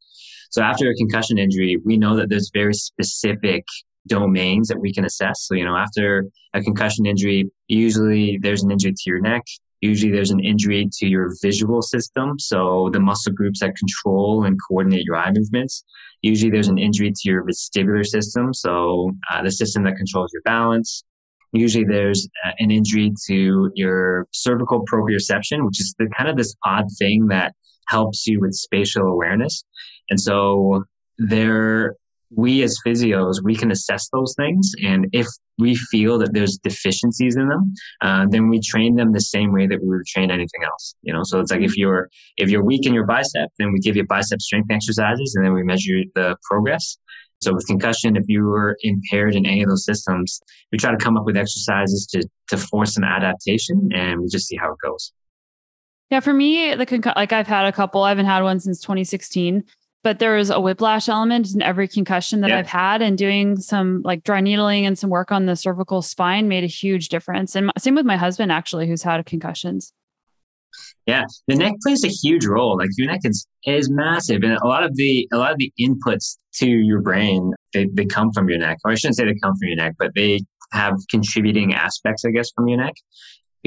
So 0.50 0.62
after 0.62 0.88
a 0.88 0.94
concussion 0.94 1.38
injury, 1.38 1.76
we 1.84 1.96
know 1.96 2.14
that 2.14 2.28
there's 2.30 2.50
very 2.54 2.74
specific 2.74 3.64
domains 4.06 4.68
that 4.68 4.78
we 4.78 4.94
can 4.94 5.04
assess. 5.04 5.40
So, 5.40 5.56
you 5.56 5.64
know, 5.64 5.76
after 5.76 6.26
a 6.54 6.62
concussion 6.62 7.04
injury, 7.04 7.50
usually 7.66 8.38
there's 8.40 8.62
an 8.62 8.70
injury 8.70 8.92
to 8.92 9.02
your 9.06 9.20
neck, 9.20 9.42
Usually 9.80 10.10
there's 10.10 10.30
an 10.30 10.40
injury 10.40 10.88
to 10.98 11.06
your 11.06 11.34
visual 11.42 11.82
system, 11.82 12.38
so 12.38 12.88
the 12.92 13.00
muscle 13.00 13.32
groups 13.32 13.60
that 13.60 13.74
control 13.76 14.44
and 14.44 14.56
coordinate 14.68 15.04
your 15.04 15.16
eye 15.16 15.30
movements. 15.32 15.84
Usually 16.22 16.50
there's 16.50 16.68
an 16.68 16.78
injury 16.78 17.10
to 17.10 17.28
your 17.28 17.44
vestibular 17.44 18.04
system, 18.04 18.52
so 18.52 19.12
uh, 19.30 19.42
the 19.42 19.50
system 19.50 19.84
that 19.84 19.96
controls 19.96 20.30
your 20.32 20.42
balance. 20.42 21.04
Usually 21.52 21.84
there's 21.84 22.28
uh, 22.44 22.52
an 22.58 22.70
injury 22.70 23.12
to 23.28 23.70
your 23.74 24.26
cervical 24.32 24.84
proprioception, 24.90 25.64
which 25.64 25.80
is 25.80 25.94
the 25.98 26.08
kind 26.16 26.28
of 26.28 26.36
this 26.36 26.54
odd 26.64 26.86
thing 26.98 27.26
that 27.28 27.54
helps 27.88 28.26
you 28.26 28.40
with 28.40 28.54
spatial 28.54 29.04
awareness. 29.04 29.64
And 30.10 30.20
so 30.20 30.84
there 31.18 31.94
we 32.30 32.62
as 32.62 32.78
physios, 32.84 33.42
we 33.42 33.54
can 33.54 33.70
assess 33.70 34.08
those 34.12 34.34
things. 34.36 34.72
And 34.84 35.06
if 35.12 35.26
we 35.58 35.76
feel 35.76 36.18
that 36.18 36.32
there's 36.32 36.58
deficiencies 36.58 37.36
in 37.36 37.48
them, 37.48 37.74
uh, 38.02 38.26
then 38.28 38.48
we 38.48 38.60
train 38.60 38.96
them 38.96 39.12
the 39.12 39.20
same 39.20 39.52
way 39.52 39.66
that 39.66 39.80
we 39.80 39.88
would 39.88 40.06
train 40.06 40.30
anything 40.30 40.64
else. 40.64 40.94
You 41.02 41.12
know, 41.12 41.22
so 41.22 41.40
it's 41.40 41.50
like 41.50 41.60
if 41.60 41.72
mm-hmm. 41.72 41.80
you're, 41.80 42.10
if 42.36 42.50
you're 42.50 42.64
weak 42.64 42.86
in 42.86 42.94
your 42.94 43.06
bicep, 43.06 43.50
then 43.58 43.72
we 43.72 43.78
give 43.78 43.96
you 43.96 44.04
bicep 44.04 44.40
strength 44.40 44.70
exercises 44.70 45.34
and 45.36 45.44
then 45.44 45.54
we 45.54 45.62
measure 45.62 46.02
the 46.14 46.36
progress. 46.42 46.98
So 47.42 47.54
with 47.54 47.66
concussion, 47.66 48.16
if 48.16 48.24
you 48.28 48.44
were 48.44 48.76
impaired 48.82 49.34
in 49.34 49.46
any 49.46 49.62
of 49.62 49.68
those 49.68 49.84
systems, 49.84 50.40
we 50.72 50.78
try 50.78 50.90
to 50.90 50.96
come 50.96 51.16
up 51.16 51.26
with 51.26 51.36
exercises 51.36 52.06
to, 52.12 52.26
to 52.48 52.56
force 52.56 52.94
some 52.94 53.04
adaptation 53.04 53.90
and 53.94 54.20
we 54.20 54.28
just 54.28 54.46
see 54.46 54.56
how 54.56 54.72
it 54.72 54.78
goes. 54.82 55.12
Yeah, 56.10 56.20
for 56.20 56.32
me, 56.32 56.74
the 56.74 56.86
concu- 56.86 57.16
like 57.16 57.32
I've 57.32 57.48
had 57.48 57.66
a 57.66 57.72
couple. 57.72 58.02
I 58.02 58.10
haven't 58.10 58.26
had 58.26 58.42
one 58.42 58.60
since 58.60 58.80
2016 58.80 59.64
but 60.06 60.20
there 60.20 60.36
was 60.36 60.50
a 60.50 60.60
whiplash 60.60 61.08
element 61.08 61.52
in 61.52 61.60
every 61.60 61.88
concussion 61.88 62.40
that 62.42 62.50
yeah. 62.50 62.60
I've 62.60 62.68
had, 62.68 63.02
and 63.02 63.18
doing 63.18 63.56
some 63.56 64.02
like 64.04 64.22
dry 64.22 64.40
needling 64.40 64.86
and 64.86 64.96
some 64.96 65.10
work 65.10 65.32
on 65.32 65.46
the 65.46 65.56
cervical 65.56 66.00
spine 66.00 66.46
made 66.46 66.62
a 66.62 66.68
huge 66.68 67.08
difference. 67.08 67.56
And 67.56 67.72
same 67.76 67.96
with 67.96 68.06
my 68.06 68.16
husband, 68.16 68.52
actually, 68.52 68.86
who's 68.86 69.02
had 69.02 69.26
concussions. 69.26 69.92
Yeah, 71.06 71.24
the 71.48 71.56
neck 71.56 71.72
plays 71.82 72.04
a 72.04 72.08
huge 72.08 72.46
role. 72.46 72.78
Like 72.78 72.90
your 72.96 73.08
neck 73.08 73.22
is 73.24 73.48
is 73.64 73.90
massive, 73.90 74.44
and 74.44 74.52
a 74.52 74.66
lot 74.68 74.84
of 74.84 74.94
the 74.94 75.28
a 75.32 75.38
lot 75.38 75.50
of 75.50 75.58
the 75.58 75.72
inputs 75.80 76.38
to 76.58 76.68
your 76.68 77.00
brain 77.00 77.52
they, 77.72 77.88
they 77.92 78.04
come 78.04 78.30
from 78.32 78.48
your 78.48 78.58
neck. 78.58 78.78
Or 78.84 78.92
I 78.92 78.94
shouldn't 78.94 79.16
say 79.16 79.24
they 79.24 79.34
come 79.42 79.56
from 79.56 79.66
your 79.66 79.76
neck, 79.76 79.94
but 79.98 80.12
they 80.14 80.38
have 80.70 80.94
contributing 81.10 81.74
aspects, 81.74 82.24
I 82.24 82.30
guess, 82.30 82.52
from 82.54 82.68
your 82.68 82.78
neck 82.78 82.94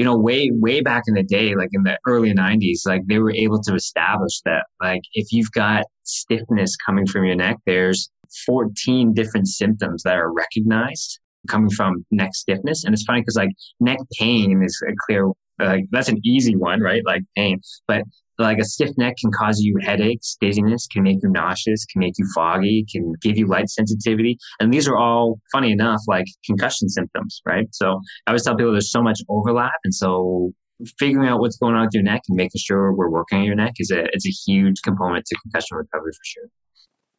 you 0.00 0.06
know, 0.06 0.16
way, 0.16 0.50
way 0.50 0.80
back 0.80 1.02
in 1.08 1.12
the 1.12 1.22
day, 1.22 1.54
like 1.54 1.68
in 1.74 1.82
the 1.82 1.98
early 2.06 2.32
90s, 2.32 2.86
like 2.86 3.06
they 3.06 3.18
were 3.18 3.34
able 3.34 3.60
to 3.60 3.74
establish 3.74 4.40
that, 4.46 4.64
like, 4.80 5.02
if 5.12 5.30
you've 5.30 5.52
got 5.52 5.84
stiffness 6.04 6.74
coming 6.86 7.06
from 7.06 7.26
your 7.26 7.34
neck, 7.34 7.58
there's 7.66 8.08
14 8.46 9.12
different 9.12 9.46
symptoms 9.46 10.02
that 10.04 10.16
are 10.16 10.32
recognized 10.32 11.20
coming 11.48 11.68
from 11.68 12.06
neck 12.10 12.34
stiffness. 12.34 12.84
And 12.84 12.94
it's 12.94 13.02
funny 13.02 13.20
because, 13.20 13.36
like, 13.36 13.50
neck 13.78 13.98
pain 14.18 14.62
is 14.64 14.82
a 14.88 14.94
clear, 15.04 15.26
like, 15.58 15.84
that's 15.90 16.08
an 16.08 16.18
easy 16.24 16.56
one, 16.56 16.80
right? 16.80 17.02
Like 17.04 17.20
pain. 17.36 17.60
But 17.86 18.04
like 18.40 18.58
a 18.58 18.64
stiff 18.64 18.90
neck 18.96 19.16
can 19.20 19.30
cause 19.32 19.60
you 19.60 19.76
headaches, 19.82 20.36
dizziness, 20.40 20.86
can 20.86 21.02
make 21.02 21.18
you 21.22 21.30
nauseous, 21.30 21.84
can 21.86 22.00
make 22.00 22.14
you 22.18 22.26
foggy, 22.34 22.86
can 22.90 23.14
give 23.22 23.36
you 23.36 23.46
light 23.46 23.68
sensitivity. 23.68 24.38
And 24.60 24.72
these 24.72 24.88
are 24.88 24.96
all, 24.96 25.40
funny 25.52 25.72
enough, 25.72 26.00
like 26.08 26.26
concussion 26.44 26.88
symptoms, 26.88 27.40
right? 27.46 27.66
So 27.72 28.00
I 28.26 28.30
always 28.30 28.44
tell 28.44 28.56
people 28.56 28.72
there's 28.72 28.90
so 28.90 29.02
much 29.02 29.20
overlap. 29.28 29.72
And 29.84 29.94
so 29.94 30.52
figuring 30.98 31.28
out 31.28 31.40
what's 31.40 31.58
going 31.58 31.74
on 31.74 31.82
with 31.82 31.94
your 31.94 32.02
neck 32.02 32.22
and 32.28 32.36
making 32.36 32.60
sure 32.64 32.92
we're 32.94 33.10
working 33.10 33.38
on 33.38 33.44
your 33.44 33.54
neck 33.54 33.74
is 33.78 33.90
a, 33.90 34.04
it's 34.12 34.26
a 34.26 34.30
huge 34.30 34.82
component 34.82 35.26
to 35.26 35.36
concussion 35.42 35.76
recovery 35.76 36.12
for 36.12 36.24
sure. 36.24 36.44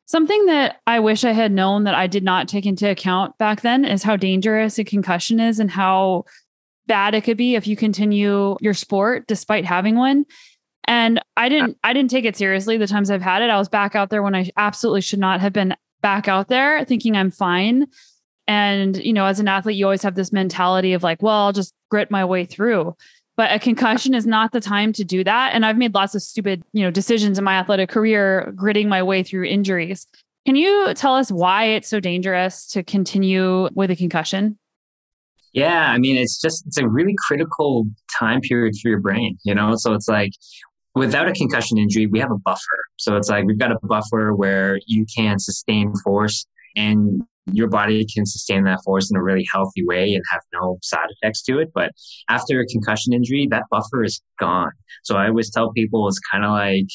Something 0.05 0.47
that 0.47 0.81
I 0.85 0.99
wish 0.99 1.23
I 1.23 1.31
had 1.31 1.51
known 1.51 1.85
that 1.85 1.95
I 1.95 2.07
did 2.07 2.23
not 2.23 2.49
take 2.49 2.65
into 2.65 2.89
account 2.89 3.37
back 3.37 3.61
then 3.61 3.85
is 3.85 4.03
how 4.03 4.17
dangerous 4.17 4.77
a 4.77 4.83
concussion 4.83 5.39
is 5.39 5.59
and 5.59 5.71
how 5.71 6.25
bad 6.87 7.15
it 7.15 7.23
could 7.23 7.37
be 7.37 7.55
if 7.55 7.67
you 7.67 7.77
continue 7.77 8.57
your 8.59 8.73
sport 8.73 9.25
despite 9.27 9.63
having 9.63 9.95
one. 9.95 10.25
And 10.85 11.19
I 11.37 11.45
uh, 11.45 11.49
didn't 11.49 11.77
I 11.83 11.93
didn't 11.93 12.11
take 12.11 12.25
it 12.25 12.35
seriously 12.35 12.77
the 12.77 12.87
times 12.87 13.11
I've 13.11 13.21
had 13.21 13.41
it. 13.41 13.49
I 13.49 13.57
was 13.57 13.69
back 13.69 13.95
out 13.95 14.09
there 14.09 14.23
when 14.23 14.35
I 14.35 14.49
absolutely 14.57 15.01
should 15.01 15.19
not 15.19 15.41
have 15.41 15.53
been 15.53 15.75
back 16.01 16.27
out 16.27 16.47
there 16.47 16.83
thinking 16.85 17.15
I'm 17.15 17.31
fine. 17.31 17.87
And, 18.47 18.97
you 18.97 19.13
know, 19.13 19.25
as 19.25 19.39
an 19.39 19.47
athlete, 19.47 19.77
you 19.77 19.85
always 19.85 20.03
have 20.03 20.15
this 20.15 20.33
mentality 20.33 20.93
of 20.93 21.03
like, 21.03 21.21
well, 21.21 21.45
I'll 21.45 21.53
just 21.53 21.73
grit 21.89 22.11
my 22.11 22.25
way 22.25 22.45
through. 22.45 22.95
But 23.37 23.51
a 23.53 23.59
concussion 23.59 24.13
is 24.13 24.27
not 24.27 24.51
the 24.51 24.59
time 24.59 24.91
to 24.93 25.03
do 25.03 25.23
that. 25.23 25.53
And 25.53 25.65
I've 25.65 25.77
made 25.77 25.93
lots 25.93 26.15
of 26.15 26.21
stupid, 26.21 26.63
you 26.73 26.83
know, 26.83 26.91
decisions 26.91 27.37
in 27.37 27.43
my 27.43 27.53
athletic 27.53 27.89
career, 27.89 28.51
gritting 28.55 28.89
my 28.89 29.01
way 29.03 29.23
through 29.23 29.45
injuries. 29.45 30.05
Can 30.45 30.55
you 30.55 30.93
tell 30.95 31.15
us 31.15 31.31
why 31.31 31.65
it's 31.65 31.87
so 31.87 31.99
dangerous 31.99 32.67
to 32.67 32.83
continue 32.83 33.69
with 33.73 33.91
a 33.91 33.95
concussion? 33.95 34.57
Yeah, 35.53 35.91
I 35.91 35.97
mean, 35.97 36.17
it's 36.17 36.39
just 36.39 36.65
it's 36.65 36.77
a 36.77 36.87
really 36.87 37.15
critical 37.27 37.85
time 38.19 38.41
period 38.41 38.73
for 38.81 38.89
your 38.89 38.99
brain, 38.99 39.37
you 39.43 39.53
know. 39.53 39.75
So 39.75 39.93
it's 39.93 40.07
like 40.07 40.31
without 40.95 41.27
a 41.27 41.33
concussion 41.33 41.77
injury, 41.77 42.07
we 42.07 42.19
have 42.19 42.31
a 42.31 42.37
buffer. 42.37 42.79
So 42.97 43.15
it's 43.15 43.29
like 43.29 43.45
we've 43.45 43.59
got 43.59 43.71
a 43.71 43.79
buffer 43.83 44.33
where 44.33 44.79
you 44.85 45.05
can 45.15 45.39
sustain 45.39 45.93
force 46.03 46.45
and 46.75 47.23
your 47.51 47.67
body 47.67 48.05
can 48.05 48.25
sustain 48.25 48.63
that 48.65 48.79
force 48.85 49.09
in 49.09 49.17
a 49.17 49.23
really 49.23 49.45
healthy 49.51 49.83
way 49.85 50.13
and 50.13 50.23
have 50.31 50.41
no 50.53 50.77
side 50.83 51.07
effects 51.09 51.41
to 51.43 51.59
it. 51.59 51.71
But 51.73 51.91
after 52.29 52.59
a 52.59 52.65
concussion 52.65 53.13
injury, 53.13 53.47
that 53.49 53.63
buffer 53.71 54.03
is 54.03 54.21
gone. 54.39 54.71
So 55.03 55.15
I 55.15 55.27
always 55.27 55.49
tell 55.49 55.71
people 55.71 56.07
it's 56.07 56.19
kind 56.31 56.45
of 56.45 56.51
like 56.51 56.87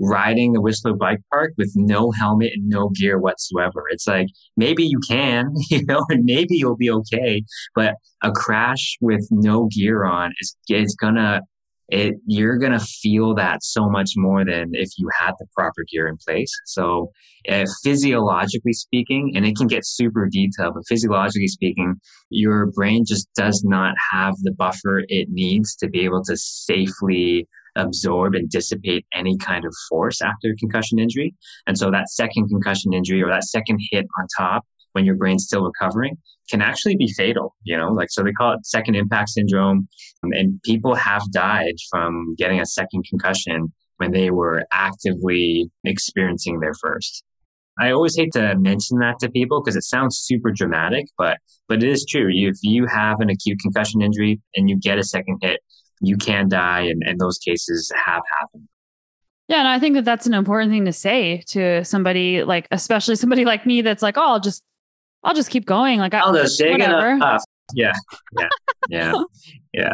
riding 0.00 0.52
the 0.52 0.60
Whistler 0.60 0.94
bike 0.94 1.20
park 1.32 1.52
with 1.58 1.72
no 1.74 2.12
helmet 2.12 2.52
and 2.54 2.68
no 2.68 2.90
gear 2.90 3.18
whatsoever. 3.18 3.84
It's 3.90 4.06
like 4.06 4.28
maybe 4.56 4.84
you 4.84 5.00
can, 5.08 5.52
you 5.70 5.84
know, 5.86 6.04
and 6.08 6.24
maybe 6.24 6.56
you'll 6.56 6.76
be 6.76 6.90
okay, 6.90 7.42
but 7.74 7.94
a 8.22 8.30
crash 8.30 8.96
with 9.00 9.26
no 9.30 9.68
gear 9.74 10.04
on 10.04 10.32
is 10.40 10.56
is 10.68 10.94
gonna 10.94 11.40
it 11.88 12.14
you're 12.26 12.58
gonna 12.58 12.80
feel 12.80 13.34
that 13.34 13.62
so 13.62 13.88
much 13.88 14.12
more 14.16 14.44
than 14.44 14.70
if 14.74 14.90
you 14.98 15.08
had 15.18 15.32
the 15.38 15.46
proper 15.56 15.84
gear 15.90 16.06
in 16.08 16.16
place. 16.16 16.52
So, 16.66 17.10
uh, 17.48 17.64
physiologically 17.82 18.72
speaking, 18.72 19.32
and 19.34 19.46
it 19.46 19.56
can 19.56 19.66
get 19.66 19.86
super 19.86 20.28
detailed, 20.30 20.74
but 20.74 20.84
physiologically 20.88 21.48
speaking, 21.48 21.94
your 22.30 22.66
brain 22.66 23.04
just 23.06 23.28
does 23.34 23.62
not 23.64 23.94
have 24.12 24.34
the 24.42 24.52
buffer 24.52 25.04
it 25.08 25.28
needs 25.30 25.74
to 25.76 25.88
be 25.88 26.00
able 26.04 26.22
to 26.24 26.36
safely 26.36 27.48
absorb 27.76 28.34
and 28.34 28.50
dissipate 28.50 29.06
any 29.14 29.36
kind 29.38 29.64
of 29.64 29.74
force 29.88 30.20
after 30.20 30.54
concussion 30.58 30.98
injury. 30.98 31.34
And 31.66 31.78
so 31.78 31.90
that 31.90 32.08
second 32.10 32.48
concussion 32.48 32.92
injury 32.92 33.22
or 33.22 33.30
that 33.30 33.44
second 33.44 33.78
hit 33.90 34.06
on 34.18 34.26
top 34.36 34.66
when 34.98 35.04
your 35.04 35.14
brain's 35.14 35.44
still 35.44 35.62
recovering 35.62 36.18
can 36.50 36.60
actually 36.60 36.96
be 36.96 37.06
fatal, 37.12 37.54
you 37.62 37.76
know, 37.76 37.92
like, 37.92 38.10
so 38.10 38.24
they 38.24 38.32
call 38.32 38.52
it 38.52 38.66
second 38.66 38.96
impact 38.96 39.28
syndrome. 39.28 39.86
Um, 40.24 40.32
and 40.32 40.60
people 40.64 40.96
have 40.96 41.22
died 41.30 41.74
from 41.88 42.34
getting 42.36 42.60
a 42.60 42.66
second 42.66 43.04
concussion 43.08 43.72
when 43.98 44.10
they 44.10 44.30
were 44.30 44.64
actively 44.72 45.70
experiencing 45.84 46.58
their 46.58 46.74
first. 46.74 47.22
I 47.78 47.92
always 47.92 48.16
hate 48.16 48.32
to 48.32 48.56
mention 48.58 48.98
that 48.98 49.20
to 49.20 49.30
people 49.30 49.62
because 49.62 49.76
it 49.76 49.84
sounds 49.84 50.18
super 50.18 50.50
dramatic, 50.50 51.06
but 51.16 51.38
but 51.68 51.80
it 51.84 51.88
is 51.88 52.04
true. 52.04 52.28
If 52.28 52.56
you 52.62 52.86
have 52.86 53.20
an 53.20 53.30
acute 53.30 53.60
concussion 53.60 54.02
injury 54.02 54.40
and 54.56 54.68
you 54.68 54.76
get 54.80 54.98
a 54.98 55.04
second 55.04 55.38
hit, 55.42 55.60
you 56.00 56.16
can 56.16 56.48
die, 56.48 56.80
and, 56.80 57.04
and 57.06 57.20
those 57.20 57.38
cases 57.38 57.92
have 57.94 58.22
happened. 58.40 58.66
Yeah, 59.46 59.60
and 59.60 59.68
I 59.68 59.78
think 59.78 59.94
that 59.94 60.04
that's 60.04 60.26
an 60.26 60.34
important 60.34 60.72
thing 60.72 60.86
to 60.86 60.92
say 60.92 61.44
to 61.48 61.84
somebody 61.84 62.42
like, 62.42 62.66
especially 62.72 63.14
somebody 63.14 63.44
like 63.44 63.64
me 63.64 63.82
that's 63.82 64.02
like, 64.02 64.18
oh, 64.18 64.32
I'll 64.32 64.40
just 64.40 64.64
I'll 65.24 65.34
just 65.34 65.50
keep 65.50 65.66
going. 65.66 65.98
Like, 65.98 66.14
I'll 66.14 66.34
just 66.34 66.58
dig 66.58 66.80
it 66.80 66.90
up. 66.90 67.42
Yeah, 67.74 67.92
yeah, 68.38 68.48
yeah, 68.88 69.12
yeah. 69.74 69.92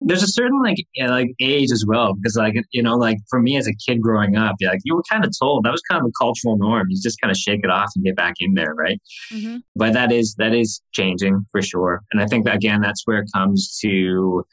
There's 0.00 0.22
a 0.22 0.26
certain 0.28 0.62
like 0.62 0.76
like 0.98 1.28
age 1.40 1.70
as 1.70 1.84
well 1.86 2.14
because 2.14 2.34
like 2.34 2.54
you 2.70 2.82
know 2.82 2.96
like 2.96 3.18
for 3.28 3.40
me 3.40 3.58
as 3.58 3.66
a 3.66 3.74
kid 3.74 4.00
growing 4.00 4.36
up, 4.36 4.56
yeah, 4.58 4.70
like 4.70 4.80
you 4.84 4.96
were 4.96 5.02
kind 5.10 5.24
of 5.24 5.32
told 5.38 5.64
that 5.64 5.70
was 5.70 5.82
kind 5.82 6.00
of 6.00 6.08
a 6.08 6.12
cultural 6.18 6.56
norm. 6.56 6.86
You 6.88 6.98
just 7.02 7.20
kind 7.20 7.30
of 7.30 7.36
shake 7.36 7.60
it 7.62 7.70
off 7.70 7.90
and 7.94 8.04
get 8.04 8.16
back 8.16 8.36
in 8.40 8.54
there, 8.54 8.74
right? 8.74 9.00
Mm-hmm. 9.32 9.58
But 9.76 9.92
that 9.92 10.12
is 10.12 10.34
that 10.38 10.54
is 10.54 10.80
changing 10.92 11.44
for 11.52 11.60
sure, 11.60 12.00
and 12.12 12.22
I 12.22 12.26
think 12.26 12.46
that, 12.46 12.56
again 12.56 12.80
that's 12.80 13.02
where 13.04 13.18
it 13.18 13.28
comes 13.34 13.78
to 13.82 14.44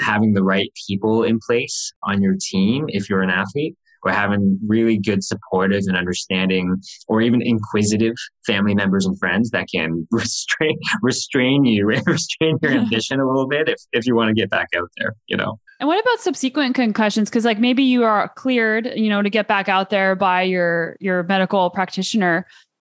having 0.00 0.34
the 0.34 0.42
right 0.42 0.70
people 0.88 1.22
in 1.22 1.38
place 1.46 1.92
on 2.02 2.20
your 2.22 2.34
team 2.40 2.86
if 2.88 3.08
you're 3.08 3.22
an 3.22 3.30
athlete 3.30 3.76
or 4.06 4.12
having 4.12 4.58
really 4.66 4.98
good 4.98 5.24
supportive 5.24 5.82
and 5.86 5.96
understanding 5.96 6.76
or 7.08 7.20
even 7.20 7.42
inquisitive 7.42 8.14
family 8.46 8.74
members 8.74 9.04
and 9.06 9.18
friends 9.18 9.50
that 9.50 9.66
can 9.72 10.06
restrain 10.12 10.78
restrain 11.02 11.64
you 11.64 11.86
restrain 12.06 12.58
your 12.62 12.72
ambition 12.72 13.20
a 13.20 13.26
little 13.26 13.48
bit 13.48 13.68
if, 13.68 13.80
if 13.92 14.06
you 14.06 14.14
want 14.14 14.28
to 14.28 14.34
get 14.34 14.50
back 14.50 14.68
out 14.76 14.90
there 14.98 15.14
you 15.26 15.36
know? 15.36 15.58
And 15.78 15.88
what 15.88 16.00
about 16.00 16.20
subsequent 16.20 16.74
concussions? 16.74 17.28
Because 17.28 17.44
like 17.44 17.58
maybe 17.58 17.82
you 17.82 18.04
are 18.04 18.30
cleared 18.30 18.92
you 18.96 19.10
know 19.10 19.22
to 19.22 19.30
get 19.30 19.48
back 19.48 19.68
out 19.68 19.90
there 19.90 20.14
by 20.14 20.42
your 20.42 20.96
your 21.00 21.22
medical 21.24 21.70
practitioner. 21.70 22.46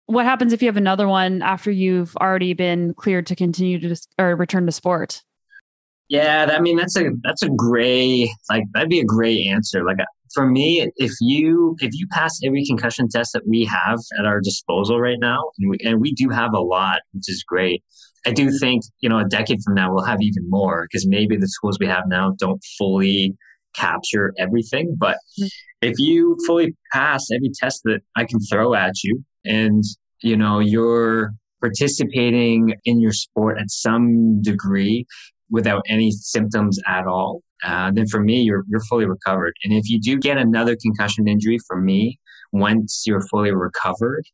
What 0.06 0.24
happens 0.24 0.52
if 0.52 0.62
you 0.62 0.68
have 0.68 0.76
another 0.76 1.06
one 1.06 1.42
after 1.42 1.70
you've 1.70 2.16
already 2.16 2.54
been 2.54 2.94
cleared 2.94 3.26
to 3.26 3.36
continue 3.36 3.80
to 3.80 3.96
or 4.18 4.36
return 4.36 4.64
to 4.66 4.72
sport? 4.72 5.22
Yeah, 6.08 6.50
I 6.50 6.60
mean 6.60 6.76
that's 6.76 6.96
a 6.96 7.10
that's 7.22 7.42
a 7.42 7.50
gray 7.50 8.30
like 8.48 8.64
that'd 8.72 8.88
be 8.88 9.00
a 9.00 9.04
gray 9.04 9.44
answer. 9.44 9.84
Like 9.84 9.98
for 10.34 10.46
me, 10.46 10.90
if 10.96 11.12
you 11.20 11.76
if 11.80 11.90
you 11.94 12.06
pass 12.10 12.38
every 12.44 12.64
concussion 12.64 13.08
test 13.08 13.32
that 13.32 13.46
we 13.46 13.64
have 13.64 13.98
at 14.18 14.26
our 14.26 14.40
disposal 14.40 15.00
right 15.00 15.18
now, 15.20 15.50
and 15.58 15.70
we, 15.70 15.78
and 15.84 16.00
we 16.00 16.12
do 16.12 16.28
have 16.30 16.52
a 16.54 16.60
lot, 16.60 17.00
which 17.12 17.28
is 17.28 17.44
great. 17.46 17.82
I 18.26 18.32
do 18.32 18.50
think 18.58 18.82
you 19.00 19.08
know 19.08 19.18
a 19.18 19.24
decade 19.24 19.58
from 19.64 19.74
now 19.74 19.92
we'll 19.92 20.04
have 20.04 20.20
even 20.20 20.48
more 20.48 20.86
because 20.90 21.06
maybe 21.06 21.36
the 21.36 21.50
tools 21.60 21.78
we 21.80 21.86
have 21.86 22.04
now 22.06 22.34
don't 22.38 22.62
fully 22.76 23.36
capture 23.74 24.32
everything. 24.38 24.96
But 24.98 25.18
if 25.82 25.94
you 25.98 26.36
fully 26.46 26.74
pass 26.92 27.26
every 27.34 27.50
test 27.60 27.82
that 27.84 28.00
I 28.16 28.24
can 28.24 28.40
throw 28.40 28.74
at 28.74 28.94
you, 29.04 29.24
and 29.44 29.84
you 30.22 30.36
know 30.36 30.58
you're 30.58 31.32
participating 31.60 32.74
in 32.84 33.00
your 33.00 33.12
sport 33.12 33.58
at 33.60 33.70
some 33.70 34.40
degree 34.42 35.06
without 35.50 35.82
any 35.88 36.10
symptoms 36.10 36.78
at 36.86 37.06
all, 37.06 37.42
uh, 37.64 37.90
then 37.92 38.06
for 38.06 38.20
me, 38.20 38.40
you're, 38.42 38.64
you're 38.68 38.84
fully 38.88 39.06
recovered. 39.06 39.54
And 39.64 39.72
if 39.72 39.88
you 39.88 40.00
do 40.00 40.18
get 40.18 40.38
another 40.38 40.76
concussion 40.80 41.28
injury 41.28 41.58
for 41.66 41.80
me, 41.80 42.18
once 42.52 43.04
you're 43.06 43.26
fully 43.28 43.52
recovered, 43.52 44.24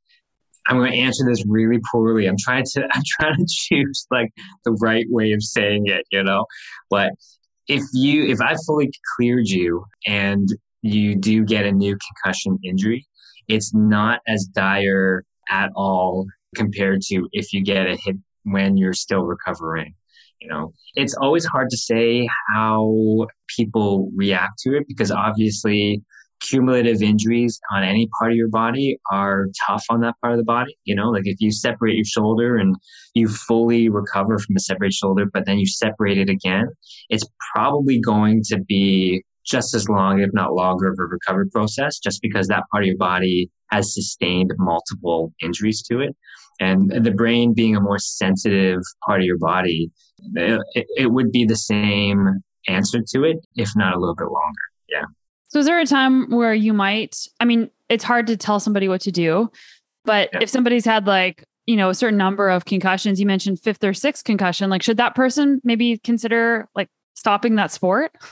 I'm 0.66 0.79
going 0.79 0.93
to 0.93 0.99
answer 0.99 1.25
this 1.27 1.45
really 1.47 1.81
poorly. 1.93 2.27
I'm 2.27 2.37
trying 2.39 2.64
to, 2.72 2.83
I'm 2.93 3.03
trying 3.20 3.37
to 3.37 3.47
choose 3.49 4.07
like 4.11 4.31
the 4.64 4.72
right 4.81 5.07
way 5.09 5.33
of 5.33 5.43
saying 5.43 5.87
it, 5.87 6.05
you 6.11 6.22
know, 6.22 6.47
but 6.91 7.12
if 7.66 7.83
you, 7.95 8.27
if 8.27 8.41
I 8.41 8.57
fully 8.66 8.91
cleared 9.16 9.49
you 9.49 9.85
and 10.07 10.49
you 10.83 11.16
do 11.16 11.45
get 11.45 11.64
a 11.64 11.72
new 11.72 11.97
concussion 11.97 12.59
injury, 12.62 13.07
it's 13.49 13.72
not 13.75 14.20
as 14.29 14.45
dire 14.55 15.25
at 15.49 15.70
all 15.75 16.27
compared 16.55 17.01
to 17.03 17.29
if 17.33 17.53
you 17.53 17.62
get 17.62 17.87
a 17.87 17.97
hit 17.97 18.16
when 18.45 18.77
you're 18.77 18.93
still 18.93 19.25
recovering. 19.25 19.95
You 20.41 20.49
know, 20.49 20.72
it's 20.95 21.14
always 21.14 21.45
hard 21.45 21.70
to 21.70 21.76
say 21.76 22.28
how 22.53 23.26
people 23.57 24.11
react 24.14 24.59
to 24.61 24.76
it 24.76 24.85
because 24.89 25.11
obviously 25.11 26.03
cumulative 26.41 27.03
injuries 27.03 27.59
on 27.72 27.82
any 27.82 28.09
part 28.18 28.32
of 28.32 28.37
your 28.37 28.49
body 28.49 28.99
are 29.11 29.47
tough 29.66 29.85
on 29.91 30.01
that 30.01 30.14
part 30.20 30.35
of 30.35 30.39
the 30.39 30.45
body. 30.45 30.76
You 30.85 30.95
know, 30.95 31.09
like 31.09 31.22
if 31.24 31.37
you 31.41 31.51
separate 31.51 31.95
your 31.95 32.05
shoulder 32.05 32.57
and 32.57 32.76
you 33.14 33.28
fully 33.28 33.89
recover 33.89 34.39
from 34.39 34.57
a 34.57 34.61
separated 34.61 34.95
shoulder, 34.95 35.24
but 35.32 35.47
then 35.47 35.59
you 35.59 35.66
separate 35.66 36.18
it 36.18 36.28
again, 36.28 36.68
it's 37.09 37.24
probably 37.55 38.01
going 38.01 38.43
to 38.49 38.61
be 38.61 39.22
just 39.47 39.74
as 39.74 39.89
long, 39.89 40.20
if 40.20 40.30
not 40.32 40.55
longer, 40.55 40.89
of 40.89 40.99
a 40.99 41.05
recovery 41.05 41.49
process, 41.51 41.99
just 41.99 42.20
because 42.22 42.49
that 42.49 42.64
part 42.70 42.85
of 42.85 42.89
your 42.89 42.97
body 42.97 43.51
has 43.70 43.95
sustained 43.95 44.53
multiple 44.59 45.32
injuries 45.43 45.82
to 45.82 46.01
it. 46.01 46.16
And 46.61 46.90
the 46.90 47.11
brain 47.11 47.52
being 47.55 47.76
a 47.76 47.80
more 47.80 47.98
sensitive 47.98 48.80
part 49.05 49.20
of 49.20 49.26
your 49.26 49.38
body, 49.38 49.90
it, 50.34 50.86
it 50.96 51.11
would 51.11 51.32
be 51.32 51.44
the 51.44 51.57
same 51.57 52.42
answer 52.68 53.00
to 53.09 53.24
it, 53.24 53.38
if 53.57 53.70
not 53.76 53.94
a 53.94 53.98
little 53.98 54.14
bit 54.14 54.24
longer. 54.24 54.61
Yeah. 54.88 55.05
So, 55.48 55.59
is 55.59 55.66
there 55.66 55.80
a 55.80 55.86
time 55.86 56.30
where 56.30 56.55
you 56.55 56.72
might? 56.72 57.16
I 57.40 57.44
mean, 57.44 57.70
it's 57.88 58.05
hard 58.05 58.26
to 58.28 58.36
tell 58.36 58.61
somebody 58.61 58.88
what 58.88 59.02
to 59.02 59.12
do, 59.12 59.50
but 60.05 60.30
yeah. 60.32 60.40
if 60.42 60.50
somebody's 60.50 60.84
had 60.84 61.07
like, 61.07 61.44
you 61.66 61.76
know, 61.76 61.90
a 61.90 61.94
certain 61.94 62.18
number 62.18 62.48
of 62.48 62.64
concussions, 62.64 63.20
you 63.20 63.26
mentioned 63.26 63.61
fifth 63.61 63.82
or 63.82 63.94
sixth 63.94 64.24
concussion, 64.24 64.70
like, 64.70 64.82
should 64.82 64.96
that 64.96 65.14
person 65.14 65.61
maybe 65.64 65.98
consider 65.98 66.68
like 66.74 66.88
stopping 67.14 67.57
that 67.57 67.70
sport? 67.72 68.12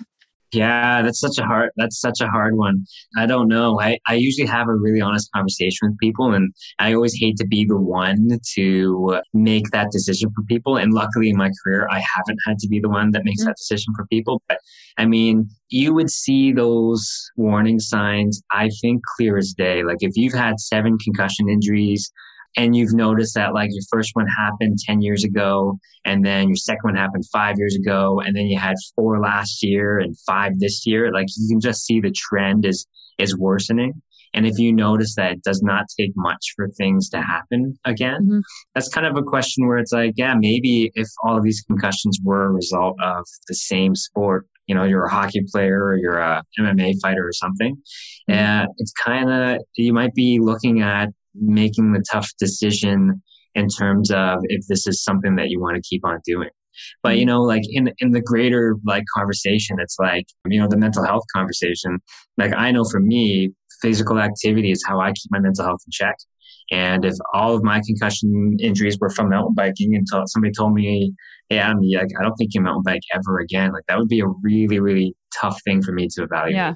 Yeah, 0.53 1.01
that's 1.01 1.19
such 1.19 1.39
a 1.39 1.45
hard 1.45 1.71
that's 1.77 1.99
such 1.99 2.21
a 2.21 2.29
hard 2.29 2.57
one. 2.57 2.85
I 3.17 3.25
don't 3.25 3.49
know. 3.49 3.81
I, 3.81 3.99
I 4.07 4.15
usually 4.15 4.47
have 4.47 4.69
a 4.69 4.75
really 4.75 5.01
honest 5.01 5.31
conversation 5.33 5.89
with 5.89 5.99
people 5.99 6.35
and 6.35 6.53
I 6.79 6.93
always 6.93 7.15
hate 7.15 7.39
to 7.39 7.47
be 7.47 7.65
the 7.65 7.79
one 7.79 8.39
to 8.55 9.21
make 9.33 9.71
that 9.71 9.91
decision 9.91 10.31
for 10.35 10.43
people. 10.45 10.77
And 10.77 10.93
luckily 10.93 11.31
in 11.31 11.39
my 11.39 11.51
career 11.63 11.89
I 11.91 12.03
haven't 12.15 12.39
had 12.47 12.59
to 12.59 12.69
be 12.69 12.81
the 12.81 12.91
one 12.91 13.13
that 13.13 13.25
makes 13.25 13.41
mm-hmm. 13.41 13.49
that 13.49 13.57
decision 13.57 13.95
for 13.97 14.07
people. 14.09 14.43
But 14.47 14.59
I 14.99 15.07
mean, 15.07 15.49
you 15.71 15.95
would 15.95 16.11
see 16.11 16.53
those 16.53 17.31
warning 17.37 17.81
signs, 17.81 18.43
I 18.51 18.69
think 18.83 19.01
clear 19.17 19.39
as 19.39 19.55
day. 19.55 19.83
Like 19.83 19.99
if 20.01 20.13
you've 20.17 20.35
had 20.35 20.61
seven 20.61 20.99
concussion 20.99 21.49
injuries, 21.49 22.13
and 22.57 22.77
you've 22.77 22.93
noticed 22.93 23.35
that 23.35 23.55
like 23.55 23.71
your 23.73 23.83
first 23.91 24.11
one 24.15 24.27
happened 24.27 24.79
10 24.79 25.01
years 25.01 25.25
ago 25.25 25.79
and 26.05 26.25
then 26.25 26.49
your 26.49 26.57
second 26.57 26.83
one 26.83 26.95
happened 26.95 27.25
five 27.33 27.57
years 27.59 27.75
ago 27.75 28.21
and 28.25 28.37
then 28.37 28.47
you 28.47 28.59
had 28.59 28.75
four 28.95 29.21
last 29.21 29.63
year 29.63 29.99
and 29.99 30.17
five 30.27 30.59
this 30.59 30.87
year 30.87 31.13
like 31.13 31.27
you 31.37 31.49
can 31.49 31.61
just 31.61 31.85
see 31.85 32.01
the 32.01 32.11
trend 32.11 32.65
is 32.65 32.87
is 33.19 33.37
worsening 33.37 34.01
and 34.35 34.47
if 34.47 34.59
you 34.59 34.73
notice 34.73 35.15
that 35.17 35.33
it 35.33 35.43
does 35.43 35.63
not 35.63 35.85
take 35.99 36.13
much 36.17 36.53
for 36.57 36.69
things 36.69 37.09
to 37.11 37.21
happen 37.21 37.79
again 37.85 38.23
mm-hmm. 38.23 38.41
that's 38.75 38.89
kind 38.89 39.07
of 39.07 39.17
a 39.17 39.23
question 39.23 39.67
where 39.67 39.79
it's 39.79 39.93
like 39.93 40.15
yeah 40.17 40.35
maybe 40.35 40.91
if 40.95 41.09
all 41.25 41.37
of 41.37 41.45
these 41.45 41.63
concussions 41.67 42.19
were 42.23 42.45
a 42.45 42.51
result 42.51 42.97
of 43.03 43.25
the 43.49 43.55
same 43.55 43.95
sport 43.95 44.47
you 44.67 44.75
know 44.75 44.85
you're 44.85 45.05
a 45.05 45.11
hockey 45.11 45.43
player 45.51 45.85
or 45.85 45.97
you're 45.97 46.19
a 46.19 46.43
mma 46.59 46.95
fighter 47.03 47.27
or 47.27 47.33
something 47.33 47.75
mm-hmm. 47.75 48.33
and 48.33 48.69
it's 48.79 48.93
kind 48.93 49.31
of 49.31 49.59
you 49.77 49.93
might 49.93 50.15
be 50.15 50.39
looking 50.41 50.81
at 50.83 51.09
making 51.35 51.93
the 51.93 52.05
tough 52.11 52.31
decision 52.39 53.23
in 53.55 53.69
terms 53.69 54.11
of 54.11 54.39
if 54.45 54.67
this 54.69 54.87
is 54.87 55.03
something 55.03 55.37
that 55.37 55.49
you 55.51 55.61
want 55.61 55.77
to 55.77 55.83
keep 55.83 56.05
on 56.05 56.19
doing. 56.25 56.49
But 57.03 57.17
you 57.17 57.23
mm-hmm. 57.23 57.29
know, 57.29 57.43
like 57.43 57.63
in 57.69 57.93
in 57.99 58.13
the 58.13 58.23
greater 58.23 58.77
like 58.87 59.05
conversation, 59.15 59.77
it's 59.79 59.97
like 59.99 60.25
you 60.47 60.61
know 60.61 60.69
the 60.69 60.79
mental 60.79 61.05
health 61.05 61.25
conversation. 61.35 61.99
Like 62.39 62.55
I 62.55 62.71
know 62.71 62.85
for 62.91 63.01
me, 63.01 63.53
physical 63.83 64.19
activity 64.19 64.71
is 64.71 64.83
how 64.87 65.01
I 65.01 65.09
keep 65.09 65.31
my 65.31 65.41
mental 65.41 65.65
health 65.65 65.81
in 65.87 65.91
check. 65.91 66.17
And 66.71 67.05
if 67.05 67.15
all 67.35 67.55
of 67.55 67.63
my 67.63 67.83
concussion 67.87 68.57
injuries 68.61 68.97
were 68.99 69.11
from 69.11 69.29
mountain 69.29 69.55
biking 69.55 69.95
until 69.95 70.23
somebody 70.27 70.53
told 70.57 70.73
me, 70.73 71.13
Hey, 71.49 71.59
Adam, 71.59 71.81
like, 71.83 72.09
I 72.19 72.23
don't 72.23 72.35
think 72.37 72.55
you 72.55 72.63
mountain 72.63 72.83
bike 72.85 73.03
ever 73.15 73.41
again. 73.41 73.73
Like 73.73 73.85
that 73.89 73.99
would 73.99 74.09
be 74.09 74.21
a 74.21 74.27
really, 74.43 74.81
really 74.81 75.15
tough 75.39 75.61
thing 75.65 75.83
for 75.83 75.93
me 75.93 76.09
to 76.13 76.23
evaluate. 76.23 76.55
Yeah. 76.55 76.75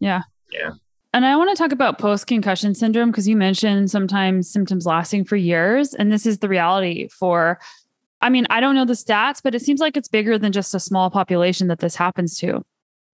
Yeah. 0.00 0.22
Yeah. 0.52 0.70
And 1.12 1.24
I 1.24 1.36
want 1.36 1.48
to 1.50 1.56
talk 1.56 1.72
about 1.72 1.98
post 1.98 2.26
concussion 2.26 2.74
syndrome 2.74 3.10
because 3.10 3.26
you 3.26 3.36
mentioned 3.36 3.90
sometimes 3.90 4.50
symptoms 4.50 4.84
lasting 4.84 5.24
for 5.24 5.36
years. 5.36 5.94
And 5.94 6.12
this 6.12 6.26
is 6.26 6.38
the 6.38 6.48
reality 6.48 7.08
for, 7.08 7.58
I 8.20 8.28
mean, 8.28 8.46
I 8.50 8.60
don't 8.60 8.74
know 8.74 8.84
the 8.84 8.92
stats, 8.92 9.40
but 9.42 9.54
it 9.54 9.62
seems 9.62 9.80
like 9.80 9.96
it's 9.96 10.08
bigger 10.08 10.38
than 10.38 10.52
just 10.52 10.74
a 10.74 10.80
small 10.80 11.10
population 11.10 11.68
that 11.68 11.78
this 11.78 11.96
happens 11.96 12.38
to. 12.40 12.62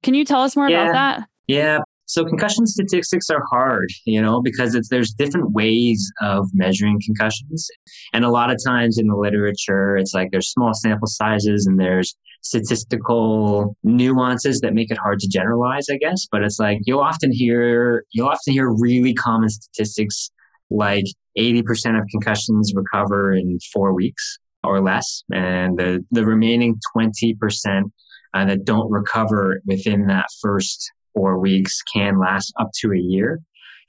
Can 0.03 0.15
you 0.15 0.25
tell 0.25 0.43
us 0.43 0.57
more 0.57 0.69
yeah. 0.69 0.83
about 0.83 0.93
that? 0.93 1.29
Yeah. 1.47 1.79
So 2.07 2.25
concussion 2.25 2.67
statistics 2.67 3.31
are 3.31 3.43
hard, 3.51 3.91
you 4.05 4.21
know, 4.21 4.43
because 4.43 4.75
it's, 4.75 4.89
there's 4.89 5.13
different 5.13 5.53
ways 5.53 6.13
of 6.21 6.49
measuring 6.53 7.01
concussions. 7.03 7.69
And 8.13 8.25
a 8.25 8.29
lot 8.29 8.51
of 8.51 8.59
times 8.67 8.99
in 8.99 9.07
the 9.07 9.17
literature, 9.17 9.97
it's 9.97 10.13
like 10.13 10.31
there's 10.31 10.51
small 10.51 10.75
sample 10.75 11.07
sizes 11.07 11.67
and 11.67 11.79
there's 11.81 12.15
statistical 12.43 13.77
nuances 13.83 14.61
that 14.61 14.75
make 14.75 14.91
it 14.91 14.99
hard 14.99 15.19
to 15.21 15.29
generalize, 15.29 15.87
I 15.91 15.97
guess. 15.97 16.27
But 16.31 16.43
it's 16.43 16.59
like 16.59 16.81
you'll 16.85 17.01
often 17.01 17.33
hear 17.33 18.05
you'll 18.13 18.29
often 18.29 18.53
hear 18.53 18.71
really 18.71 19.15
common 19.15 19.49
statistics 19.49 20.31
like 20.71 21.05
80% 21.39 21.99
of 21.99 22.07
concussions 22.11 22.73
recover 22.75 23.35
in 23.35 23.59
four 23.73 23.95
weeks 23.95 24.39
or 24.65 24.81
less, 24.81 25.23
and 25.33 25.79
the, 25.79 26.05
the 26.11 26.25
remaining 26.25 26.79
20% 26.97 27.83
uh, 28.35 28.45
that 28.45 28.65
don't 28.65 28.91
recover 28.91 29.61
within 29.67 30.07
that 30.07 30.27
first 30.41 30.91
four 31.15 31.39
weeks 31.39 31.83
can 31.93 32.19
last 32.19 32.53
up 32.59 32.71
to 32.81 32.93
a 32.93 32.99
year. 32.99 33.41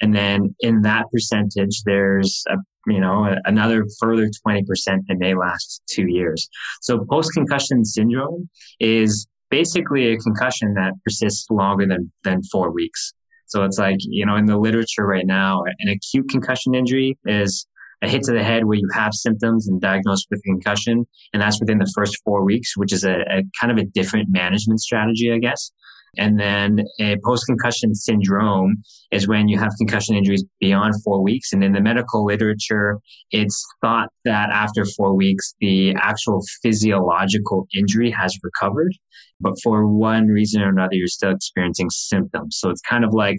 And 0.01 0.15
then 0.15 0.55
in 0.59 0.81
that 0.81 1.05
percentage, 1.11 1.83
there's 1.85 2.43
a 2.49 2.57
you 2.87 2.99
know, 2.99 3.35
another 3.45 3.85
further 3.99 4.29
20% 4.45 4.65
that 4.85 5.17
may 5.17 5.33
last 5.33 5.81
two 5.89 6.07
years. 6.07 6.49
So 6.81 7.05
post 7.09 7.31
concussion 7.33 7.85
syndrome 7.85 8.49
is 8.79 9.27
basically 9.49 10.13
a 10.13 10.17
concussion 10.17 10.73
that 10.73 10.93
persists 11.03 11.49
longer 11.49 11.85
than, 11.85 12.11
than 12.23 12.41
four 12.51 12.71
weeks. 12.71 13.13
So 13.45 13.63
it's 13.63 13.77
like, 13.77 13.97
you 13.99 14.25
know, 14.25 14.35
in 14.35 14.45
the 14.45 14.57
literature 14.57 15.05
right 15.05 15.25
now, 15.25 15.63
an 15.79 15.89
acute 15.89 16.29
concussion 16.29 16.73
injury 16.73 17.17
is 17.25 17.67
a 18.01 18.09
hit 18.09 18.23
to 18.23 18.33
the 18.33 18.43
head 18.43 18.65
where 18.65 18.77
you 18.77 18.89
have 18.93 19.13
symptoms 19.13 19.67
and 19.67 19.79
diagnosed 19.79 20.27
with 20.29 20.43
concussion. 20.43 21.05
And 21.33 21.41
that's 21.41 21.59
within 21.59 21.77
the 21.77 21.91
first 21.95 22.17
four 22.25 22.43
weeks, 22.43 22.75
which 22.75 22.91
is 22.91 23.03
a, 23.05 23.21
a 23.29 23.43
kind 23.59 23.71
of 23.71 23.77
a 23.77 23.85
different 23.85 24.29
management 24.29 24.81
strategy, 24.81 25.31
I 25.31 25.37
guess. 25.37 25.71
And 26.17 26.39
then 26.39 26.85
a 26.99 27.17
post 27.25 27.45
concussion 27.47 27.95
syndrome 27.95 28.83
is 29.11 29.27
when 29.27 29.47
you 29.47 29.57
have 29.57 29.71
concussion 29.77 30.15
injuries 30.15 30.43
beyond 30.59 30.93
four 31.03 31.23
weeks. 31.23 31.53
And 31.53 31.63
in 31.63 31.73
the 31.73 31.81
medical 31.81 32.23
literature, 32.23 32.99
it's 33.31 33.63
thought 33.81 34.09
that 34.25 34.49
after 34.51 34.85
four 34.85 35.15
weeks, 35.15 35.55
the 35.59 35.95
actual 35.95 36.41
physiological 36.61 37.67
injury 37.75 38.11
has 38.11 38.37
recovered. 38.43 38.93
But 39.39 39.55
for 39.63 39.87
one 39.87 40.27
reason 40.27 40.61
or 40.61 40.69
another, 40.69 40.93
you're 40.93 41.07
still 41.07 41.31
experiencing 41.31 41.89
symptoms. 41.89 42.57
So 42.59 42.69
it's 42.69 42.81
kind 42.81 43.03
of 43.03 43.13
like 43.13 43.37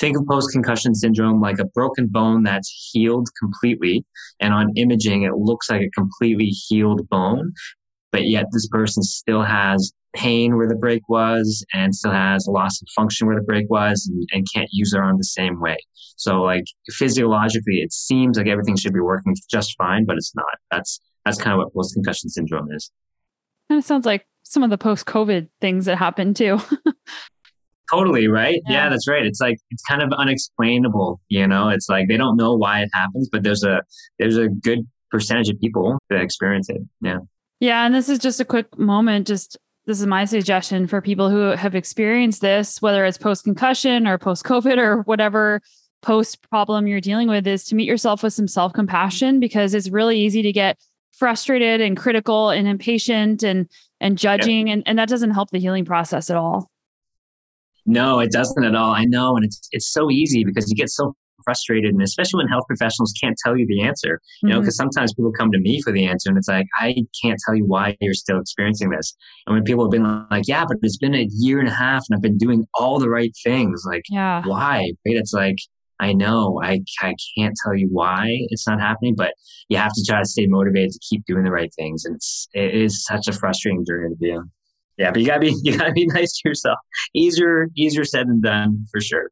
think 0.00 0.16
of 0.16 0.26
post 0.28 0.52
concussion 0.52 0.94
syndrome 0.94 1.40
like 1.40 1.58
a 1.58 1.66
broken 1.66 2.06
bone 2.08 2.42
that's 2.42 2.90
healed 2.92 3.28
completely. 3.40 4.04
And 4.40 4.52
on 4.52 4.72
imaging, 4.76 5.22
it 5.22 5.34
looks 5.34 5.70
like 5.70 5.82
a 5.82 5.90
completely 5.90 6.46
healed 6.46 7.08
bone. 7.08 7.52
But 8.10 8.26
yet 8.26 8.46
this 8.52 8.66
person 8.68 9.02
still 9.02 9.42
has 9.42 9.92
pain 10.14 10.56
where 10.56 10.68
the 10.68 10.74
break 10.74 11.02
was 11.08 11.64
and 11.72 11.94
still 11.94 12.12
has 12.12 12.46
a 12.46 12.50
loss 12.50 12.80
of 12.80 12.88
function 12.94 13.26
where 13.26 13.36
the 13.36 13.42
break 13.42 13.68
was 13.68 14.08
and, 14.10 14.28
and 14.32 14.46
can't 14.54 14.68
use 14.72 14.92
their 14.92 15.02
arm 15.02 15.16
the 15.18 15.24
same 15.24 15.60
way. 15.60 15.76
So 16.16 16.42
like 16.42 16.64
physiologically, 16.90 17.76
it 17.76 17.92
seems 17.92 18.38
like 18.38 18.48
everything 18.48 18.76
should 18.76 18.94
be 18.94 19.00
working 19.00 19.36
just 19.50 19.76
fine, 19.76 20.04
but 20.04 20.16
it's 20.16 20.34
not. 20.34 20.46
That's, 20.70 21.00
that's 21.24 21.38
kind 21.38 21.52
of 21.52 21.58
what 21.58 21.74
post 21.74 21.94
concussion 21.94 22.30
syndrome 22.30 22.68
is. 22.72 22.90
Kind 23.68 23.78
of 23.78 23.84
sounds 23.84 24.06
like 24.06 24.26
some 24.42 24.62
of 24.62 24.70
the 24.70 24.78
post 24.78 25.06
COVID 25.06 25.48
things 25.60 25.84
that 25.84 25.96
happen 25.96 26.34
too. 26.34 26.58
totally 27.90 28.28
right 28.28 28.60
yeah. 28.66 28.84
yeah. 28.84 28.88
that's 28.90 29.08
right 29.08 29.24
it's 29.24 29.40
like 29.40 29.56
it's 29.70 29.82
kind 29.84 30.02
of 30.02 30.12
unexplainable 30.12 31.20
you 31.28 31.46
know 31.46 31.68
it's 31.68 31.88
like 31.88 32.06
they 32.08 32.16
don't 32.16 32.36
know 32.36 32.54
why 32.54 32.82
it 32.82 32.88
happens 32.92 33.28
but 33.32 33.42
there's 33.42 33.64
a 33.64 33.80
there's 34.18 34.36
a 34.36 34.48
good 34.48 34.80
percentage 35.10 35.48
of 35.48 35.58
people 35.60 35.98
that 36.10 36.20
experience 36.20 36.68
it 36.68 36.82
yeah 37.00 37.18
yeah 37.60 37.86
and 37.86 37.94
this 37.94 38.08
is 38.08 38.18
just 38.18 38.40
a 38.40 38.44
quick 38.44 38.78
moment 38.78 39.26
just 39.26 39.56
this 39.88 40.02
is 40.02 40.06
my 40.06 40.26
suggestion 40.26 40.86
for 40.86 41.00
people 41.00 41.30
who 41.30 41.38
have 41.56 41.74
experienced 41.74 42.42
this, 42.42 42.82
whether 42.82 43.06
it's 43.06 43.16
post 43.16 43.44
concussion 43.44 44.06
or 44.06 44.18
post 44.18 44.44
COVID 44.44 44.76
or 44.76 45.00
whatever 45.04 45.62
post 46.02 46.46
problem 46.50 46.86
you're 46.86 47.00
dealing 47.00 47.26
with, 47.26 47.46
is 47.46 47.64
to 47.64 47.74
meet 47.74 47.86
yourself 47.86 48.22
with 48.22 48.34
some 48.34 48.46
self 48.46 48.74
compassion 48.74 49.40
because 49.40 49.72
it's 49.72 49.88
really 49.88 50.20
easy 50.20 50.42
to 50.42 50.52
get 50.52 50.76
frustrated 51.12 51.80
and 51.80 51.96
critical 51.96 52.50
and 52.50 52.68
impatient 52.68 53.42
and 53.42 53.66
and 53.98 54.18
judging 54.18 54.68
and, 54.68 54.82
and 54.84 54.98
that 54.98 55.08
doesn't 55.08 55.30
help 55.30 55.50
the 55.52 55.58
healing 55.58 55.86
process 55.86 56.28
at 56.28 56.36
all. 56.36 56.70
No 57.86 58.20
it 58.20 58.30
doesn't 58.30 58.62
at 58.62 58.74
all. 58.74 58.92
I 58.92 59.06
know 59.06 59.36
and 59.36 59.44
it's 59.46 59.70
it's 59.72 59.90
so 59.90 60.10
easy 60.10 60.44
because 60.44 60.68
you 60.68 60.76
get 60.76 60.90
so 60.90 61.16
frustrated 61.44 61.92
and 61.92 62.02
especially 62.02 62.38
when 62.38 62.48
health 62.48 62.64
professionals 62.66 63.12
can't 63.20 63.36
tell 63.44 63.56
you 63.56 63.66
the 63.66 63.82
answer 63.82 64.20
you 64.42 64.48
know 64.48 64.60
because 64.60 64.74
mm-hmm. 64.74 64.88
sometimes 64.88 65.14
people 65.14 65.32
come 65.32 65.50
to 65.50 65.58
me 65.60 65.80
for 65.82 65.92
the 65.92 66.04
answer 66.06 66.28
and 66.28 66.38
it's 66.38 66.48
like 66.48 66.66
i 66.80 66.94
can't 67.22 67.38
tell 67.44 67.54
you 67.54 67.64
why 67.64 67.96
you're 68.00 68.14
still 68.14 68.40
experiencing 68.40 68.90
this 68.90 69.14
and 69.46 69.54
when 69.54 69.64
people 69.64 69.84
have 69.84 69.90
been 69.90 70.26
like 70.30 70.44
yeah 70.46 70.64
but 70.66 70.76
it's 70.82 70.98
been 70.98 71.14
a 71.14 71.28
year 71.32 71.58
and 71.58 71.68
a 71.68 71.74
half 71.74 72.04
and 72.08 72.16
i've 72.16 72.22
been 72.22 72.38
doing 72.38 72.66
all 72.74 72.98
the 72.98 73.08
right 73.08 73.32
things 73.44 73.82
like 73.86 74.02
yeah 74.10 74.42
why 74.44 74.78
right 74.78 75.16
it's 75.16 75.32
like 75.32 75.56
I 76.00 76.12
know 76.12 76.60
I, 76.62 76.80
I 77.00 77.14
can't 77.36 77.54
tell 77.64 77.74
you 77.74 77.88
why 77.90 78.26
it's 78.50 78.66
not 78.66 78.80
happening, 78.80 79.14
but 79.16 79.34
you 79.68 79.76
have 79.78 79.92
to 79.92 80.04
try 80.06 80.20
to 80.20 80.28
stay 80.28 80.46
motivated 80.46 80.92
to 80.92 81.00
keep 81.08 81.24
doing 81.26 81.44
the 81.44 81.50
right 81.50 81.72
things. 81.74 82.04
And 82.04 82.16
it's, 82.16 82.48
it 82.54 82.74
is 82.74 83.04
such 83.04 83.26
a 83.26 83.32
frustrating 83.32 83.84
journey 83.84 84.10
to 84.10 84.16
be 84.16 84.32
on. 84.32 84.50
Yeah, 84.96 85.10
but 85.10 85.20
you 85.20 85.26
gotta 85.26 85.40
be, 85.40 85.54
you 85.62 85.76
gotta 85.76 85.92
be 85.92 86.06
nice 86.06 86.32
to 86.38 86.48
yourself. 86.48 86.78
Easier, 87.14 87.68
easier 87.76 88.04
said 88.04 88.28
than 88.28 88.40
done 88.40 88.86
for 88.92 89.00
sure. 89.00 89.30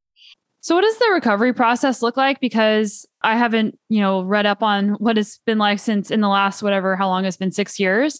So 0.67 0.75
what 0.75 0.81
does 0.81 0.99
the 0.99 1.11
recovery 1.12 1.53
process 1.53 2.03
look 2.03 2.17
like? 2.17 2.41
Because 2.41 3.07
I 3.23 3.37
haven't, 3.37 3.79
you 3.89 4.01
know, 4.01 4.23
read 4.23 4.47
up 4.47 4.64
on 4.64 4.95
what 4.95 5.17
it's 5.17 5.39
been 5.47 5.59
like 5.59 5.79
since 5.79 6.11
in 6.11 6.21
the 6.21 6.29
last 6.29 6.61
whatever 6.61 6.97
how 6.97 7.07
long 7.07 7.25
it's 7.25 7.37
been 7.37 7.53
six 7.53 7.79
years. 7.79 8.19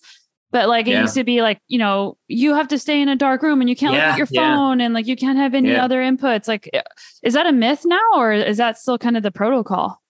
But 0.53 0.69
like 0.69 0.87
it 0.87 0.93
yeah. 0.93 1.01
used 1.01 1.15
to 1.15 1.25
be 1.25 1.43
like, 1.43 1.59
you 1.67 1.77
know, 1.77 2.17
you 2.29 2.55
have 2.55 2.69
to 2.69 2.79
stay 2.79 3.03
in 3.03 3.09
a 3.09 3.17
dark 3.17 3.43
room 3.43 3.61
and 3.61 3.69
you 3.69 3.75
can't 3.75 3.95
yeah, 3.95 4.05
look 4.05 4.13
at 4.13 4.19
your 4.19 4.27
phone 4.29 4.79
yeah. 4.79 4.85
and 4.85 4.95
like 4.95 5.09
you 5.09 5.17
can't 5.17 5.39
have 5.39 5.55
any 5.55 5.75
other 5.75 6.01
inputs. 6.01 6.47
Like 6.47 6.71
eh, 6.73 6.83
is 7.25 7.35
that 7.35 7.49
a 7.49 7.53
myth 7.53 7.83
now 7.85 7.99
or 8.15 8.33
is 8.33 8.59
that 8.59 8.79
still 8.79 8.97
kind 8.97 9.17
of 9.17 9.25
the 9.25 9.33
protocol? 9.33 10.01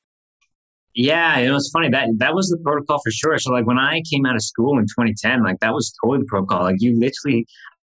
Yeah, 0.92 1.38
it 1.38 1.50
was 1.50 1.70
funny 1.72 1.88
that 1.88 2.08
that 2.18 2.34
was 2.34 2.50
the 2.50 2.58
protocol 2.62 2.98
for 3.02 3.10
sure. 3.12 3.38
So 3.38 3.50
like 3.50 3.66
when 3.66 3.78
I 3.78 4.02
came 4.12 4.26
out 4.26 4.34
of 4.34 4.42
school 4.42 4.78
in 4.78 4.84
2010, 4.84 5.42
like 5.42 5.60
that 5.60 5.72
was 5.72 5.90
totally 6.04 6.18
the 6.18 6.26
protocol. 6.26 6.64
Like 6.64 6.76
you 6.80 7.00
literally 7.00 7.46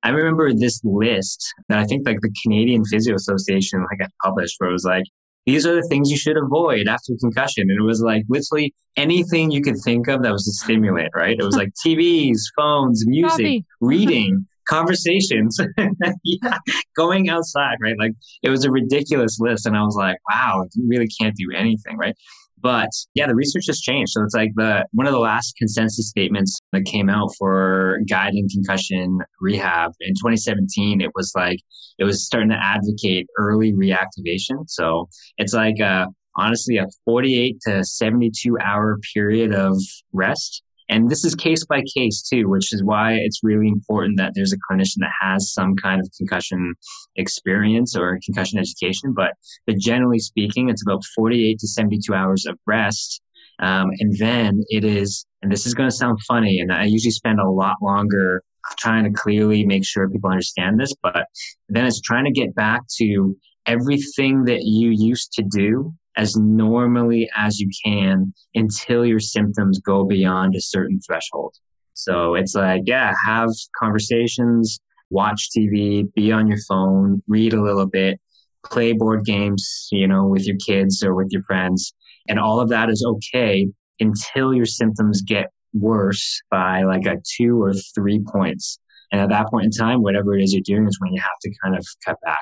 I 0.04 0.10
remember 0.10 0.52
this 0.54 0.82
list 0.84 1.54
that 1.70 1.78
I 1.78 1.86
think 1.86 2.08
like 2.08 2.22
the 2.22 2.34
Canadian 2.43 2.84
Physio 2.86 3.16
Association 3.16 3.82
like 3.82 3.99
had 4.02 4.12
published 4.24 4.56
where 4.58 4.70
it 4.70 4.74
was 4.74 4.86
like, 4.86 5.04
these 5.45 5.66
are 5.66 5.74
the 5.74 5.88
things 5.89 6.12
you 6.12 6.18
should 6.18 6.38
avoid 6.38 6.88
after 6.88 7.14
concussion. 7.20 7.70
And 7.70 7.80
it 7.80 7.84
was 7.84 8.02
like 8.02 8.24
literally 8.30 8.74
anything 8.95 9.52
you 9.52 9.62
could 9.62 9.78
think 9.84 10.08
of 10.08 10.22
that 10.24 10.32
was 10.32 10.47
a 10.47 10.54
stimulant, 10.64 11.10
right? 11.16 11.38
It 11.38 11.43
was 11.43 11.56
like 11.56 11.70
TVs, 11.86 12.39
phones, 12.56 13.04
music, 13.08 13.32
Coffee. 13.32 13.66
reading, 13.82 14.45
conversations, 14.68 15.60
yeah, 16.24 16.58
going 16.95 17.30
outside, 17.30 17.78
right? 17.82 17.95
Like 17.97 18.14
it 18.43 18.49
was 18.49 18.66
a 18.66 18.72
ridiculous 18.72 19.38
list. 19.39 19.66
And 19.66 19.76
I 19.76 19.84
was 19.84 19.95
like, 19.95 20.18
wow, 20.32 20.66
you 20.76 20.88
really 20.88 21.10
can't 21.20 21.36
do 21.36 21.49
anything, 21.56 21.97
right? 21.97 22.16
But 22.62 22.89
yeah, 23.14 23.28
the 23.28 23.36
research 23.36 23.66
has 23.68 23.80
changed. 23.80 24.12
So 24.12 24.24
it's 24.24 24.36
like 24.36 24.51
the 24.55 24.86
one 24.91 25.07
of 25.07 25.14
the 25.14 25.20
last 25.20 25.55
consensus 25.57 26.09
statements 26.09 26.59
that 26.72 26.86
came 26.86 27.09
out 27.09 27.30
for 27.38 27.99
guiding 28.09 28.47
concussion 28.51 29.20
rehab 29.39 29.91
in 30.01 30.14
2017. 30.14 31.01
It 31.01 31.12
was 31.16 31.32
like 31.36 31.59
it 31.99 32.03
was 32.03 32.26
starting 32.26 32.49
to 32.49 32.59
advocate 32.62 33.28
early 33.38 33.74
reactivation. 33.74 34.68
So 34.68 35.09
it's 35.38 35.53
like 35.53 35.80
uh, 35.82 36.07
honestly 36.36 36.78
a 36.78 36.88
48 37.05 37.57
to 37.68 37.84
72 37.84 38.57
hour 38.59 38.99
period 39.14 39.53
of 39.53 39.78
rest 40.14 40.64
and 40.89 41.09
this 41.09 41.23
is 41.23 41.36
case 41.36 41.65
by 41.65 41.82
case 41.95 42.21
too, 42.21 42.49
which 42.49 42.73
is 42.73 42.84
why 42.84 43.13
it's 43.13 43.41
really 43.43 43.67
important 43.67 44.17
that 44.17 44.34
there's 44.36 44.53
a 44.53 44.57
clinician 44.57 44.99
that 44.99 45.11
has 45.21 45.53
some 45.53 45.75
kind 45.75 46.01
of 46.01 46.09
concussion 46.17 46.73
experience 47.15 47.95
or 47.95 48.19
concussion 48.25 48.59
education. 48.59 49.13
But, 49.13 49.34
but 49.65 49.77
generally 49.77 50.19
speaking, 50.19 50.69
it's 50.69 50.84
about 50.84 51.03
48 51.15 51.59
to 51.59 51.67
72 51.67 52.13
hours 52.13 52.45
of 52.45 52.57
rest. 52.65 53.21
Um, 53.59 53.91
and 53.99 54.17
then 54.17 54.63
it 54.69 54.84
is, 54.84 55.25
and 55.41 55.51
this 55.51 55.65
is 55.65 55.73
going 55.73 55.89
to 55.89 55.95
sound 55.95 56.19
funny, 56.27 56.59
and 56.59 56.71
I 56.71 56.86
usually 56.86 57.11
spend 57.11 57.39
a 57.39 57.49
lot 57.49 57.75
longer 57.82 58.43
trying 58.77 59.03
to 59.03 59.11
clearly 59.11 59.65
make 59.65 59.86
sure 59.86 60.09
people 60.09 60.29
understand 60.29 60.79
this, 60.79 60.93
but 61.01 61.25
then 61.69 61.86
it's 61.86 62.01
trying 62.01 62.25
to 62.25 62.32
get 62.32 62.55
back 62.55 62.82
to 62.97 63.36
everything 63.65 64.45
that 64.45 64.63
you 64.63 64.89
used 64.89 65.34
to 65.34 65.43
do 65.43 65.93
as 66.18 66.36
normally 66.36 67.30
as 67.36 67.59
you 67.59 67.70
can 67.84 68.34
until 68.55 69.05
your 69.05 69.20
symptoms 69.20 69.80
go 69.80 70.03
beyond 70.03 70.55
a 70.55 70.62
certain 70.62 70.99
threshold. 71.05 71.55
So 71.93 72.36
it's 72.36 72.55
like, 72.55 72.82
yeah, 72.86 73.14
have 73.26 73.49
conversations, 73.78 74.80
watch 75.09 75.49
TV, 75.55 76.12
be 76.14 76.32
on 76.32 76.47
your 76.47 76.57
phone, 76.68 77.22
read 77.28 77.53
a 77.53 77.62
little 77.62 77.86
bit, 77.86 78.20
play 78.66 78.93
board 78.93 79.26
games, 79.26 79.88
you 79.91 80.07
know, 80.07 80.26
with 80.26 80.45
your 80.45 80.57
kids 80.66 81.03
or 81.03 81.16
with 81.16 81.28
your 81.32 81.43
friends. 81.43 81.93
And 82.28 82.39
all 82.39 82.59
of 82.59 82.70
that 82.70 82.89
is 82.89 83.05
okay 83.05 83.68
until 83.99 84.53
your 84.53 84.66
symptoms 84.66 85.22
get 85.22 85.51
worse 85.74 86.41
by 86.49 86.84
like 86.84 87.05
a 87.05 87.18
two 87.38 87.62
or 87.62 87.74
three 87.95 88.20
points. 88.20 88.80
And 89.12 89.22
at 89.22 89.30
that 89.30 89.47
point 89.49 89.66
in 89.66 89.72
time, 89.72 90.01
whatever 90.01 90.38
it 90.38 90.43
is 90.43 90.53
you're 90.53 90.62
doing 90.64 90.88
is 90.88 90.97
when 90.99 91.14
you 91.14 91.22
have 91.22 91.39
to 91.41 91.51
kind 91.64 91.78
of 91.78 91.86
cut 92.05 92.18
back. 92.24 92.41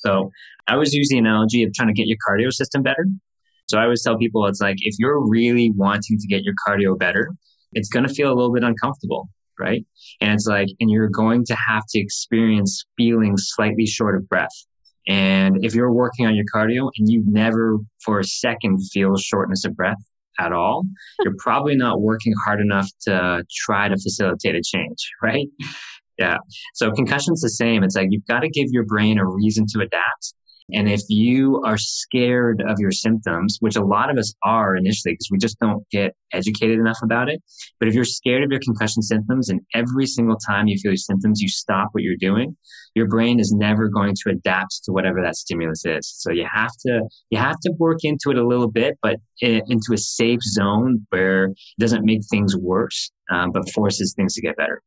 So 0.00 0.30
I 0.66 0.74
always 0.74 0.92
use 0.92 1.08
the 1.08 1.18
analogy 1.18 1.62
of 1.62 1.72
trying 1.74 1.88
to 1.88 1.94
get 1.94 2.06
your 2.06 2.18
cardio 2.28 2.52
system 2.52 2.82
better. 2.82 3.06
So 3.68 3.78
I 3.78 3.84
always 3.84 4.02
tell 4.02 4.16
people 4.16 4.46
it's 4.46 4.60
like 4.60 4.76
if 4.80 4.96
you're 4.98 5.26
really 5.28 5.70
wanting 5.76 6.18
to 6.18 6.26
get 6.26 6.42
your 6.42 6.54
cardio 6.66 6.98
better, 6.98 7.30
it's 7.72 7.88
going 7.88 8.06
to 8.06 8.12
feel 8.12 8.32
a 8.32 8.34
little 8.34 8.52
bit 8.52 8.64
uncomfortable, 8.64 9.28
right? 9.58 9.86
And 10.20 10.32
it's 10.32 10.46
like, 10.46 10.68
and 10.80 10.90
you're 10.90 11.08
going 11.08 11.44
to 11.46 11.56
have 11.68 11.84
to 11.90 12.00
experience 12.00 12.84
feeling 12.96 13.36
slightly 13.36 13.86
short 13.86 14.16
of 14.16 14.28
breath. 14.28 14.48
And 15.06 15.64
if 15.64 15.74
you're 15.74 15.92
working 15.92 16.26
on 16.26 16.34
your 16.34 16.44
cardio 16.54 16.90
and 16.98 17.08
you 17.08 17.22
never 17.26 17.78
for 18.04 18.18
a 18.20 18.24
second 18.24 18.80
feel 18.92 19.16
shortness 19.16 19.64
of 19.64 19.76
breath 19.76 20.02
at 20.38 20.52
all, 20.52 20.82
hmm. 20.82 21.22
you're 21.24 21.36
probably 21.38 21.76
not 21.76 22.00
working 22.00 22.34
hard 22.44 22.60
enough 22.60 22.88
to 23.02 23.44
try 23.64 23.88
to 23.88 23.94
facilitate 23.94 24.54
a 24.54 24.62
change, 24.62 25.10
right? 25.22 25.46
Yeah. 26.20 26.36
So 26.74 26.92
concussion's 26.92 27.40
the 27.40 27.48
same. 27.48 27.82
It's 27.82 27.96
like 27.96 28.08
you've 28.10 28.26
got 28.26 28.40
to 28.40 28.48
give 28.50 28.66
your 28.70 28.84
brain 28.84 29.18
a 29.18 29.26
reason 29.26 29.64
to 29.70 29.80
adapt. 29.80 30.34
And 30.72 30.88
if 30.88 31.00
you 31.08 31.60
are 31.64 31.78
scared 31.78 32.62
of 32.68 32.76
your 32.78 32.92
symptoms, 32.92 33.56
which 33.60 33.74
a 33.74 33.84
lot 33.84 34.10
of 34.10 34.18
us 34.18 34.32
are 34.44 34.76
initially 34.76 35.14
because 35.14 35.28
we 35.30 35.38
just 35.38 35.58
don't 35.58 35.82
get 35.90 36.14
educated 36.32 36.78
enough 36.78 36.98
about 37.02 37.28
it. 37.28 37.42
But 37.80 37.88
if 37.88 37.94
you're 37.94 38.04
scared 38.04 38.44
of 38.44 38.50
your 38.52 38.60
concussion 38.60 39.02
symptoms 39.02 39.48
and 39.48 39.60
every 39.74 40.06
single 40.06 40.36
time 40.36 40.68
you 40.68 40.78
feel 40.78 40.92
your 40.92 40.96
symptoms, 40.96 41.40
you 41.40 41.48
stop 41.48 41.88
what 41.92 42.04
you're 42.04 42.14
doing, 42.20 42.56
your 42.94 43.08
brain 43.08 43.40
is 43.40 43.52
never 43.52 43.88
going 43.88 44.14
to 44.14 44.30
adapt 44.30 44.84
to 44.84 44.92
whatever 44.92 45.20
that 45.22 45.36
stimulus 45.36 45.84
is. 45.84 46.12
So 46.18 46.30
you 46.30 46.46
have 46.52 46.72
to, 46.86 47.00
you 47.30 47.38
have 47.38 47.58
to 47.64 47.72
work 47.78 47.98
into 48.04 48.30
it 48.30 48.36
a 48.36 48.46
little 48.46 48.70
bit, 48.70 48.96
but 49.02 49.16
into 49.40 49.92
a 49.92 49.98
safe 49.98 50.40
zone 50.42 51.06
where 51.08 51.46
it 51.46 51.80
doesn't 51.80 52.04
make 52.04 52.20
things 52.30 52.56
worse, 52.56 53.10
um, 53.32 53.50
but 53.52 53.68
forces 53.70 54.14
things 54.16 54.34
to 54.34 54.42
get 54.42 54.56
better. 54.56 54.82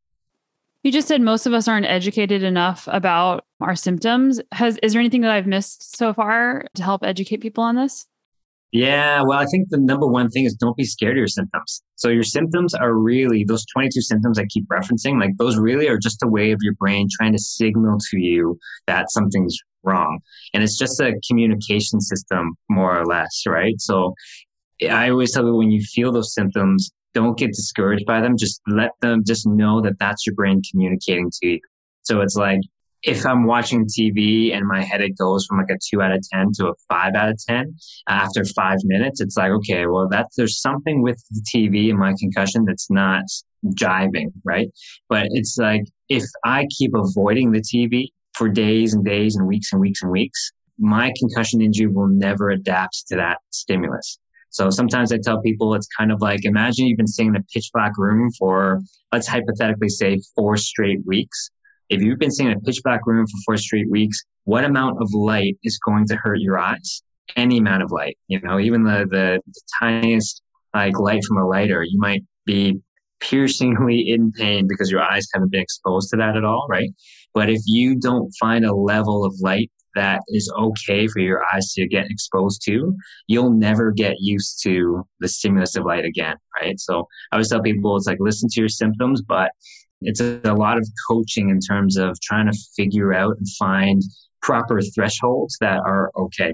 You 0.84 0.91
just 0.91 1.07
said 1.07 1.21
most 1.21 1.45
of 1.45 1.53
us 1.53 1.69
aren't 1.69 1.86
educated 1.86 2.43
enough 2.43 2.89
about 2.91 3.45
our 3.61 3.75
symptoms. 3.75 4.41
Has 4.51 4.77
is 4.84 4.91
there 4.91 4.99
anything 4.99 5.21
that 5.21 5.31
I've 5.31 5.47
missed 5.47 5.95
so 5.95 6.13
far 6.13 6.65
to 6.75 6.84
help 6.84 7.03
educate 7.03 7.38
people 7.38 7.63
on 7.63 7.75
this? 7.75 8.05
Yeah, 8.73 9.21
well, 9.21 9.39
I 9.39 9.45
think 9.45 9.69
the 9.69 9.77
number 9.77 10.07
one 10.07 10.29
thing 10.29 10.45
is 10.45 10.55
don't 10.55 10.75
be 10.75 10.84
scared 10.84 11.13
of 11.13 11.19
your 11.19 11.27
symptoms. 11.27 11.84
So 11.95 12.09
your 12.09 12.23
symptoms 12.23 12.73
are 12.73 12.95
really 12.95 13.45
those 13.47 13.65
22 13.67 14.01
symptoms 14.01 14.39
I 14.39 14.45
keep 14.45 14.67
referencing, 14.67 15.19
like 15.19 15.38
those 15.38 15.57
really 15.57 15.88
are 15.88 15.99
just 15.99 16.23
a 16.23 16.27
way 16.27 16.51
of 16.51 16.59
your 16.63 16.73
brain 16.73 17.07
trying 17.11 17.34
to 17.34 17.39
signal 17.39 17.99
to 18.09 18.19
you 18.19 18.57
that 18.88 19.11
something's 19.11 19.57
wrong. 19.84 20.19
And 20.55 20.63
it's 20.63 20.77
just 20.77 20.99
a 20.99 21.13
communication 21.29 22.01
system, 22.01 22.55
more 22.67 22.99
or 22.99 23.05
less, 23.05 23.43
right? 23.47 23.79
So 23.79 24.15
I 24.89 25.11
always 25.11 25.31
tell 25.31 25.43
people 25.43 25.59
when 25.59 25.71
you 25.71 25.81
feel 25.81 26.11
those 26.11 26.34
symptoms, 26.34 26.91
don't 27.14 27.38
get 27.38 27.51
discouraged 27.51 28.05
by 28.05 28.22
them. 28.22 28.38
Just 28.38 28.61
let 28.68 28.91
them 29.01 29.24
just 29.26 29.47
know 29.47 29.82
that 29.82 29.99
that's 29.99 30.26
your 30.26 30.36
brain 30.36 30.61
communicating 30.70 31.32
to 31.41 31.47
you. 31.47 31.59
So 32.03 32.22
it's 32.22 32.36
like 32.36 32.59
if 33.03 33.26
I'm 33.26 33.45
watching 33.45 33.86
TV 33.86 34.55
and 34.55 34.66
my 34.66 34.82
headache 34.82 35.18
goes 35.18 35.45
from 35.45 35.57
like 35.57 35.70
a 35.70 35.78
two 35.89 36.01
out 36.01 36.14
of 36.14 36.24
10 36.32 36.53
to 36.55 36.68
a 36.68 36.74
five 36.89 37.14
out 37.16 37.30
of 37.30 37.38
10 37.45 37.76
uh, 38.07 38.11
after 38.11 38.45
five 38.45 38.78
minutes, 38.86 39.20
it's 39.20 39.36
like, 39.36 39.51
okay, 39.51 39.86
well, 39.86 40.07
that's, 40.09 40.36
there's 40.38 40.61
something 40.61 41.01
with 41.01 41.22
the 41.32 41.41
TV 41.53 41.89
and 41.89 41.99
my 41.99 42.14
concussion 42.18 42.64
that's 42.66 42.89
not 42.89 43.24
jiving, 43.76 44.32
right? 44.45 44.70
But 45.09 45.28
it's 45.32 45.57
like, 45.57 45.84
if 46.07 46.24
I 46.45 46.66
keep 46.78 46.91
avoiding 46.95 47.51
the 47.51 47.61
TV 47.61 48.07
for 48.36 48.47
days 48.47 48.93
and 48.93 49.03
days 49.03 49.36
and 49.36 49.47
weeks 49.47 49.74
and 49.74 49.82
weeks 49.82 50.01
and 50.01 50.11
weeks, 50.11 50.51
my 50.80 51.11
concussion 51.20 51.61
injury 51.61 51.88
will 51.88 52.07
never 52.07 52.49
adapt 52.49 53.07
to 53.09 53.18
that 53.18 53.38
stimulus. 53.51 54.18
So 54.54 54.70
sometimes 54.70 55.12
I 55.12 55.18
tell 55.18 55.41
people 55.41 55.76
it's 55.76 55.88
kind 55.97 56.12
of 56.12 56.22
like 56.22 56.45
imagine 56.45 56.88
you've 56.88 56.97
been 56.97 57.08
sitting 57.08 57.36
in 57.36 57.41
a 57.41 57.43
pitch 57.54 57.70
black 57.74 57.91
room 57.97 58.30
for, 58.39 58.80
let's 59.12 59.28
hypothetically 59.28 59.89
say, 59.89 60.20
four 60.36 60.58
straight 60.58 61.06
weeks 61.06 61.49
if 61.93 62.01
you've 62.01 62.20
been 62.20 62.32
sitting 62.32 62.51
in 62.51 62.58
a 62.58 62.62
pitch 62.62 62.82
black 62.84 63.06
room 63.06 63.26
for 63.28 63.38
four 63.45 63.58
straight 63.58 63.89
weeks, 63.89 64.20
what 64.45 64.64
amount 64.64 65.01
of 65.01 65.14
light 65.14 65.58
is 65.64 65.80
going 65.86 66.08
to 66.08 66.16
hurt 66.16 66.39
your 66.39 66.58
eyes? 66.58 67.04
Any 67.36 67.60
amount 67.60 67.84
of 67.84 67.91
light, 67.91 68.18
you 68.28 68.39
know, 68.41 68.60
even 68.60 68.84
the, 68.84 69.06
the, 69.10 69.41
the 69.45 69.62
tiniest 69.80 70.41
like 70.74 70.97
light 70.99 71.24
from 71.24 71.38
a 71.38 71.47
lighter, 71.47 71.84
you 71.84 71.99
might 71.99 72.24
be 72.45 72.80
piercingly 73.20 73.99
in 74.10 74.32
pain 74.32 74.68
because 74.68 74.89
your 74.89 75.01
eyes 75.01 75.28
haven't 75.34 75.51
been 75.51 75.62
exposed 75.62 76.10
to 76.10 76.18
that 76.18 76.36
at 76.36 76.43
all, 76.43 76.66
right? 76.70 76.89
But 77.34 77.49
if 77.49 77.62
you 77.66 77.95
don't 77.99 78.32
find 78.39 78.66
a 78.66 78.74
level 78.74 79.24
of 79.24 79.34
light 79.39 79.72
that 79.95 80.21
is 80.29 80.51
okay 80.57 81.07
for 81.07 81.19
your 81.19 81.43
eyes 81.53 81.71
to 81.73 81.87
get 81.87 82.09
exposed 82.09 82.61
to, 82.65 82.95
you'll 83.27 83.51
never 83.51 83.91
get 83.91 84.15
used 84.19 84.61
to 84.63 85.05
the 85.19 85.27
stimulus 85.27 85.75
of 85.75 85.85
light 85.85 86.05
again, 86.05 86.35
right? 86.59 86.79
So 86.79 87.07
I 87.31 87.35
always 87.35 87.49
tell 87.49 87.61
people 87.61 87.95
it's 87.95 88.07
like 88.07 88.17
listen 88.19 88.49
to 88.49 88.59
your 88.59 88.69
symptoms, 88.69 89.21
but 89.21 89.51
it's 90.01 90.19
a, 90.19 90.41
a 90.43 90.53
lot 90.53 90.77
of 90.77 90.87
coaching 91.07 91.49
in 91.49 91.59
terms 91.59 91.97
of 91.97 92.19
trying 92.21 92.51
to 92.51 92.57
figure 92.75 93.13
out 93.13 93.37
and 93.37 93.47
find 93.57 94.01
proper 94.41 94.81
thresholds 94.81 95.57
that 95.61 95.79
are 95.79 96.11
okay. 96.17 96.53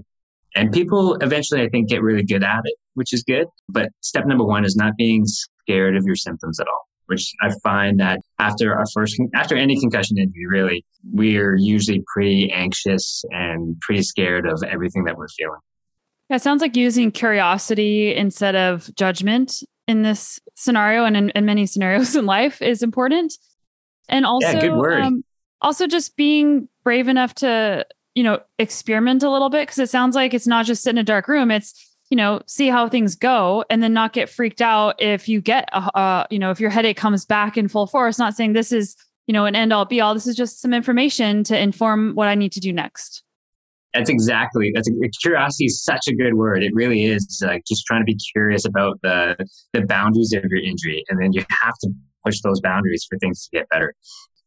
And 0.55 0.71
people 0.71 1.15
eventually, 1.15 1.61
I 1.61 1.69
think, 1.69 1.89
get 1.89 2.01
really 2.01 2.23
good 2.23 2.43
at 2.43 2.61
it, 2.65 2.75
which 2.95 3.13
is 3.13 3.23
good. 3.23 3.47
But 3.67 3.89
step 4.01 4.25
number 4.25 4.45
one 4.45 4.65
is 4.65 4.75
not 4.75 4.93
being 4.97 5.25
scared 5.25 5.95
of 5.95 6.05
your 6.05 6.15
symptoms 6.15 6.59
at 6.59 6.67
all, 6.67 6.87
which 7.09 7.33
I 7.41 7.49
find 7.63 7.99
that 7.99 8.19
after 8.37 8.75
our 8.75 8.85
first, 8.93 9.19
after 9.33 9.55
any 9.55 9.79
concussion 9.79 10.17
injury, 10.19 10.45
really, 10.47 10.85
we're 11.11 11.55
usually 11.55 12.03
pretty 12.13 12.51
anxious 12.51 13.23
and 13.31 13.79
pretty 13.81 14.03
scared 14.03 14.45
of 14.45 14.61
everything 14.63 15.05
that 15.05 15.17
we're 15.17 15.27
feeling. 15.29 15.59
Yeah, 16.29 16.35
it 16.35 16.43
sounds 16.43 16.61
like 16.61 16.75
using 16.75 17.11
curiosity 17.11 18.15
instead 18.15 18.55
of 18.55 18.93
judgment 18.95 19.63
in 19.87 20.03
this 20.03 20.39
scenario 20.55 21.03
and 21.03 21.17
in, 21.17 21.29
in 21.31 21.45
many 21.45 21.65
scenarios 21.65 22.15
in 22.15 22.27
life 22.27 22.61
is 22.61 22.83
important. 22.83 23.33
And 24.07 24.25
also, 24.25 24.47
yeah, 24.47 24.61
good 24.61 24.75
word. 24.75 25.01
Um, 25.01 25.23
also 25.61 25.87
just 25.87 26.15
being 26.15 26.69
brave 26.83 27.07
enough 27.07 27.33
to, 27.35 27.87
you 28.13 28.23
know, 28.23 28.39
experiment 28.59 29.23
a 29.23 29.31
little 29.31 29.49
bit 29.49 29.63
because 29.63 29.79
it 29.79 29.89
sounds 29.89 30.15
like 30.15 30.35
it's 30.35 30.47
not 30.47 30.67
just 30.67 30.83
sit 30.83 30.91
in 30.91 30.99
a 30.99 31.03
dark 31.03 31.27
room. 31.27 31.49
It's, 31.49 31.88
you 32.09 32.15
know, 32.15 32.41
see 32.47 32.67
how 32.67 32.89
things 32.89 33.15
go 33.15 33.63
and 33.69 33.83
then 33.83 33.93
not 33.93 34.13
get 34.13 34.29
freaked 34.29 34.61
out 34.61 34.99
if 35.01 35.29
you 35.29 35.41
get, 35.41 35.69
a, 35.73 36.25
you 36.31 36.39
know, 36.39 36.51
if 36.51 36.59
your 36.59 36.69
headache 36.69 36.97
comes 36.97 37.25
back 37.25 37.57
in 37.57 37.67
full 37.67 37.87
force. 37.87 38.17
Not 38.17 38.35
saying 38.35 38.53
this 38.53 38.71
is, 38.71 38.95
you 39.27 39.33
know, 39.33 39.45
an 39.45 39.55
end 39.55 39.71
all 39.71 39.85
be 39.85 40.01
all. 40.01 40.13
This 40.13 40.25
is 40.25 40.35
just 40.35 40.59
some 40.59 40.73
information 40.73 41.43
to 41.45 41.59
inform 41.59 42.15
what 42.15 42.27
I 42.27 42.35
need 42.35 42.51
to 42.53 42.59
do 42.59 42.73
next. 42.73 43.23
That's 43.93 44.09
exactly 44.09 44.71
that's 44.73 44.87
a, 44.87 44.93
curiosity 45.21 45.65
is 45.65 45.83
such 45.83 46.07
a 46.07 46.15
good 46.15 46.35
word. 46.35 46.63
It 46.63 46.71
really 46.75 47.05
is 47.05 47.41
like 47.43 47.63
just 47.67 47.85
trying 47.85 48.01
to 48.01 48.05
be 48.05 48.17
curious 48.33 48.65
about 48.65 48.99
the 49.01 49.35
the 49.73 49.81
boundaries 49.81 50.31
of 50.33 50.43
your 50.45 50.61
injury, 50.63 51.03
and 51.09 51.19
then 51.19 51.33
you 51.33 51.43
have 51.49 51.73
to 51.81 51.89
push 52.23 52.39
those 52.41 52.61
boundaries 52.61 53.05
for 53.09 53.17
things 53.17 53.47
to 53.47 53.57
get 53.57 53.67
better 53.69 53.95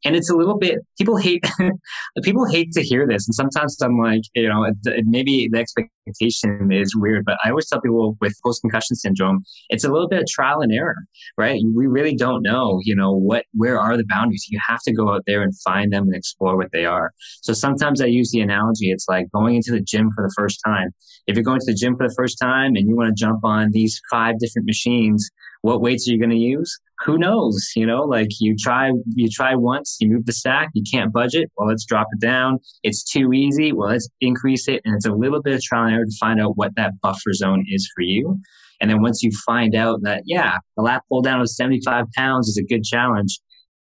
and 0.05 0.17
it's 0.17 0.31
a 0.31 0.37
little 0.37 0.59
bit 0.59 0.79
people 0.99 1.17
hate 1.17 1.45
people 2.23 2.47
hate 2.47 2.73
to 2.73 2.83
hear 2.83 3.07
this. 3.07 3.27
And 3.27 3.35
sometimes 3.35 3.77
i'm 3.83 3.99
like 3.99 4.23
you 4.35 4.49
know 4.49 4.67
maybe 5.05 5.49
the 5.51 5.59
expectation 5.59 6.71
is 6.73 6.95
weird 6.97 7.25
but 7.25 7.37
i 7.45 7.51
always 7.51 7.69
tell 7.69 7.81
people 7.81 8.17
with 8.21 8.35
post 8.45 8.61
concussion 8.63 8.97
syndrome 8.97 9.45
it's 9.69 9.85
a 9.85 9.91
little 9.91 10.09
bit 10.09 10.21
of 10.21 10.27
trial 10.27 10.61
and 10.61 10.73
error 10.73 10.97
right? 11.39 11.61
We 11.75 11.87
really 11.87 12.15
don't 12.15 12.43
know 12.43 12.81
you 12.83 12.95
know 12.95 13.13
what 13.13 13.45
where 13.55 13.79
are 13.81 13.97
the 13.97 14.05
boundaries? 14.09 14.47
You 14.49 14.59
have 14.67 14.81
to 14.87 14.93
go 14.93 15.13
out 15.13 15.23
there 15.27 15.43
and 15.43 15.53
find 15.61 15.93
them 15.93 16.05
and 16.05 16.15
explore 16.15 16.57
what 16.57 16.73
they 16.73 16.85
are. 16.85 17.13
So 17.43 17.53
sometimes 17.53 18.01
i 18.01 18.07
use 18.07 18.31
the 18.31 18.41
analogy 18.41 18.91
it's 18.91 19.07
like 19.09 19.27
going 19.33 19.57
into 19.57 19.73
the 19.73 19.81
gym 19.81 20.11
for 20.15 20.27
the 20.27 20.35
first 20.37 20.61
time. 20.65 20.91
If 21.27 21.37
you're 21.37 21.45
going 21.45 21.61
to 21.61 21.67
the 21.67 21.75
gym 21.75 21.97
for 21.97 22.09
the 22.09 22.15
first 22.17 22.39
time 22.41 22.75
and 22.77 22.89
you 22.89 22.97
want 22.97 23.17
to 23.17 23.25
jump 23.25 23.45
on 23.45 23.71
these 23.73 24.01
five 24.11 24.39
different 24.39 24.67
machines 24.67 25.31
what 25.63 25.81
weights 25.81 26.09
are 26.09 26.13
you 26.13 26.19
going 26.19 26.31
to 26.31 26.37
use? 26.37 26.79
Who 27.05 27.19
knows? 27.19 27.73
You 27.75 27.87
know, 27.87 28.03
like 28.03 28.29
you 28.41 28.55
try, 28.59 28.91
you 29.15 29.29
try 29.29 29.55
once, 29.55 29.97
you 30.01 30.09
move 30.11 30.27
the 30.27 30.33
stack, 30.33 30.71
you 30.75 30.85
can't 30.91 31.13
budget. 31.13 31.51
Well, 31.57 31.69
let's 31.69 31.85
drop 31.85 32.07
it 32.13 32.21
down. 32.21 32.59
It's 32.83 33.03
too 33.03 33.33
easy. 33.33 33.73
Well, 33.73 33.89
let's 33.89 34.09
increase 34.21 34.69
it. 34.69 34.81
And 34.85 34.95
it's 34.95 35.07
a 35.07 35.13
little 35.13 35.43
bit 35.43 35.55
of 35.55 35.63
trial 35.63 35.87
and 35.87 35.95
error 35.95 36.05
to 36.05 36.17
find 36.21 36.41
out 36.41 36.57
what 36.57 36.75
that 36.77 36.93
buffer 37.03 37.33
zone 37.33 37.65
is 37.69 37.91
for 37.95 38.03
you. 38.03 38.39
And 38.81 38.91
then 38.91 39.01
once 39.01 39.23
you 39.23 39.31
find 39.47 39.75
out 39.75 40.01
that, 40.03 40.23
yeah, 40.27 40.59
the 40.77 40.83
lat 40.83 41.03
pull 41.09 41.23
down 41.23 41.41
of 41.41 41.49
75 41.49 42.07
pounds 42.17 42.49
is 42.49 42.57
a 42.57 42.65
good 42.65 42.85
challenge. 42.85 43.39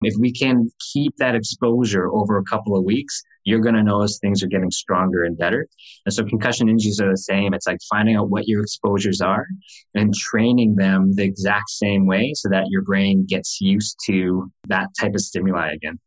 If 0.01 0.13
we 0.20 0.32
can 0.32 0.70
keep 0.93 1.16
that 1.18 1.36
exposure 1.36 2.09
over 2.11 2.38
a 2.38 2.43
couple 2.43 2.78
of 2.78 2.84
weeks, 2.84 3.22
you're 3.45 3.59
going 3.59 3.75
to 3.75 3.83
notice 3.83 4.17
things 4.19 4.43
are 4.43 4.47
getting 4.47 4.71
stronger 4.71 5.23
and 5.23 5.37
better. 5.37 5.67
And 6.05 6.13
so 6.13 6.25
concussion 6.25 6.67
injuries 6.67 6.99
are 6.99 7.09
the 7.09 7.17
same. 7.17 7.53
It's 7.53 7.67
like 7.67 7.77
finding 7.89 8.15
out 8.15 8.29
what 8.29 8.47
your 8.47 8.61
exposures 8.61 9.21
are 9.21 9.45
and 9.93 10.13
training 10.13 10.75
them 10.75 11.13
the 11.13 11.23
exact 11.23 11.69
same 11.69 12.07
way 12.07 12.33
so 12.35 12.49
that 12.49 12.65
your 12.69 12.81
brain 12.81 13.25
gets 13.27 13.61
used 13.61 13.97
to 14.07 14.51
that 14.67 14.89
type 14.99 15.13
of 15.13 15.21
stimuli 15.21 15.71
again. 15.71 15.99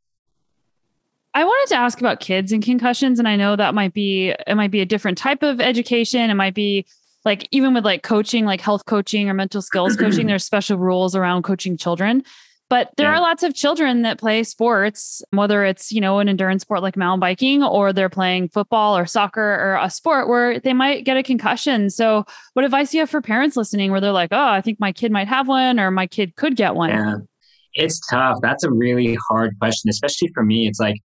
I 1.32 1.45
wanted 1.45 1.72
to 1.74 1.76
ask 1.76 2.01
about 2.01 2.18
kids 2.18 2.51
and 2.51 2.62
concussions 2.62 3.20
and 3.20 3.28
I 3.28 3.36
know 3.36 3.55
that 3.55 3.74
might 3.74 3.95
be 3.95 4.34
it 4.47 4.57
might 4.57 4.72
be 4.72 4.80
a 4.80 4.86
different 4.86 5.16
type 5.16 5.45
of 5.45 5.61
education. 5.61 6.30
It 6.30 6.34
might 6.34 6.55
be 6.55 6.86
like 7.24 7.47
even 7.53 7.74
with 7.74 7.84
like 7.84 8.03
coaching, 8.03 8.45
like 8.45 8.61
health 8.61 8.86
coaching 8.86 9.28
or 9.28 9.34
mental 9.34 9.62
skills 9.62 9.97
coaching, 9.97 10.26
there's 10.28 10.45
special 10.45 10.78
rules 10.78 11.14
around 11.14 11.45
coaching 11.45 11.76
children. 11.76 12.24
But 12.71 12.91
there 12.99 13.11
yeah. 13.11 13.16
are 13.16 13.21
lots 13.21 13.43
of 13.43 13.55
children 13.55 14.03
that 14.03 14.19
play 14.19 14.43
sports, 14.43 15.23
whether 15.31 15.64
it's, 15.64 15.91
you 15.91 16.03
know, 16.03 16.19
an 16.19 16.29
endurance 16.29 16.62
sport 16.62 16.83
like 16.83 16.99
mountain 16.99 17.21
biking 17.21 17.62
or 17.62 17.95
they're 17.95 18.11
playing 18.11 18.51
football 18.51 18.97
or 18.97 19.07
soccer 19.07 19.41
or 19.41 19.79
a 19.81 19.89
sport 19.89 20.29
where 20.29 20.61
they 20.61 20.75
might 20.75 21.05
get 21.05 21.16
a 21.16 21.23
concussion. 21.23 21.89
So, 21.89 22.25
what 22.53 22.66
advice 22.66 22.91
do 22.91 22.99
you 22.99 23.03
have 23.03 23.11
for 23.11 23.23
parents 23.23 23.57
listening 23.57 23.91
where 23.91 24.03
they're 24.03 24.12
like, 24.12 24.33
oh, 24.33 24.49
I 24.49 24.61
think 24.61 24.79
my 24.81 24.93
kid 24.93 25.11
might 25.11 25.29
have 25.29 25.49
one 25.49 25.81
or 25.81 25.91
my 25.91 26.07
kid 26.07 26.37
could 26.37 26.57
get 26.57 26.75
one? 26.75 26.91
Yeah, 26.91 27.14
it's 27.73 28.01
tough. 28.11 28.37
That's 28.43 28.64
a 28.64 28.71
really 28.71 29.16
hard 29.29 29.59
question, 29.59 29.89
especially 29.89 30.29
for 30.35 30.45
me. 30.45 30.69
It's 30.69 30.81
like, 30.81 30.97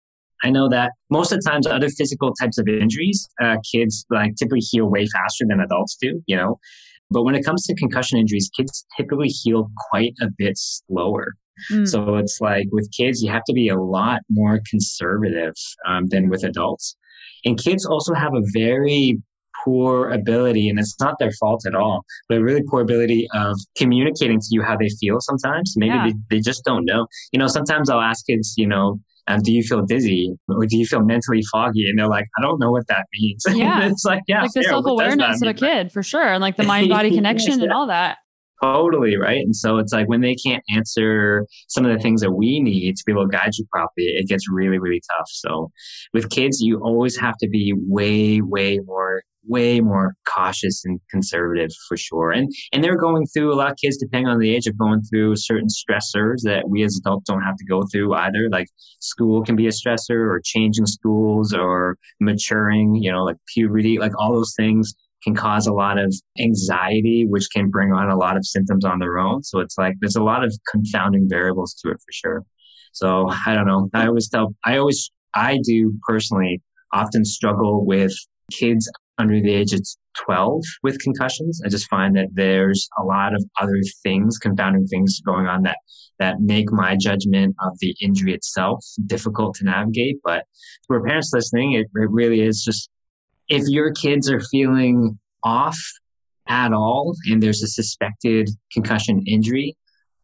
I 0.43 0.49
know 0.49 0.67
that 0.67 0.91
most 1.09 1.31
of 1.31 1.41
the 1.41 1.49
times, 1.49 1.65
other 1.65 1.87
physical 1.87 2.33
types 2.33 2.57
of 2.57 2.67
injuries, 2.67 3.29
uh, 3.41 3.55
kids 3.71 4.05
like 4.09 4.35
typically 4.35 4.59
heal 4.59 4.87
way 4.87 5.05
faster 5.07 5.45
than 5.47 5.61
adults 5.61 5.95
do, 6.01 6.21
you 6.27 6.35
know. 6.35 6.59
But 7.09 7.23
when 7.23 7.35
it 7.35 7.45
comes 7.45 7.65
to 7.67 7.75
concussion 7.75 8.17
injuries, 8.17 8.49
kids 8.57 8.85
typically 8.97 9.29
heal 9.29 9.69
quite 9.89 10.13
a 10.21 10.27
bit 10.37 10.57
slower. 10.57 11.35
Mm. 11.71 11.87
So 11.87 12.15
it's 12.15 12.39
like 12.41 12.67
with 12.71 12.89
kids, 12.91 13.21
you 13.21 13.31
have 13.31 13.43
to 13.45 13.53
be 13.53 13.69
a 13.69 13.79
lot 13.79 14.21
more 14.29 14.61
conservative 14.69 15.53
um, 15.87 16.07
than 16.07 16.29
with 16.29 16.43
adults. 16.43 16.95
And 17.45 17.61
kids 17.61 17.85
also 17.85 18.13
have 18.13 18.33
a 18.33 18.41
very 18.53 19.21
poor 19.63 20.09
ability, 20.11 20.69
and 20.69 20.79
it's 20.79 20.95
not 20.99 21.15
their 21.19 21.31
fault 21.31 21.65
at 21.65 21.75
all, 21.75 22.03
but 22.27 22.37
a 22.37 22.43
really 22.43 22.63
poor 22.69 22.81
ability 22.81 23.27
of 23.33 23.57
communicating 23.77 24.39
to 24.39 24.47
you 24.51 24.61
how 24.61 24.77
they 24.77 24.89
feel 24.99 25.19
sometimes. 25.19 25.73
Maybe 25.77 25.93
yeah. 25.93 26.07
they, 26.07 26.37
they 26.37 26.39
just 26.41 26.63
don't 26.65 26.85
know. 26.85 27.07
You 27.31 27.39
know, 27.39 27.47
sometimes 27.47 27.89
I'll 27.89 28.01
ask 28.01 28.25
kids, 28.25 28.53
you 28.57 28.67
know, 28.67 28.99
um, 29.27 29.39
do 29.41 29.53
you 29.53 29.63
feel 29.63 29.85
dizzy 29.85 30.33
or 30.49 30.65
do 30.65 30.77
you 30.77 30.85
feel 30.85 31.01
mentally 31.01 31.41
foggy? 31.51 31.87
And 31.89 31.97
they're 31.97 32.09
like, 32.09 32.25
I 32.37 32.41
don't 32.41 32.59
know 32.59 32.71
what 32.71 32.87
that 32.87 33.05
means. 33.13 33.45
Yeah. 33.53 33.87
it's 33.87 34.03
like, 34.03 34.21
yeah, 34.27 34.41
like 34.41 34.51
the 34.53 34.63
self 34.63 34.85
awareness 34.85 35.41
of 35.41 35.47
a 35.47 35.53
kid 35.53 35.91
for 35.91 36.03
sure. 36.03 36.33
And 36.33 36.41
like 36.41 36.57
the 36.57 36.63
mind 36.73 36.89
body 36.89 37.11
connection 37.11 37.59
yeah. 37.59 37.63
and 37.63 37.71
all 37.71 37.87
that. 37.87 38.17
Totally, 38.63 39.17
right? 39.17 39.41
And 39.41 39.55
so 39.55 39.77
it's 39.77 39.91
like 39.91 40.07
when 40.07 40.21
they 40.21 40.35
can't 40.35 40.63
answer 40.73 41.45
some 41.67 41.85
of 41.85 41.91
the 41.91 41.99
things 42.01 42.21
that 42.21 42.31
we 42.31 42.61
need 42.61 42.95
to 42.95 43.03
be 43.05 43.11
able 43.11 43.27
to 43.27 43.29
guide 43.29 43.51
you 43.57 43.65
properly, 43.71 44.05
it 44.05 44.29
gets 44.29 44.49
really, 44.49 44.79
really 44.79 45.01
tough. 45.17 45.27
So 45.29 45.69
with 46.13 46.29
kids, 46.29 46.61
you 46.61 46.79
always 46.79 47.17
have 47.19 47.35
to 47.39 47.49
be 47.49 47.73
way, 47.75 48.39
way 48.41 48.79
more 48.85 49.21
way 49.45 49.81
more 49.81 50.15
cautious 50.25 50.83
and 50.85 51.01
conservative 51.11 51.69
for 51.89 51.97
sure. 51.97 52.31
And 52.31 52.49
and 52.71 52.81
they're 52.81 52.97
going 52.97 53.25
through 53.27 53.53
a 53.53 53.57
lot 53.57 53.71
of 53.71 53.77
kids, 53.83 53.97
depending 53.97 54.29
on 54.29 54.39
the 54.39 54.55
age, 54.55 54.67
of 54.67 54.77
going 54.77 55.01
through 55.01 55.35
certain 55.35 55.67
stressors 55.67 56.37
that 56.43 56.69
we 56.69 56.83
as 56.83 56.97
adults 56.97 57.25
don't 57.29 57.41
have 57.43 57.57
to 57.57 57.65
go 57.65 57.83
through 57.91 58.13
either. 58.13 58.47
Like 58.49 58.67
school 59.01 59.43
can 59.43 59.57
be 59.57 59.67
a 59.67 59.71
stressor, 59.71 60.11
or 60.31 60.41
changing 60.45 60.85
schools, 60.85 61.53
or 61.53 61.97
maturing. 62.21 62.95
You 62.95 63.11
know, 63.11 63.25
like 63.25 63.37
puberty, 63.53 63.99
like 63.99 64.13
all 64.17 64.33
those 64.33 64.53
things 64.55 64.93
can 65.23 65.35
cause 65.35 65.67
a 65.67 65.73
lot 65.73 65.97
of 65.97 66.13
anxiety, 66.39 67.25
which 67.27 67.47
can 67.53 67.69
bring 67.69 67.91
on 67.91 68.09
a 68.09 68.17
lot 68.17 68.37
of 68.37 68.45
symptoms 68.45 68.85
on 68.85 68.99
their 68.99 69.17
own. 69.17 69.43
So 69.43 69.59
it's 69.59 69.77
like 69.77 69.95
there's 70.01 70.15
a 70.15 70.23
lot 70.23 70.43
of 70.43 70.53
confounding 70.69 71.27
variables 71.29 71.73
to 71.75 71.91
it 71.91 71.97
for 71.97 72.11
sure. 72.11 72.43
So 72.91 73.29
I 73.45 73.55
don't 73.55 73.65
know. 73.65 73.89
I 73.93 74.07
always 74.07 74.29
tell, 74.29 74.55
I 74.65 74.77
always, 74.77 75.11
I 75.33 75.59
do 75.63 75.93
personally 76.07 76.61
often 76.93 77.25
struggle 77.25 77.85
with 77.85 78.13
kids 78.51 78.89
under 79.17 79.39
the 79.41 79.51
age 79.51 79.73
of 79.73 79.81
12 80.25 80.61
with 80.83 80.99
concussions. 80.99 81.61
I 81.65 81.69
just 81.69 81.89
find 81.89 82.15
that 82.15 82.27
there's 82.33 82.87
a 82.99 83.03
lot 83.03 83.33
of 83.33 83.43
other 83.59 83.79
things, 84.03 84.37
confounding 84.37 84.85
things 84.87 85.19
going 85.25 85.47
on 85.47 85.63
that, 85.63 85.77
that 86.19 86.39
make 86.39 86.71
my 86.71 86.95
judgment 86.95 87.55
of 87.63 87.73
the 87.79 87.95
injury 88.01 88.33
itself 88.33 88.83
difficult 89.07 89.55
to 89.55 89.65
navigate. 89.65 90.17
But 90.23 90.45
for 90.87 91.03
parents 91.03 91.31
listening, 91.33 91.73
it, 91.73 91.87
it 91.95 92.09
really 92.11 92.41
is 92.41 92.63
just 92.63 92.89
if 93.49 93.63
your 93.67 93.91
kids 93.91 94.29
are 94.29 94.39
feeling 94.39 95.19
off 95.43 95.77
at 96.47 96.73
all 96.73 97.15
and 97.29 97.41
there's 97.41 97.63
a 97.63 97.67
suspected 97.67 98.49
concussion 98.71 99.23
injury, 99.27 99.75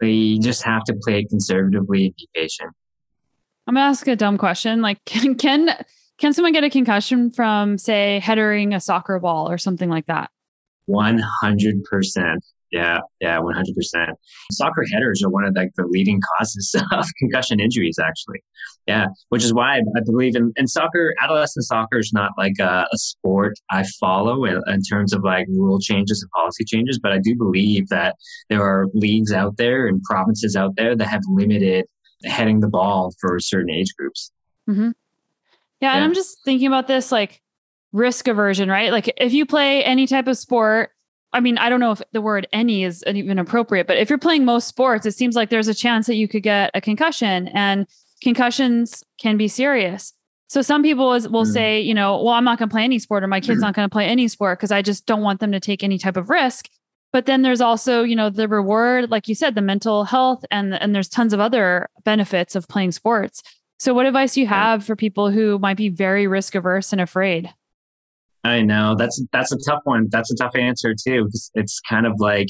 they 0.01 0.37
just 0.37 0.63
have 0.63 0.83
to 0.85 0.93
play 1.03 1.19
it 1.19 1.29
conservatively 1.29 2.05
and 2.05 2.15
be 2.15 2.29
patient. 2.33 2.71
I'm 3.67 3.75
gonna 3.75 3.85
ask 3.85 4.07
a 4.07 4.15
dumb 4.15 4.37
question. 4.37 4.81
Like, 4.81 4.97
can 5.05 5.35
can 5.35 5.69
can 6.17 6.33
someone 6.33 6.53
get 6.53 6.63
a 6.63 6.69
concussion 6.69 7.31
from, 7.31 7.77
say, 7.77 8.19
headering 8.19 8.73
a 8.73 8.79
soccer 8.79 9.19
ball 9.19 9.49
or 9.49 9.57
something 9.57 9.89
like 9.89 10.07
that? 10.07 10.29
100%. 10.89 12.37
Yeah, 12.71 12.99
yeah, 13.19 13.39
100%. 13.39 14.13
Soccer 14.51 14.83
headers 14.93 15.23
are 15.23 15.29
one 15.29 15.43
of 15.43 15.55
like 15.55 15.71
the 15.75 15.87
leading 15.87 16.21
causes 16.37 16.75
of 16.91 17.05
concussion 17.17 17.59
injuries, 17.59 17.97
actually. 17.99 18.43
Yeah, 18.85 19.07
which 19.29 19.43
is 19.43 19.53
why 19.53 19.77
I 19.77 20.01
believe 20.05 20.35
in, 20.35 20.53
in 20.55 20.67
soccer, 20.67 21.13
adolescent 21.21 21.65
soccer 21.65 21.97
is 21.97 22.11
not 22.13 22.31
like 22.37 22.53
a, 22.59 22.85
a 22.91 22.97
sport 22.97 23.53
I 23.71 23.83
follow 23.99 24.45
in, 24.45 24.61
in 24.67 24.81
terms 24.83 25.13
of 25.13 25.23
like 25.23 25.47
rule 25.49 25.79
changes 25.79 26.21
and 26.21 26.29
policy 26.31 26.63
changes, 26.63 26.99
but 27.01 27.11
I 27.11 27.17
do 27.17 27.35
believe 27.35 27.87
that 27.89 28.15
there 28.49 28.61
are 28.61 28.87
leagues 28.93 29.31
out 29.31 29.57
there 29.57 29.87
and 29.87 30.01
provinces 30.03 30.55
out 30.55 30.75
there 30.75 30.95
that 30.95 31.07
have 31.07 31.21
limited 31.27 31.85
heading 32.25 32.59
the 32.59 32.67
ball 32.67 33.13
for 33.19 33.39
certain 33.39 33.71
age 33.71 33.93
groups. 33.97 34.31
Mm-hmm. 34.69 34.91
Yeah, 35.81 35.91
yeah, 35.91 35.95
and 35.95 36.03
I'm 36.03 36.13
just 36.13 36.43
thinking 36.43 36.67
about 36.67 36.87
this 36.87 37.11
like 37.11 37.41
risk 37.93 38.27
aversion, 38.27 38.69
right? 38.69 38.91
Like 38.91 39.11
if 39.17 39.33
you 39.33 39.45
play 39.45 39.83
any 39.83 40.05
type 40.05 40.27
of 40.27 40.37
sport, 40.37 40.91
I 41.31 41.39
mean, 41.39 41.57
I 41.57 41.69
don't 41.69 41.79
know 41.79 41.91
if 41.91 42.01
the 42.11 42.21
word 42.21 42.47
any 42.51 42.83
is 42.83 43.03
even 43.05 43.37
appropriate, 43.37 43.87
but 43.87 43.97
if 43.97 44.09
you're 44.09 44.17
playing 44.17 44.45
most 44.45 44.67
sports, 44.67 45.05
it 45.05 45.13
seems 45.13 45.35
like 45.35 45.49
there's 45.49 45.67
a 45.67 45.73
chance 45.75 46.07
that 46.07 46.15
you 46.15 46.27
could 46.27 46.43
get 46.43 46.71
a 46.73 46.81
concussion 46.81 47.49
and 47.49 47.85
concussions 48.21 49.03
can 49.19 49.37
be 49.37 49.47
serious. 49.47 50.13
So 50.47 50.63
some 50.63 50.81
people 50.81 51.13
is, 51.13 51.29
will 51.29 51.45
mm. 51.45 51.53
say, 51.53 51.79
you 51.79 51.93
know, 51.93 52.23
well, 52.23 52.33
I'm 52.33 52.43
not 52.43 52.57
going 52.57 52.69
to 52.69 52.73
play 52.73 52.83
any 52.83 52.97
sport 52.97 53.23
or 53.23 53.27
my 53.27 53.39
kid's 53.39 53.61
not 53.61 53.75
going 53.75 53.87
to 53.87 53.93
play 53.93 54.05
any 54.05 54.27
sport 54.27 54.57
because 54.57 54.71
I 54.71 54.81
just 54.81 55.05
don't 55.05 55.21
want 55.21 55.39
them 55.39 55.51
to 55.51 55.59
take 55.59 55.83
any 55.83 55.99
type 55.99 56.17
of 56.17 56.29
risk. 56.29 56.67
But 57.11 57.27
then 57.27 57.43
there's 57.43 57.61
also, 57.61 58.01
you 58.01 58.15
know, 58.15 58.31
the 58.31 58.47
reward, 58.47 59.11
like 59.11 59.27
you 59.27 59.35
said, 59.35 59.53
the 59.53 59.61
mental 59.61 60.05
health 60.05 60.43
and 60.51 60.75
and 60.75 60.93
there's 60.93 61.09
tons 61.09 61.33
of 61.33 61.39
other 61.39 61.89
benefits 62.03 62.55
of 62.55 62.67
playing 62.67 62.91
sports. 62.91 63.41
So, 63.79 63.93
what 63.93 64.05
advice 64.05 64.33
do 64.33 64.41
you 64.41 64.47
have 64.47 64.85
for 64.85 64.95
people 64.95 65.31
who 65.31 65.57
might 65.57 65.77
be 65.77 65.89
very 65.89 66.27
risk 66.27 66.53
averse 66.53 66.91
and 66.91 67.01
afraid? 67.01 67.51
I 68.43 68.61
know 68.61 68.95
that's 68.95 69.21
that's 69.31 69.51
a 69.51 69.57
tough 69.67 69.81
one. 69.83 70.07
That's 70.11 70.31
a 70.31 70.35
tough 70.35 70.55
answer 70.55 70.93
too. 70.93 71.27
It's, 71.27 71.51
it's 71.55 71.79
kind 71.89 72.05
of 72.05 72.13
like 72.19 72.47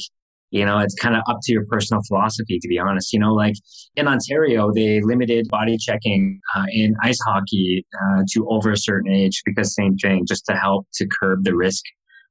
you 0.50 0.64
know 0.64 0.78
it's 0.78 0.94
kind 0.94 1.16
of 1.16 1.22
up 1.28 1.38
to 1.42 1.52
your 1.52 1.64
personal 1.66 2.02
philosophy 2.06 2.58
to 2.60 2.68
be 2.68 2.78
honest. 2.78 3.12
You 3.12 3.18
know, 3.18 3.34
like 3.34 3.54
in 3.96 4.06
Ontario, 4.06 4.72
they 4.72 5.00
limited 5.00 5.48
body 5.48 5.76
checking 5.78 6.40
uh, 6.56 6.66
in 6.72 6.94
ice 7.02 7.18
hockey 7.26 7.84
uh, 7.94 8.22
to 8.32 8.48
over 8.48 8.70
a 8.72 8.76
certain 8.76 9.12
age 9.12 9.42
because 9.44 9.74
same 9.74 9.96
thing, 9.96 10.26
just 10.26 10.44
to 10.46 10.54
help 10.54 10.86
to 10.94 11.06
curb 11.06 11.44
the 11.44 11.56
risk 11.56 11.84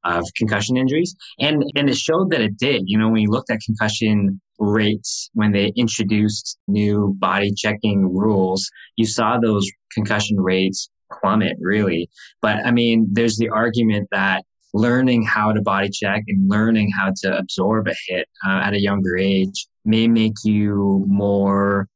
of 0.05 0.25
concussion 0.37 0.77
injuries. 0.77 1.15
And, 1.39 1.63
and 1.75 1.89
it 1.89 1.97
showed 1.97 2.31
that 2.31 2.41
it 2.41 2.57
did. 2.57 2.83
You 2.85 2.97
know, 2.97 3.09
when 3.09 3.21
you 3.21 3.29
looked 3.29 3.51
at 3.51 3.59
concussion 3.65 4.39
rates 4.57 5.29
when 5.33 5.51
they 5.51 5.71
introduced 5.75 6.57
new 6.67 7.15
body 7.19 7.53
checking 7.55 8.13
rules, 8.13 8.69
you 8.95 9.05
saw 9.05 9.39
those 9.39 9.69
concussion 9.93 10.39
rates 10.39 10.89
plummet 11.11 11.57
really. 11.59 12.09
But 12.41 12.65
I 12.65 12.71
mean, 12.71 13.07
there's 13.11 13.37
the 13.37 13.49
argument 13.49 14.07
that 14.11 14.43
learning 14.73 15.25
how 15.25 15.51
to 15.51 15.61
body 15.61 15.89
check 15.89 16.23
and 16.27 16.49
learning 16.49 16.91
how 16.91 17.11
to 17.23 17.37
absorb 17.37 17.87
a 17.87 17.95
hit 18.07 18.27
uh, 18.47 18.61
at 18.63 18.73
a 18.73 18.81
younger 18.81 19.17
age 19.17 19.67
may 19.85 20.07
make 20.07 20.35
you 20.43 21.03
more 21.07 21.87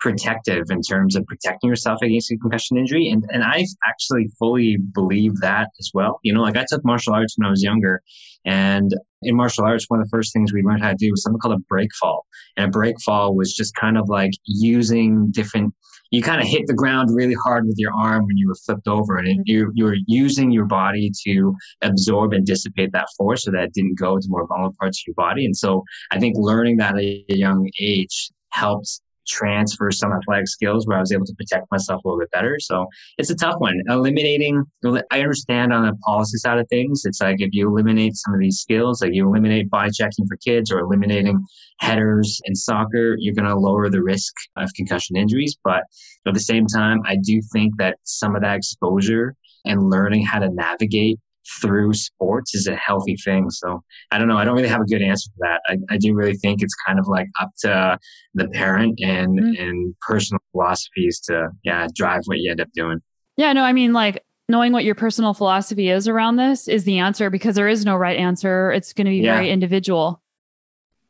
protective 0.00 0.64
in 0.70 0.80
terms 0.80 1.14
of 1.14 1.24
protecting 1.26 1.68
yourself 1.68 2.00
against 2.02 2.30
a 2.32 2.36
concussion 2.38 2.78
injury. 2.78 3.08
And, 3.08 3.24
and 3.28 3.44
I 3.44 3.64
actually 3.86 4.28
fully 4.38 4.78
believe 4.94 5.36
that 5.40 5.68
as 5.78 5.90
well. 5.92 6.18
You 6.22 6.32
know, 6.32 6.40
like 6.40 6.56
I 6.56 6.64
took 6.68 6.84
martial 6.84 7.14
arts 7.14 7.34
when 7.36 7.46
I 7.46 7.50
was 7.50 7.62
younger 7.62 8.02
and 8.44 8.94
in 9.22 9.36
martial 9.36 9.64
arts, 9.64 9.84
one 9.88 10.00
of 10.00 10.06
the 10.06 10.10
first 10.10 10.32
things 10.32 10.52
we 10.52 10.62
learned 10.62 10.82
how 10.82 10.90
to 10.90 10.96
do 10.96 11.10
was 11.10 11.22
something 11.22 11.38
called 11.38 11.54
a 11.54 11.64
break 11.68 11.90
fall. 12.00 12.26
And 12.56 12.66
a 12.66 12.70
break 12.70 12.96
fall 13.04 13.36
was 13.36 13.54
just 13.54 13.74
kind 13.74 13.98
of 13.98 14.08
like 14.08 14.30
using 14.46 15.30
different, 15.30 15.74
you 16.10 16.22
kind 16.22 16.40
of 16.40 16.48
hit 16.48 16.62
the 16.66 16.74
ground 16.74 17.10
really 17.14 17.36
hard 17.44 17.66
with 17.66 17.76
your 17.78 17.92
arm 17.94 18.24
when 18.26 18.36
you 18.38 18.48
were 18.48 18.54
flipped 18.54 18.88
over 18.88 19.18
and 19.18 19.28
mm-hmm. 19.28 19.42
you, 19.44 19.70
you 19.74 19.84
were 19.84 19.96
using 20.06 20.50
your 20.50 20.64
body 20.64 21.10
to 21.26 21.54
absorb 21.82 22.32
and 22.32 22.46
dissipate 22.46 22.92
that 22.92 23.08
force 23.18 23.44
so 23.44 23.50
that 23.50 23.64
it 23.64 23.74
didn't 23.74 23.98
go 23.98 24.18
to 24.18 24.26
more 24.28 24.46
vulnerable 24.46 24.74
parts 24.80 25.02
of 25.02 25.04
your 25.06 25.14
body. 25.14 25.44
And 25.44 25.56
so 25.56 25.84
I 26.10 26.18
think 26.18 26.34
learning 26.38 26.78
that 26.78 26.96
at 26.96 27.02
a 27.02 27.24
young 27.28 27.68
age 27.78 28.30
helps 28.52 29.02
transfer 29.26 29.90
some 29.90 30.12
athletic 30.12 30.48
skills 30.48 30.86
where 30.86 30.96
I 30.96 31.00
was 31.00 31.12
able 31.12 31.26
to 31.26 31.34
protect 31.34 31.70
myself 31.70 32.04
a 32.04 32.08
little 32.08 32.20
bit 32.20 32.30
better. 32.30 32.58
So 32.60 32.86
it's 33.18 33.30
a 33.30 33.36
tough 33.36 33.56
one. 33.58 33.80
Eliminating, 33.88 34.64
I 35.10 35.20
understand 35.20 35.72
on 35.72 35.86
the 35.86 35.94
policy 36.04 36.38
side 36.38 36.58
of 36.58 36.68
things, 36.68 37.02
it's 37.04 37.20
like 37.20 37.36
if 37.40 37.50
you 37.52 37.68
eliminate 37.68 38.16
some 38.16 38.34
of 38.34 38.40
these 38.40 38.58
skills, 38.58 39.02
like 39.02 39.12
you 39.14 39.28
eliminate 39.28 39.70
body 39.70 39.90
checking 39.92 40.26
for 40.26 40.36
kids 40.36 40.70
or 40.72 40.80
eliminating 40.80 41.44
headers 41.80 42.40
in 42.44 42.54
soccer, 42.54 43.16
you're 43.18 43.34
going 43.34 43.48
to 43.48 43.56
lower 43.56 43.88
the 43.90 44.02
risk 44.02 44.34
of 44.56 44.68
concussion 44.74 45.16
injuries. 45.16 45.56
But 45.62 45.84
at 46.26 46.34
the 46.34 46.40
same 46.40 46.66
time, 46.66 47.00
I 47.06 47.16
do 47.16 47.40
think 47.52 47.76
that 47.78 47.96
some 48.04 48.36
of 48.36 48.42
that 48.42 48.56
exposure 48.56 49.34
and 49.64 49.90
learning 49.90 50.24
how 50.24 50.38
to 50.38 50.48
navigate 50.48 51.18
through 51.60 51.94
sports 51.94 52.54
is 52.54 52.66
a 52.66 52.76
healthy 52.76 53.16
thing. 53.16 53.50
So 53.50 53.82
I 54.10 54.18
don't 54.18 54.28
know. 54.28 54.36
I 54.36 54.44
don't 54.44 54.54
really 54.54 54.68
have 54.68 54.80
a 54.80 54.86
good 54.86 55.02
answer 55.02 55.30
for 55.36 55.46
that. 55.48 55.60
I, 55.66 55.94
I 55.94 55.96
do 55.98 56.14
really 56.14 56.36
think 56.36 56.62
it's 56.62 56.74
kind 56.86 56.98
of 56.98 57.08
like 57.08 57.28
up 57.40 57.50
to 57.60 57.98
the 58.34 58.48
parent 58.48 58.98
and 59.02 59.38
mm-hmm. 59.38 59.62
and 59.62 59.94
personal 60.00 60.40
philosophies 60.52 61.20
to 61.26 61.48
yeah 61.64 61.86
drive 61.94 62.22
what 62.26 62.38
you 62.38 62.50
end 62.50 62.60
up 62.60 62.68
doing. 62.74 63.00
Yeah, 63.36 63.52
no, 63.52 63.64
I 63.64 63.72
mean 63.72 63.92
like 63.92 64.24
knowing 64.48 64.72
what 64.72 64.84
your 64.84 64.94
personal 64.94 65.32
philosophy 65.32 65.88
is 65.88 66.08
around 66.08 66.36
this 66.36 66.68
is 66.68 66.84
the 66.84 66.98
answer 66.98 67.30
because 67.30 67.54
there 67.54 67.68
is 67.68 67.84
no 67.84 67.96
right 67.96 68.18
answer. 68.18 68.72
It's 68.72 68.92
going 68.92 69.06
to 69.06 69.10
be 69.10 69.18
yeah. 69.18 69.36
very 69.36 69.50
individual. 69.50 70.20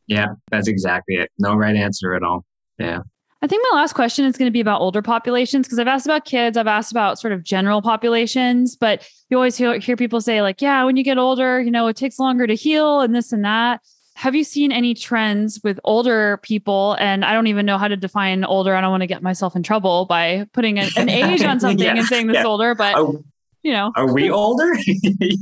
Yeah, 0.06 0.26
that's 0.50 0.68
exactly 0.68 1.16
it. 1.16 1.30
No 1.38 1.54
right 1.54 1.76
answer 1.76 2.14
at 2.14 2.22
all. 2.22 2.44
Yeah. 2.78 3.00
I 3.42 3.46
think 3.46 3.64
my 3.70 3.78
last 3.78 3.94
question 3.94 4.26
is 4.26 4.36
going 4.36 4.48
to 4.48 4.52
be 4.52 4.60
about 4.60 4.82
older 4.82 5.00
populations 5.00 5.66
because 5.66 5.78
I've 5.78 5.88
asked 5.88 6.06
about 6.06 6.26
kids, 6.26 6.58
I've 6.58 6.66
asked 6.66 6.90
about 6.90 7.18
sort 7.18 7.32
of 7.32 7.42
general 7.42 7.80
populations, 7.80 8.76
but 8.76 9.08
you 9.30 9.36
always 9.36 9.56
hear, 9.56 9.78
hear 9.78 9.96
people 9.96 10.20
say, 10.20 10.42
like, 10.42 10.60
yeah, 10.60 10.84
when 10.84 10.96
you 10.96 11.04
get 11.04 11.16
older, 11.16 11.60
you 11.60 11.70
know, 11.70 11.86
it 11.86 11.96
takes 11.96 12.18
longer 12.18 12.46
to 12.46 12.54
heal 12.54 13.00
and 13.00 13.14
this 13.14 13.32
and 13.32 13.44
that. 13.44 13.80
Have 14.16 14.34
you 14.34 14.44
seen 14.44 14.72
any 14.72 14.92
trends 14.92 15.60
with 15.64 15.80
older 15.84 16.38
people? 16.42 16.96
And 17.00 17.24
I 17.24 17.32
don't 17.32 17.46
even 17.46 17.64
know 17.64 17.78
how 17.78 17.88
to 17.88 17.96
define 17.96 18.44
older. 18.44 18.74
I 18.74 18.82
don't 18.82 18.90
want 18.90 19.02
to 19.02 19.06
get 19.06 19.22
myself 19.22 19.56
in 19.56 19.62
trouble 19.62 20.04
by 20.04 20.46
putting 20.52 20.78
an, 20.78 20.90
an 20.96 21.08
age 21.08 21.42
on 21.42 21.60
something 21.60 21.86
yeah, 21.86 21.96
and 21.96 22.06
saying 22.06 22.26
this 22.26 22.36
yeah. 22.36 22.46
older, 22.46 22.74
but. 22.74 22.94
Oh 22.96 23.24
you 23.62 23.72
know. 23.72 23.92
Are 23.94 24.12
we 24.12 24.28
older? 24.30 24.74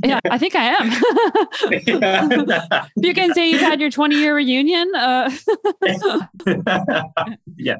yeah, 0.03 0.19
I 0.29 0.37
think 0.37 0.53
I 0.55 0.75
am. 0.75 0.91
you 2.97 3.13
can 3.13 3.33
say 3.33 3.49
you've 3.49 3.61
had 3.61 3.79
your 3.79 3.89
20 3.89 4.15
year 4.15 4.35
reunion. 4.35 4.91
Uh. 4.95 5.31
yeah. 7.55 7.77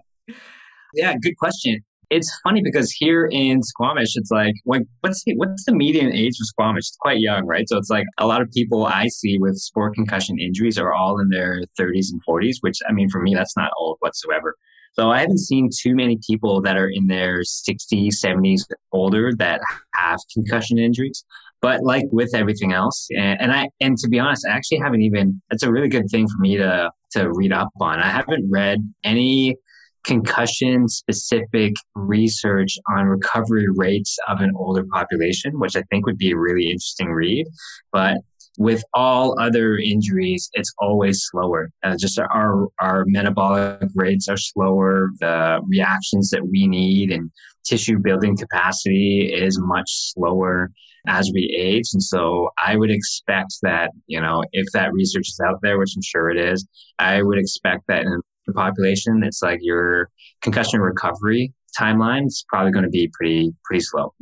Yeah, 0.94 1.16
good 1.22 1.38
question. 1.38 1.82
It's 2.10 2.32
funny 2.44 2.62
because 2.64 2.92
here 2.92 3.28
in 3.32 3.62
Squamish, 3.62 4.16
it's 4.16 4.32
like, 4.32 4.56
like 4.66 4.82
what's 5.02 5.24
the, 5.26 5.36
what's 5.36 5.64
the 5.66 5.76
median 5.76 6.12
age 6.12 6.34
of 6.42 6.48
Squamish? 6.48 6.80
It's 6.80 6.98
quite 7.00 7.20
young, 7.20 7.46
right? 7.46 7.70
So 7.70 7.78
it's 7.78 7.92
like 7.92 8.06
a 8.18 8.26
lot 8.26 8.42
of 8.42 8.50
people 8.52 8.88
I 8.88 9.08
see 9.10 9.38
with 9.38 9.58
sport 9.58 9.94
concussion 9.94 10.40
injuries 10.40 10.80
are 10.80 10.92
all 10.92 11.20
in 11.20 11.30
their 11.30 11.62
30s 11.80 12.08
and 12.12 12.20
40s, 12.28 12.56
which 12.62 12.80
I 12.90 12.94
mean, 12.94 13.10
for 13.10 13.22
me, 13.22 13.36
that's 13.36 13.56
not 13.56 13.72
old 13.78 13.98
whatsoever. 14.00 14.56
So 14.94 15.12
I 15.12 15.20
haven't 15.20 15.40
seen 15.40 15.70
too 15.72 15.96
many 15.96 16.18
people 16.28 16.62
that 16.64 16.76
are 16.76 16.90
in 16.92 17.06
their 17.08 17.42
60s, 17.42 18.16
70s, 18.26 18.62
older 18.92 19.32
that 19.38 19.62
have 19.96 20.20
concussion 20.34 20.80
injuries. 20.80 21.24
But 21.62 21.84
like 21.84 22.06
with 22.12 22.34
everything 22.34 22.74
else, 22.74 23.08
and, 23.12 23.40
and 23.42 23.52
I 23.52 23.68
and 23.82 23.98
to 23.98 24.08
be 24.10 24.18
honest, 24.18 24.48
I 24.50 24.54
actually 24.54 24.80
haven't 24.80 25.02
even. 25.02 25.42
It's 25.52 25.62
a 25.62 25.70
really 25.72 25.90
good 25.90 26.06
thing 26.10 26.26
for 26.28 26.38
me 26.40 26.56
to 26.58 26.90
to 27.12 27.30
read 27.34 27.52
up 27.52 27.70
on. 27.82 28.00
I 28.00 28.08
haven't 28.08 28.50
read 28.50 28.80
any 29.04 29.58
concussion 30.04 30.88
specific 30.88 31.74
research 31.96 32.78
on 32.96 33.06
recovery 33.06 33.68
rates 33.76 34.18
of 34.28 34.42
an 34.42 34.52
older 34.56 34.86
population, 34.92 35.60
which 35.60 35.76
I 35.76 35.84
think 35.92 36.06
would 36.06 36.18
be 36.18 36.32
a 36.32 36.38
really 36.38 36.68
interesting 36.68 37.12
read. 37.12 37.48
But 37.92 38.18
with 38.58 38.84
all 38.94 39.40
other 39.40 39.78
injuries, 39.78 40.50
it's 40.54 40.74
always 40.80 41.24
slower. 41.24 41.72
Uh, 41.84 41.96
just 41.98 42.20
our 42.20 42.68
our 42.80 43.06
metabolic 43.08 43.90
rates 43.96 44.28
are 44.28 44.38
slower. 44.38 45.12
The 45.20 45.62
reactions 45.68 46.30
that 46.32 46.46
we 46.46 46.68
need 46.68 47.12
and 47.12 47.32
tissue 47.66 48.00
building 48.00 48.36
capacity 48.36 49.32
is 49.34 49.60
much 49.60 49.88
slower 49.88 50.72
as 51.08 51.32
we 51.34 51.56
age. 51.58 51.86
And 51.94 52.04
so 52.04 52.50
I 52.66 52.76
would 52.76 52.92
expect 52.92 53.54
that, 53.62 53.92
you 54.08 54.20
know, 54.20 54.44
if 54.52 54.68
that 54.74 54.92
research 54.92 55.30
is 55.30 55.40
out 55.46 55.60
there, 55.62 55.80
which 55.80 55.94
I'm 55.96 56.02
sure 56.02 56.30
it 56.30 56.38
is, 56.38 56.68
I 57.00 57.22
would 57.22 57.40
expect 57.40 57.84
that 57.88 58.02
in 58.02 58.22
the 58.48 58.54
population, 58.54 59.24
it's 59.24 59.42
like 59.42 59.60
your 59.62 60.10
concussion 60.42 60.80
recovery 60.80 61.54
timeline 61.80 62.26
is 62.26 62.44
probably 62.50 62.72
going 62.72 62.84
to 62.84 62.90
be 62.90 63.10
pretty, 63.14 63.54
pretty 63.64 63.84
slow. 63.84 64.14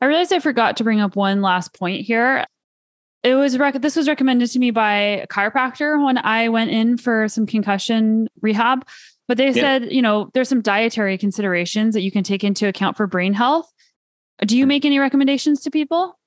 I 0.00 0.06
realized 0.06 0.32
I 0.32 0.40
forgot 0.40 0.76
to 0.78 0.84
bring 0.84 1.00
up 1.00 1.16
one 1.16 1.42
last 1.42 1.74
point 1.74 2.04
here. 2.04 2.44
It 3.22 3.34
was 3.34 3.58
rec- 3.58 3.80
this 3.82 3.96
was 3.96 4.08
recommended 4.08 4.50
to 4.50 4.58
me 4.58 4.70
by 4.70 4.94
a 4.94 5.26
chiropractor 5.26 6.04
when 6.04 6.18
I 6.18 6.48
went 6.48 6.70
in 6.70 6.96
for 6.96 7.28
some 7.28 7.46
concussion 7.46 8.28
rehab. 8.40 8.86
But 9.26 9.36
they 9.36 9.48
yeah. 9.48 9.52
said, 9.52 9.92
you 9.92 10.00
know, 10.00 10.30
there's 10.34 10.48
some 10.48 10.62
dietary 10.62 11.18
considerations 11.18 11.94
that 11.94 12.02
you 12.02 12.10
can 12.10 12.24
take 12.24 12.44
into 12.44 12.66
account 12.66 12.96
for 12.96 13.06
brain 13.06 13.34
health. 13.34 13.70
Do 14.40 14.56
you 14.56 14.64
mm. 14.64 14.68
make 14.68 14.84
any 14.84 14.98
recommendations 14.98 15.60
to 15.62 15.70
people? 15.70 16.17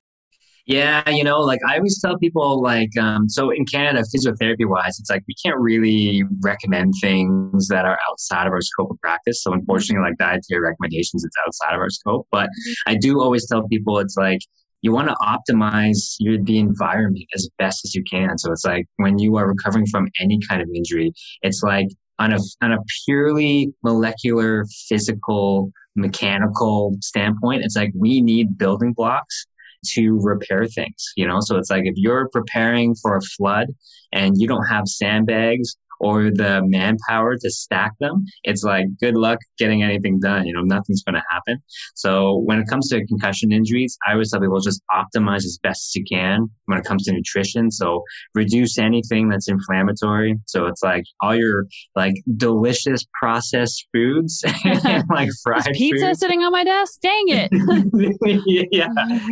Yeah, 0.71 1.09
you 1.09 1.25
know, 1.25 1.39
like 1.39 1.59
I 1.67 1.75
always 1.75 1.99
tell 1.99 2.17
people, 2.17 2.61
like, 2.61 2.97
um, 2.97 3.27
so 3.27 3.49
in 3.49 3.65
Canada, 3.65 4.03
physiotherapy 4.03 4.65
wise, 4.65 4.97
it's 4.99 5.09
like 5.09 5.21
we 5.27 5.35
can't 5.43 5.59
really 5.59 6.23
recommend 6.41 6.93
things 7.01 7.67
that 7.67 7.83
are 7.83 7.99
outside 8.09 8.47
of 8.47 8.53
our 8.53 8.61
scope 8.61 8.89
of 8.89 8.97
practice. 9.01 9.43
So 9.43 9.51
unfortunately, 9.51 10.09
like 10.09 10.17
dietary 10.17 10.61
recommendations, 10.61 11.25
it's 11.25 11.35
outside 11.45 11.75
of 11.75 11.81
our 11.81 11.89
scope. 11.89 12.25
But 12.31 12.47
I 12.87 12.95
do 12.95 13.19
always 13.19 13.45
tell 13.49 13.67
people, 13.67 13.99
it's 13.99 14.15
like 14.15 14.39
you 14.81 14.93
want 14.93 15.09
to 15.09 15.15
optimize 15.15 16.15
your, 16.19 16.37
the 16.41 16.59
environment 16.59 17.25
as 17.35 17.49
best 17.57 17.83
as 17.83 17.93
you 17.93 18.05
can. 18.09 18.37
So 18.37 18.53
it's 18.53 18.63
like 18.63 18.85
when 18.95 19.19
you 19.19 19.35
are 19.35 19.49
recovering 19.49 19.87
from 19.87 20.07
any 20.21 20.39
kind 20.47 20.61
of 20.61 20.69
injury, 20.73 21.11
it's 21.41 21.63
like 21.63 21.87
on 22.17 22.31
a 22.31 22.39
on 22.61 22.71
a 22.71 22.77
purely 23.05 23.73
molecular, 23.83 24.65
physical, 24.87 25.73
mechanical 25.97 26.95
standpoint, 27.01 27.63
it's 27.63 27.75
like 27.75 27.91
we 27.93 28.21
need 28.21 28.57
building 28.57 28.93
blocks 28.93 29.45
to 29.85 30.19
repair 30.21 30.65
things, 30.65 31.13
you 31.15 31.27
know? 31.27 31.39
So 31.41 31.57
it's 31.57 31.69
like 31.69 31.83
if 31.85 31.95
you're 31.97 32.29
preparing 32.29 32.95
for 32.95 33.15
a 33.15 33.21
flood 33.21 33.67
and 34.11 34.35
you 34.37 34.47
don't 34.47 34.65
have 34.65 34.87
sandbags 34.87 35.75
or 36.01 36.31
the 36.31 36.61
manpower 36.65 37.37
to 37.37 37.49
stack 37.49 37.93
them, 37.99 38.25
it's 38.43 38.63
like 38.63 38.85
good 38.99 39.15
luck 39.15 39.37
getting 39.57 39.83
anything 39.83 40.19
done. 40.19 40.45
You 40.47 40.53
know, 40.53 40.63
nothing's 40.63 41.03
going 41.03 41.15
to 41.15 41.23
happen. 41.29 41.59
So 41.95 42.41
when 42.45 42.59
it 42.59 42.67
comes 42.67 42.89
to 42.89 43.05
concussion 43.05 43.51
injuries, 43.51 43.97
I 44.07 44.13
always 44.13 44.31
tell 44.31 44.41
people 44.41 44.59
just 44.59 44.81
optimize 44.91 45.45
as 45.45 45.59
best 45.61 45.91
as 45.91 45.95
you 45.95 46.03
can 46.11 46.47
when 46.65 46.79
it 46.79 46.85
comes 46.85 47.03
to 47.05 47.13
nutrition. 47.13 47.69
So 47.69 48.03
reduce 48.33 48.79
anything 48.79 49.29
that's 49.29 49.47
inflammatory. 49.47 50.35
So 50.47 50.65
it's 50.65 50.81
like 50.81 51.03
all 51.21 51.35
your 51.35 51.65
like 51.95 52.15
delicious 52.35 53.05
processed 53.19 53.87
foods, 53.93 54.43
and, 54.65 55.03
like 55.11 55.29
fried 55.43 55.65
pizza 55.73 56.07
food. 56.07 56.17
sitting 56.17 56.41
on 56.41 56.51
my 56.51 56.63
desk. 56.63 56.99
Dang 57.01 57.25
it. 57.27 57.49
yeah. 58.71 58.87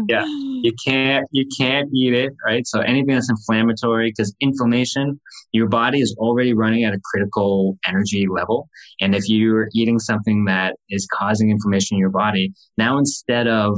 Yeah. 0.08 0.26
You 0.26 0.74
can't, 0.86 1.26
you 1.32 1.46
can't 1.58 1.90
eat 1.96 2.14
it. 2.14 2.34
Right. 2.46 2.68
So 2.68 2.82
anything 2.82 3.16
that's 3.16 3.30
inflammatory 3.30 4.12
because 4.12 4.36
inflammation, 4.40 5.20
your 5.52 5.68
body 5.68 6.00
is 6.00 6.16
already 6.20 6.54
running 6.60 6.84
at 6.84 6.94
a 6.94 7.00
critical 7.12 7.78
energy 7.88 8.28
level. 8.30 8.68
And 9.02 9.16
if 9.16 9.24
you're 9.28 9.70
eating 9.74 10.00
something 10.00 10.46
that 10.46 10.76
is 10.90 11.08
causing 11.14 11.50
inflammation 11.50 11.96
in 11.96 12.00
your 12.00 12.10
body, 12.12 12.54
now 12.78 12.98
instead 12.98 13.48
of 13.48 13.76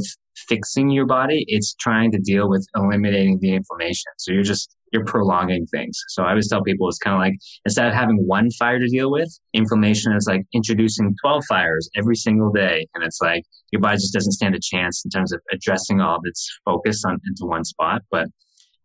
fixing 0.47 0.89
your 0.89 1.05
body, 1.05 1.45
it's 1.47 1.75
trying 1.75 2.11
to 2.11 2.19
deal 2.19 2.49
with 2.49 2.65
eliminating 2.75 3.39
the 3.39 3.53
inflammation. 3.53 4.11
So 4.17 4.31
you're 4.33 4.43
just, 4.43 4.75
you're 4.91 5.05
prolonging 5.05 5.65
things. 5.67 5.97
So 6.09 6.23
I 6.23 6.29
always 6.29 6.49
tell 6.49 6.63
people 6.63 6.87
it's 6.89 6.97
kind 6.97 7.15
of 7.15 7.19
like 7.19 7.35
instead 7.65 7.87
of 7.87 7.93
having 7.93 8.17
one 8.27 8.49
fire 8.59 8.79
to 8.79 8.87
deal 8.87 9.11
with, 9.11 9.29
inflammation 9.53 10.13
is 10.13 10.27
like 10.27 10.43
introducing 10.53 11.15
12 11.21 11.43
fires 11.47 11.89
every 11.95 12.15
single 12.15 12.51
day. 12.51 12.87
And 12.95 13.03
it's 13.03 13.19
like 13.21 13.43
your 13.71 13.81
body 13.81 13.97
just 13.97 14.13
doesn't 14.13 14.33
stand 14.33 14.55
a 14.55 14.59
chance 14.61 15.03
in 15.05 15.11
terms 15.11 15.31
of 15.31 15.39
addressing 15.51 16.01
all 16.01 16.15
of 16.15 16.21
its 16.25 16.49
focus 16.65 17.03
on 17.05 17.13
into 17.13 17.45
one 17.45 17.63
spot. 17.63 18.01
But 18.11 18.27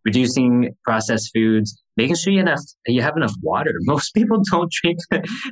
reducing 0.07 0.71
processed 0.85 1.31
foods, 1.35 1.83
making 1.97 2.17
sure 2.17 2.33
you 2.33 2.41
enough 2.41 2.61
you 2.87 3.03
have 3.03 3.17
enough 3.17 3.35
water. 3.43 3.73
Most 3.81 4.15
people 4.15 4.41
don't 4.51 4.73
drink 4.83 4.99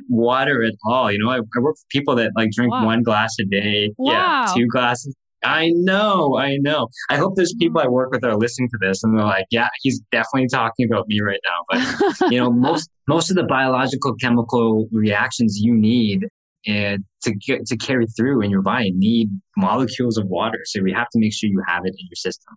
water 0.09 0.63
at 0.63 0.73
all. 0.85 1.11
You 1.11 1.19
know, 1.19 1.29
I, 1.29 1.37
I 1.37 1.59
work 1.59 1.75
with 1.75 1.85
people 1.89 2.15
that 2.15 2.31
like 2.35 2.49
drink 2.51 2.71
wow. 2.71 2.85
one 2.85 3.03
glass 3.03 3.35
a 3.39 3.45
day. 3.45 3.91
Wow. 3.97 4.13
Yeah, 4.13 4.53
two 4.55 4.67
glasses. 4.67 5.15
I 5.43 5.69
know, 5.75 6.37
I 6.37 6.57
know. 6.61 6.87
I 7.11 7.17
hope 7.17 7.35
there's 7.35 7.53
people 7.59 7.79
I 7.79 7.87
work 7.87 8.09
with 8.11 8.21
that 8.21 8.31
are 8.31 8.37
listening 8.37 8.67
to 8.69 8.77
this 8.81 9.03
and 9.03 9.15
they're 9.15 9.25
like, 9.25 9.45
yeah, 9.51 9.67
he's 9.81 9.99
definitely 10.11 10.47
talking 10.51 10.87
about 10.91 11.07
me 11.07 11.19
right 11.21 11.39
now. 11.47 12.09
But 12.19 12.31
you 12.31 12.39
know, 12.39 12.49
most 12.49 12.89
most 13.07 13.29
of 13.29 13.35
the 13.35 13.43
biological 13.43 14.15
chemical 14.15 14.87
reactions 14.91 15.59
you 15.61 15.75
need 15.75 16.25
and 16.65 17.03
to 17.21 17.35
get, 17.35 17.65
to 17.67 17.77
carry 17.77 18.07
through 18.17 18.41
in 18.41 18.49
your 18.49 18.63
body 18.63 18.91
need 18.95 19.29
molecules 19.55 20.17
of 20.17 20.25
water. 20.27 20.59
So 20.65 20.81
we 20.81 20.91
have 20.93 21.09
to 21.09 21.19
make 21.19 21.31
sure 21.31 21.47
you 21.47 21.61
have 21.67 21.83
it 21.85 21.89
in 21.89 22.07
your 22.09 22.15
system. 22.15 22.55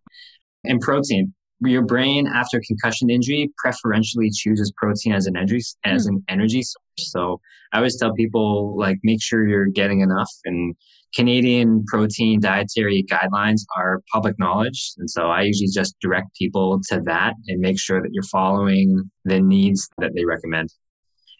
And 0.64 0.80
protein 0.80 1.34
your 1.60 1.82
brain 1.82 2.26
after 2.26 2.60
concussion 2.66 3.10
injury 3.10 3.50
preferentially 3.58 4.30
chooses 4.32 4.72
protein 4.76 5.12
as 5.12 5.26
an 5.26 5.36
energy 5.36 5.60
as 5.84 6.06
mm. 6.06 6.10
an 6.10 6.24
energy 6.28 6.62
source. 6.62 7.12
So 7.12 7.40
I 7.72 7.78
always 7.78 7.96
tell 7.98 8.12
people 8.14 8.76
like 8.78 8.98
make 9.02 9.22
sure 9.22 9.46
you're 9.46 9.66
getting 9.66 10.00
enough 10.00 10.30
and 10.44 10.74
Canadian 11.14 11.84
protein 11.86 12.38
dietary 12.40 13.04
guidelines 13.10 13.60
are 13.76 14.02
public 14.12 14.38
knowledge. 14.38 14.92
And 14.98 15.08
so 15.08 15.28
I 15.28 15.42
usually 15.42 15.70
just 15.72 15.96
direct 16.00 16.34
people 16.36 16.80
to 16.90 17.00
that 17.06 17.34
and 17.46 17.60
make 17.60 17.80
sure 17.80 18.02
that 18.02 18.10
you're 18.12 18.22
following 18.24 19.10
the 19.24 19.40
needs 19.40 19.88
that 19.98 20.12
they 20.14 20.24
recommend. 20.24 20.70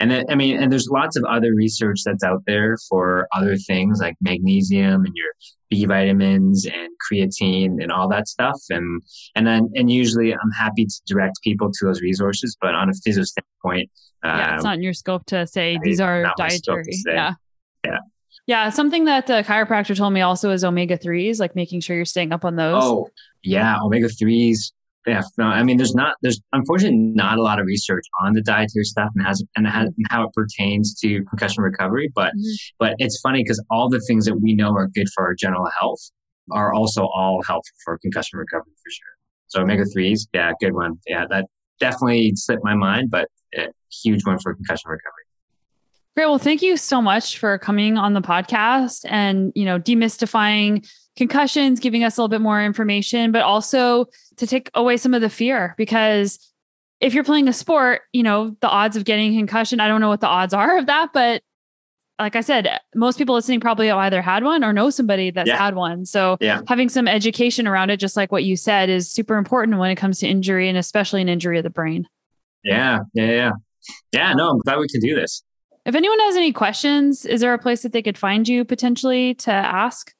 And 0.00 0.10
then, 0.10 0.24
I 0.28 0.34
mean, 0.36 0.62
and 0.62 0.70
there's 0.70 0.88
lots 0.88 1.16
of 1.16 1.24
other 1.24 1.54
research 1.54 2.00
that's 2.04 2.22
out 2.22 2.42
there 2.46 2.76
for 2.88 3.26
other 3.34 3.56
things 3.56 3.98
like 4.00 4.14
magnesium 4.20 5.04
and 5.04 5.12
your 5.14 5.32
B 5.70 5.84
vitamins 5.86 6.66
and 6.66 6.90
creatine 7.10 7.82
and 7.82 7.90
all 7.90 8.08
that 8.08 8.28
stuff. 8.28 8.60
And, 8.70 9.02
and 9.34 9.46
then, 9.46 9.70
and 9.74 9.90
usually 9.90 10.32
I'm 10.32 10.50
happy 10.56 10.86
to 10.86 11.00
direct 11.06 11.40
people 11.42 11.70
to 11.72 11.86
those 11.86 12.00
resources, 12.00 12.56
but 12.60 12.74
on 12.74 12.88
a 12.88 12.92
physio 13.04 13.24
standpoint, 13.24 13.90
yeah, 14.24 14.54
it's 14.54 14.64
um, 14.64 14.68
not 14.68 14.76
in 14.76 14.82
your 14.82 14.94
scope 14.94 15.26
to 15.26 15.46
say 15.46 15.78
these 15.82 16.00
are 16.00 16.32
dietary. 16.36 16.84
Yeah. 17.06 17.34
Yeah. 17.84 17.98
Yeah. 18.46 18.70
Something 18.70 19.04
that 19.04 19.26
the 19.26 19.44
chiropractor 19.46 19.96
told 19.96 20.12
me 20.12 20.20
also 20.20 20.50
is 20.50 20.64
omega 20.64 20.96
3s, 20.96 21.38
like 21.40 21.54
making 21.54 21.80
sure 21.80 21.96
you're 21.96 22.04
staying 22.04 22.32
up 22.32 22.44
on 22.44 22.56
those. 22.56 22.82
Oh, 22.82 23.08
yeah. 23.42 23.78
Omega 23.80 24.08
3s 24.08 24.72
yeah, 25.06 25.22
no, 25.38 25.46
I 25.46 25.62
mean, 25.62 25.76
there's 25.76 25.94
not, 25.94 26.16
there's 26.22 26.40
unfortunately 26.52 26.98
not 26.98 27.38
a 27.38 27.42
lot 27.42 27.58
of 27.58 27.66
research 27.66 28.04
on 28.22 28.34
the 28.34 28.42
dietary 28.42 28.84
stuff 28.84 29.08
and 29.14 29.26
has 29.26 29.42
and, 29.56 29.66
has, 29.66 29.86
and 29.86 30.06
how 30.10 30.24
it 30.24 30.32
pertains 30.34 30.94
to 31.00 31.24
concussion 31.24 31.62
recovery. 31.62 32.10
But 32.14 32.32
mm-hmm. 32.34 32.74
but 32.78 32.94
it's 32.98 33.20
funny 33.20 33.42
because 33.42 33.62
all 33.70 33.88
the 33.88 34.00
things 34.06 34.24
that 34.26 34.36
we 34.40 34.54
know 34.54 34.74
are 34.74 34.88
good 34.88 35.08
for 35.14 35.24
our 35.24 35.34
general 35.34 35.68
health 35.80 36.00
are 36.50 36.72
also 36.72 37.08
all 37.14 37.42
helpful 37.42 37.74
for 37.84 37.98
concussion 37.98 38.38
recovery 38.38 38.72
for 38.72 38.90
sure. 38.90 39.12
So 39.48 39.62
omega 39.62 39.84
threes, 39.86 40.26
yeah, 40.32 40.52
good 40.60 40.74
one. 40.74 40.98
Yeah, 41.06 41.24
that 41.30 41.46
definitely 41.80 42.32
slipped 42.34 42.64
my 42.64 42.74
mind, 42.74 43.10
but 43.10 43.28
a 43.56 43.68
huge 44.02 44.26
one 44.26 44.38
for 44.38 44.54
concussion 44.54 44.90
recovery. 44.90 45.17
Great. 46.18 46.26
Well, 46.26 46.38
thank 46.38 46.62
you 46.62 46.76
so 46.76 47.00
much 47.00 47.38
for 47.38 47.58
coming 47.58 47.96
on 47.96 48.12
the 48.12 48.20
podcast 48.20 49.04
and 49.08 49.52
you 49.54 49.64
know 49.64 49.78
demystifying 49.78 50.84
concussions, 51.16 51.78
giving 51.78 52.02
us 52.02 52.16
a 52.16 52.20
little 52.20 52.28
bit 52.28 52.40
more 52.40 52.60
information, 52.60 53.30
but 53.30 53.42
also 53.42 54.06
to 54.34 54.44
take 54.44 54.68
away 54.74 54.96
some 54.96 55.14
of 55.14 55.20
the 55.20 55.30
fear 55.30 55.76
because 55.78 56.40
if 57.00 57.14
you're 57.14 57.22
playing 57.22 57.46
a 57.46 57.52
sport, 57.52 58.00
you 58.12 58.24
know, 58.24 58.56
the 58.62 58.68
odds 58.68 58.96
of 58.96 59.04
getting 59.04 59.32
concussion, 59.36 59.78
I 59.78 59.86
don't 59.86 60.00
know 60.00 60.08
what 60.08 60.20
the 60.20 60.26
odds 60.26 60.52
are 60.52 60.78
of 60.78 60.86
that, 60.86 61.10
but 61.14 61.40
like 62.18 62.34
I 62.34 62.40
said, 62.40 62.80
most 62.96 63.16
people 63.16 63.36
listening 63.36 63.60
probably 63.60 63.86
have 63.86 63.98
either 63.98 64.20
had 64.20 64.42
one 64.42 64.64
or 64.64 64.72
know 64.72 64.90
somebody 64.90 65.30
that's 65.30 65.46
yeah. 65.46 65.56
had 65.56 65.76
one. 65.76 66.04
So 66.04 66.36
yeah. 66.40 66.62
having 66.66 66.88
some 66.88 67.06
education 67.06 67.68
around 67.68 67.90
it, 67.90 67.98
just 67.98 68.16
like 68.16 68.32
what 68.32 68.42
you 68.42 68.56
said, 68.56 68.90
is 68.90 69.08
super 69.08 69.36
important 69.36 69.78
when 69.78 69.92
it 69.92 69.94
comes 69.94 70.18
to 70.18 70.26
injury 70.26 70.68
and 70.68 70.76
especially 70.76 71.22
an 71.22 71.28
injury 71.28 71.58
of 71.58 71.62
the 71.62 71.70
brain. 71.70 72.08
Yeah, 72.64 73.02
yeah, 73.14 73.30
yeah. 73.30 73.50
Yeah, 74.10 74.32
no, 74.32 74.50
I'm 74.50 74.58
glad 74.58 74.80
we 74.80 74.88
can 74.88 75.00
do 75.00 75.14
this. 75.14 75.44
If 75.88 75.94
anyone 75.94 76.20
has 76.20 76.36
any 76.36 76.52
questions, 76.52 77.24
is 77.24 77.40
there 77.40 77.54
a 77.54 77.58
place 77.58 77.80
that 77.82 77.92
they 77.92 78.02
could 78.02 78.18
find 78.18 78.46
you 78.46 78.62
potentially 78.62 79.32
to 79.36 79.50
ask? 79.50 80.12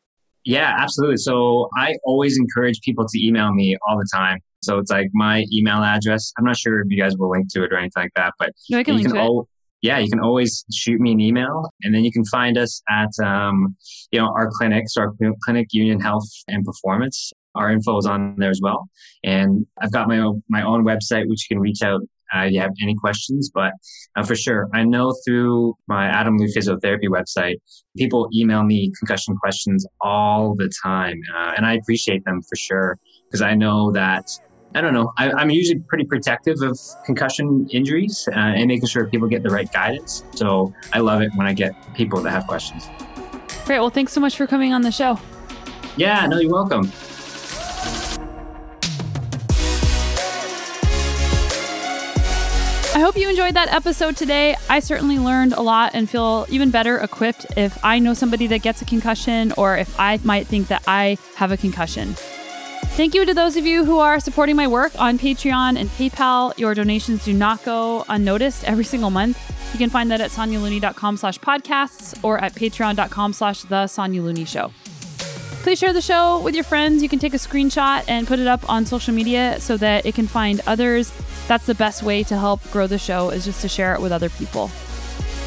Yeah, 0.43 0.75
absolutely. 0.79 1.19
So 1.19 1.69
I 1.77 1.97
always 2.05 2.39
encourage 2.39 2.81
people 2.81 3.07
to 3.07 3.27
email 3.27 3.53
me 3.53 3.77
all 3.87 3.99
the 3.99 4.09
time. 4.11 4.39
So 4.63 4.79
it's 4.79 4.91
like 4.91 5.11
my 5.13 5.45
email 5.53 5.83
address. 5.83 6.33
I'm 6.39 6.47
not 6.47 6.57
sure 6.57 6.81
if 6.81 6.87
you 6.89 6.99
guys 6.99 7.19
will 7.19 7.29
link 7.29 7.53
to 7.53 7.65
it 7.65 7.71
or 7.71 7.77
anything 7.77 8.03
like 8.03 8.15
that, 8.17 8.33
but 8.39 8.53
no, 8.71 8.83
can 8.83 8.97
you 8.97 9.05
can 9.05 9.19
al- 9.19 9.47
yeah, 9.83 9.99
you 9.99 10.09
can 10.09 10.21
always 10.21 10.65
shoot 10.73 11.03
me 11.03 11.13
an 11.13 11.21
email 11.21 11.71
and 11.83 11.95
then 11.95 12.03
you 12.03 12.11
can 12.11 12.25
find 12.25 12.57
us 12.57 12.81
at, 12.89 13.11
um, 13.23 13.77
you 14.11 14.19
know, 14.19 14.29
our 14.29 14.49
clinics, 14.51 14.97
our 14.97 15.13
clinic 15.45 15.69
Union 15.73 16.01
Health 16.01 16.29
and 16.49 16.65
Performance. 16.65 17.31
Our 17.55 17.71
info 17.71 17.99
is 17.99 18.07
on 18.07 18.37
there 18.39 18.51
as 18.51 18.61
well. 18.63 18.89
And 19.23 19.67
I've 19.83 19.93
got 19.93 20.09
my 20.09 20.19
own, 20.19 20.43
my 20.49 20.63
own 20.63 20.83
website, 20.85 21.29
which 21.29 21.47
you 21.49 21.57
can 21.57 21.61
reach 21.61 21.83
out 21.83 22.01
uh, 22.37 22.43
you 22.43 22.61
have 22.61 22.73
any 22.83 22.95
questions. 22.95 23.51
But 23.53 23.73
uh, 24.17 24.25
for 24.25 24.35
sure, 24.35 24.69
I 24.75 24.83
know 24.85 25.15
through 25.25 25.77
my 25.87 26.07
Adam 26.07 26.39
Luu 26.39 26.49
Physiotherapy 26.55 27.09
website, 27.09 27.57
people 27.97 28.29
email 28.35 28.63
me 28.63 28.93
concussion 28.99 29.37
questions 29.37 29.87
all 30.01 30.55
the 30.57 30.71
time. 30.83 31.21
Uh, 31.37 31.53
and 31.57 31.67
I 31.67 31.75
appreciate 31.75 32.25
them 32.25 32.41
for 32.43 32.57
sure 32.57 32.99
because 33.27 33.43
I 33.43 33.55
know 33.55 33.93
that 33.93 34.25
I 34.75 34.83
don't 34.83 34.93
know. 34.93 35.13
I, 35.17 35.41
am 35.41 35.51
usually 35.51 35.81
pretty 35.89 36.05
protective 36.05 36.61
of 36.61 36.79
concussion 37.07 37.67
injuries 37.73 38.29
uh, 38.33 38.39
and 38.39 38.69
making 38.69 38.87
sure 38.87 39.07
people 39.09 39.27
get 39.27 39.43
the 39.43 39.49
right 39.49 39.71
guidance. 39.73 40.25
So 40.35 40.75
I 40.93 40.99
love 40.99 41.23
it 41.23 41.31
when 41.37 41.47
I 41.47 41.55
get 41.55 41.73
people 41.95 42.21
that 42.23 42.31
have 42.31 42.47
questions. 42.47 42.87
Great. 43.65 43.81
Well, 43.81 43.91
thanks 43.91 44.13
so 44.13 44.21
much 44.21 44.37
for 44.37 44.47
coming 44.47 44.75
on 44.75 44.83
the 44.83 44.93
show. 44.93 45.19
Yeah, 45.97 46.27
no, 46.27 46.39
you're 46.39 46.53
welcome. 46.53 46.93
I 52.99 53.01
hope 53.01 53.17
you 53.17 53.29
enjoyed 53.29 53.55
that 53.55 53.73
episode 53.73 54.17
today. 54.17 54.57
I 54.69 54.81
certainly 54.81 55.21
learned 55.21 55.53
a 55.53 55.61
lot 55.61 55.93
and 55.95 56.11
feel 56.11 56.47
even 56.49 56.73
better 56.73 56.99
equipped 56.99 57.47
if 57.57 57.79
I 57.85 58.01
know 58.01 58.13
somebody 58.13 58.49
that 58.49 58.63
gets 58.63 58.83
a 58.83 58.85
concussion 58.85 59.53
or 59.57 59.77
if 59.77 60.01
I 60.01 60.19
might 60.25 60.49
think 60.49 60.67
that 60.67 60.83
I 60.89 61.17
have 61.37 61.53
a 61.53 61.57
concussion. 61.57 62.15
Thank 62.97 63.15
you 63.15 63.25
to 63.25 63.33
those 63.33 63.57
of 63.57 63.65
you 63.65 63.85
who 63.85 64.01
are 64.01 64.19
supporting 64.19 64.57
my 64.57 64.67
work 64.67 65.01
on 65.01 65.17
Patreon 65.17 65.79
and 65.79 65.89
PayPal. 65.91 66.59
Your 66.59 66.75
donations 66.75 67.25
do 67.25 67.33
not 67.33 67.65
go 67.65 68.05
unnoticed 68.09 68.65
every 68.65 68.83
single 68.83 69.11
month. 69.11 69.39
You 69.73 69.79
can 69.79 69.91
find 69.91 70.11
that 70.11 70.21
at 70.21 70.33
sonyalooney.com 70.33 71.19
slash 71.19 71.39
podcasts 71.39 72.19
or 72.25 72.43
at 72.43 72.57
patreon.com 72.57 73.33
slash 73.33 73.63
the 73.63 73.87
Sonya 73.87 74.23
Looney 74.23 74.45
Show. 74.45 74.73
Please 75.63 75.79
share 75.79 75.93
the 75.93 76.01
show 76.01 76.41
with 76.41 76.57
your 76.57 76.65
friends. 76.65 77.01
You 77.01 77.09
can 77.09 77.21
take 77.21 77.35
a 77.35 77.39
screenshot 77.39 78.03
and 78.09 78.27
put 78.27 78.41
it 78.41 78.49
up 78.49 78.69
on 78.69 78.87
social 78.87 79.15
media 79.15 79.61
so 79.61 79.77
that 79.77 80.05
it 80.05 80.17
can 80.17 80.27
find 80.27 80.61
others 80.67 81.13
that's 81.49 81.67
the 81.67 81.75
best 81.75 82.03
way 82.03 82.23
to 82.25 82.39
help 82.39 82.63
grow 82.71 82.87
the 82.87 82.99
show 82.99 83.31
is 83.31 83.45
just 83.45 83.63
to 83.63 83.69
share 83.69 83.95
it 83.95 84.01
with 84.01 84.13
other 84.13 84.29
people. 84.29 84.71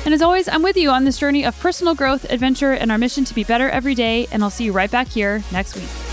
And 0.04 0.14
as 0.14 0.22
always, 0.22 0.50
I'm 0.50 0.64
with 0.64 0.78
you 0.78 0.90
on 0.90 1.06
this 1.06 1.20
journey 1.20 1.46
of 1.46 1.58
personal 1.60 1.94
growth, 1.94 2.26
adventure, 2.32 2.74
and 2.74 2.92
our 2.92 2.98
mission 2.98 3.24
to 3.26 3.36
be 3.36 3.44
better 3.44 3.70
every 3.70 3.94
day. 3.94 4.28
And 4.32 4.44
I'll 4.44 4.50
see 4.50 4.66
you 4.66 4.72
right 4.72 4.90
back 4.90 5.08
here 5.08 5.44
next 5.52 5.76
week. 5.76 6.11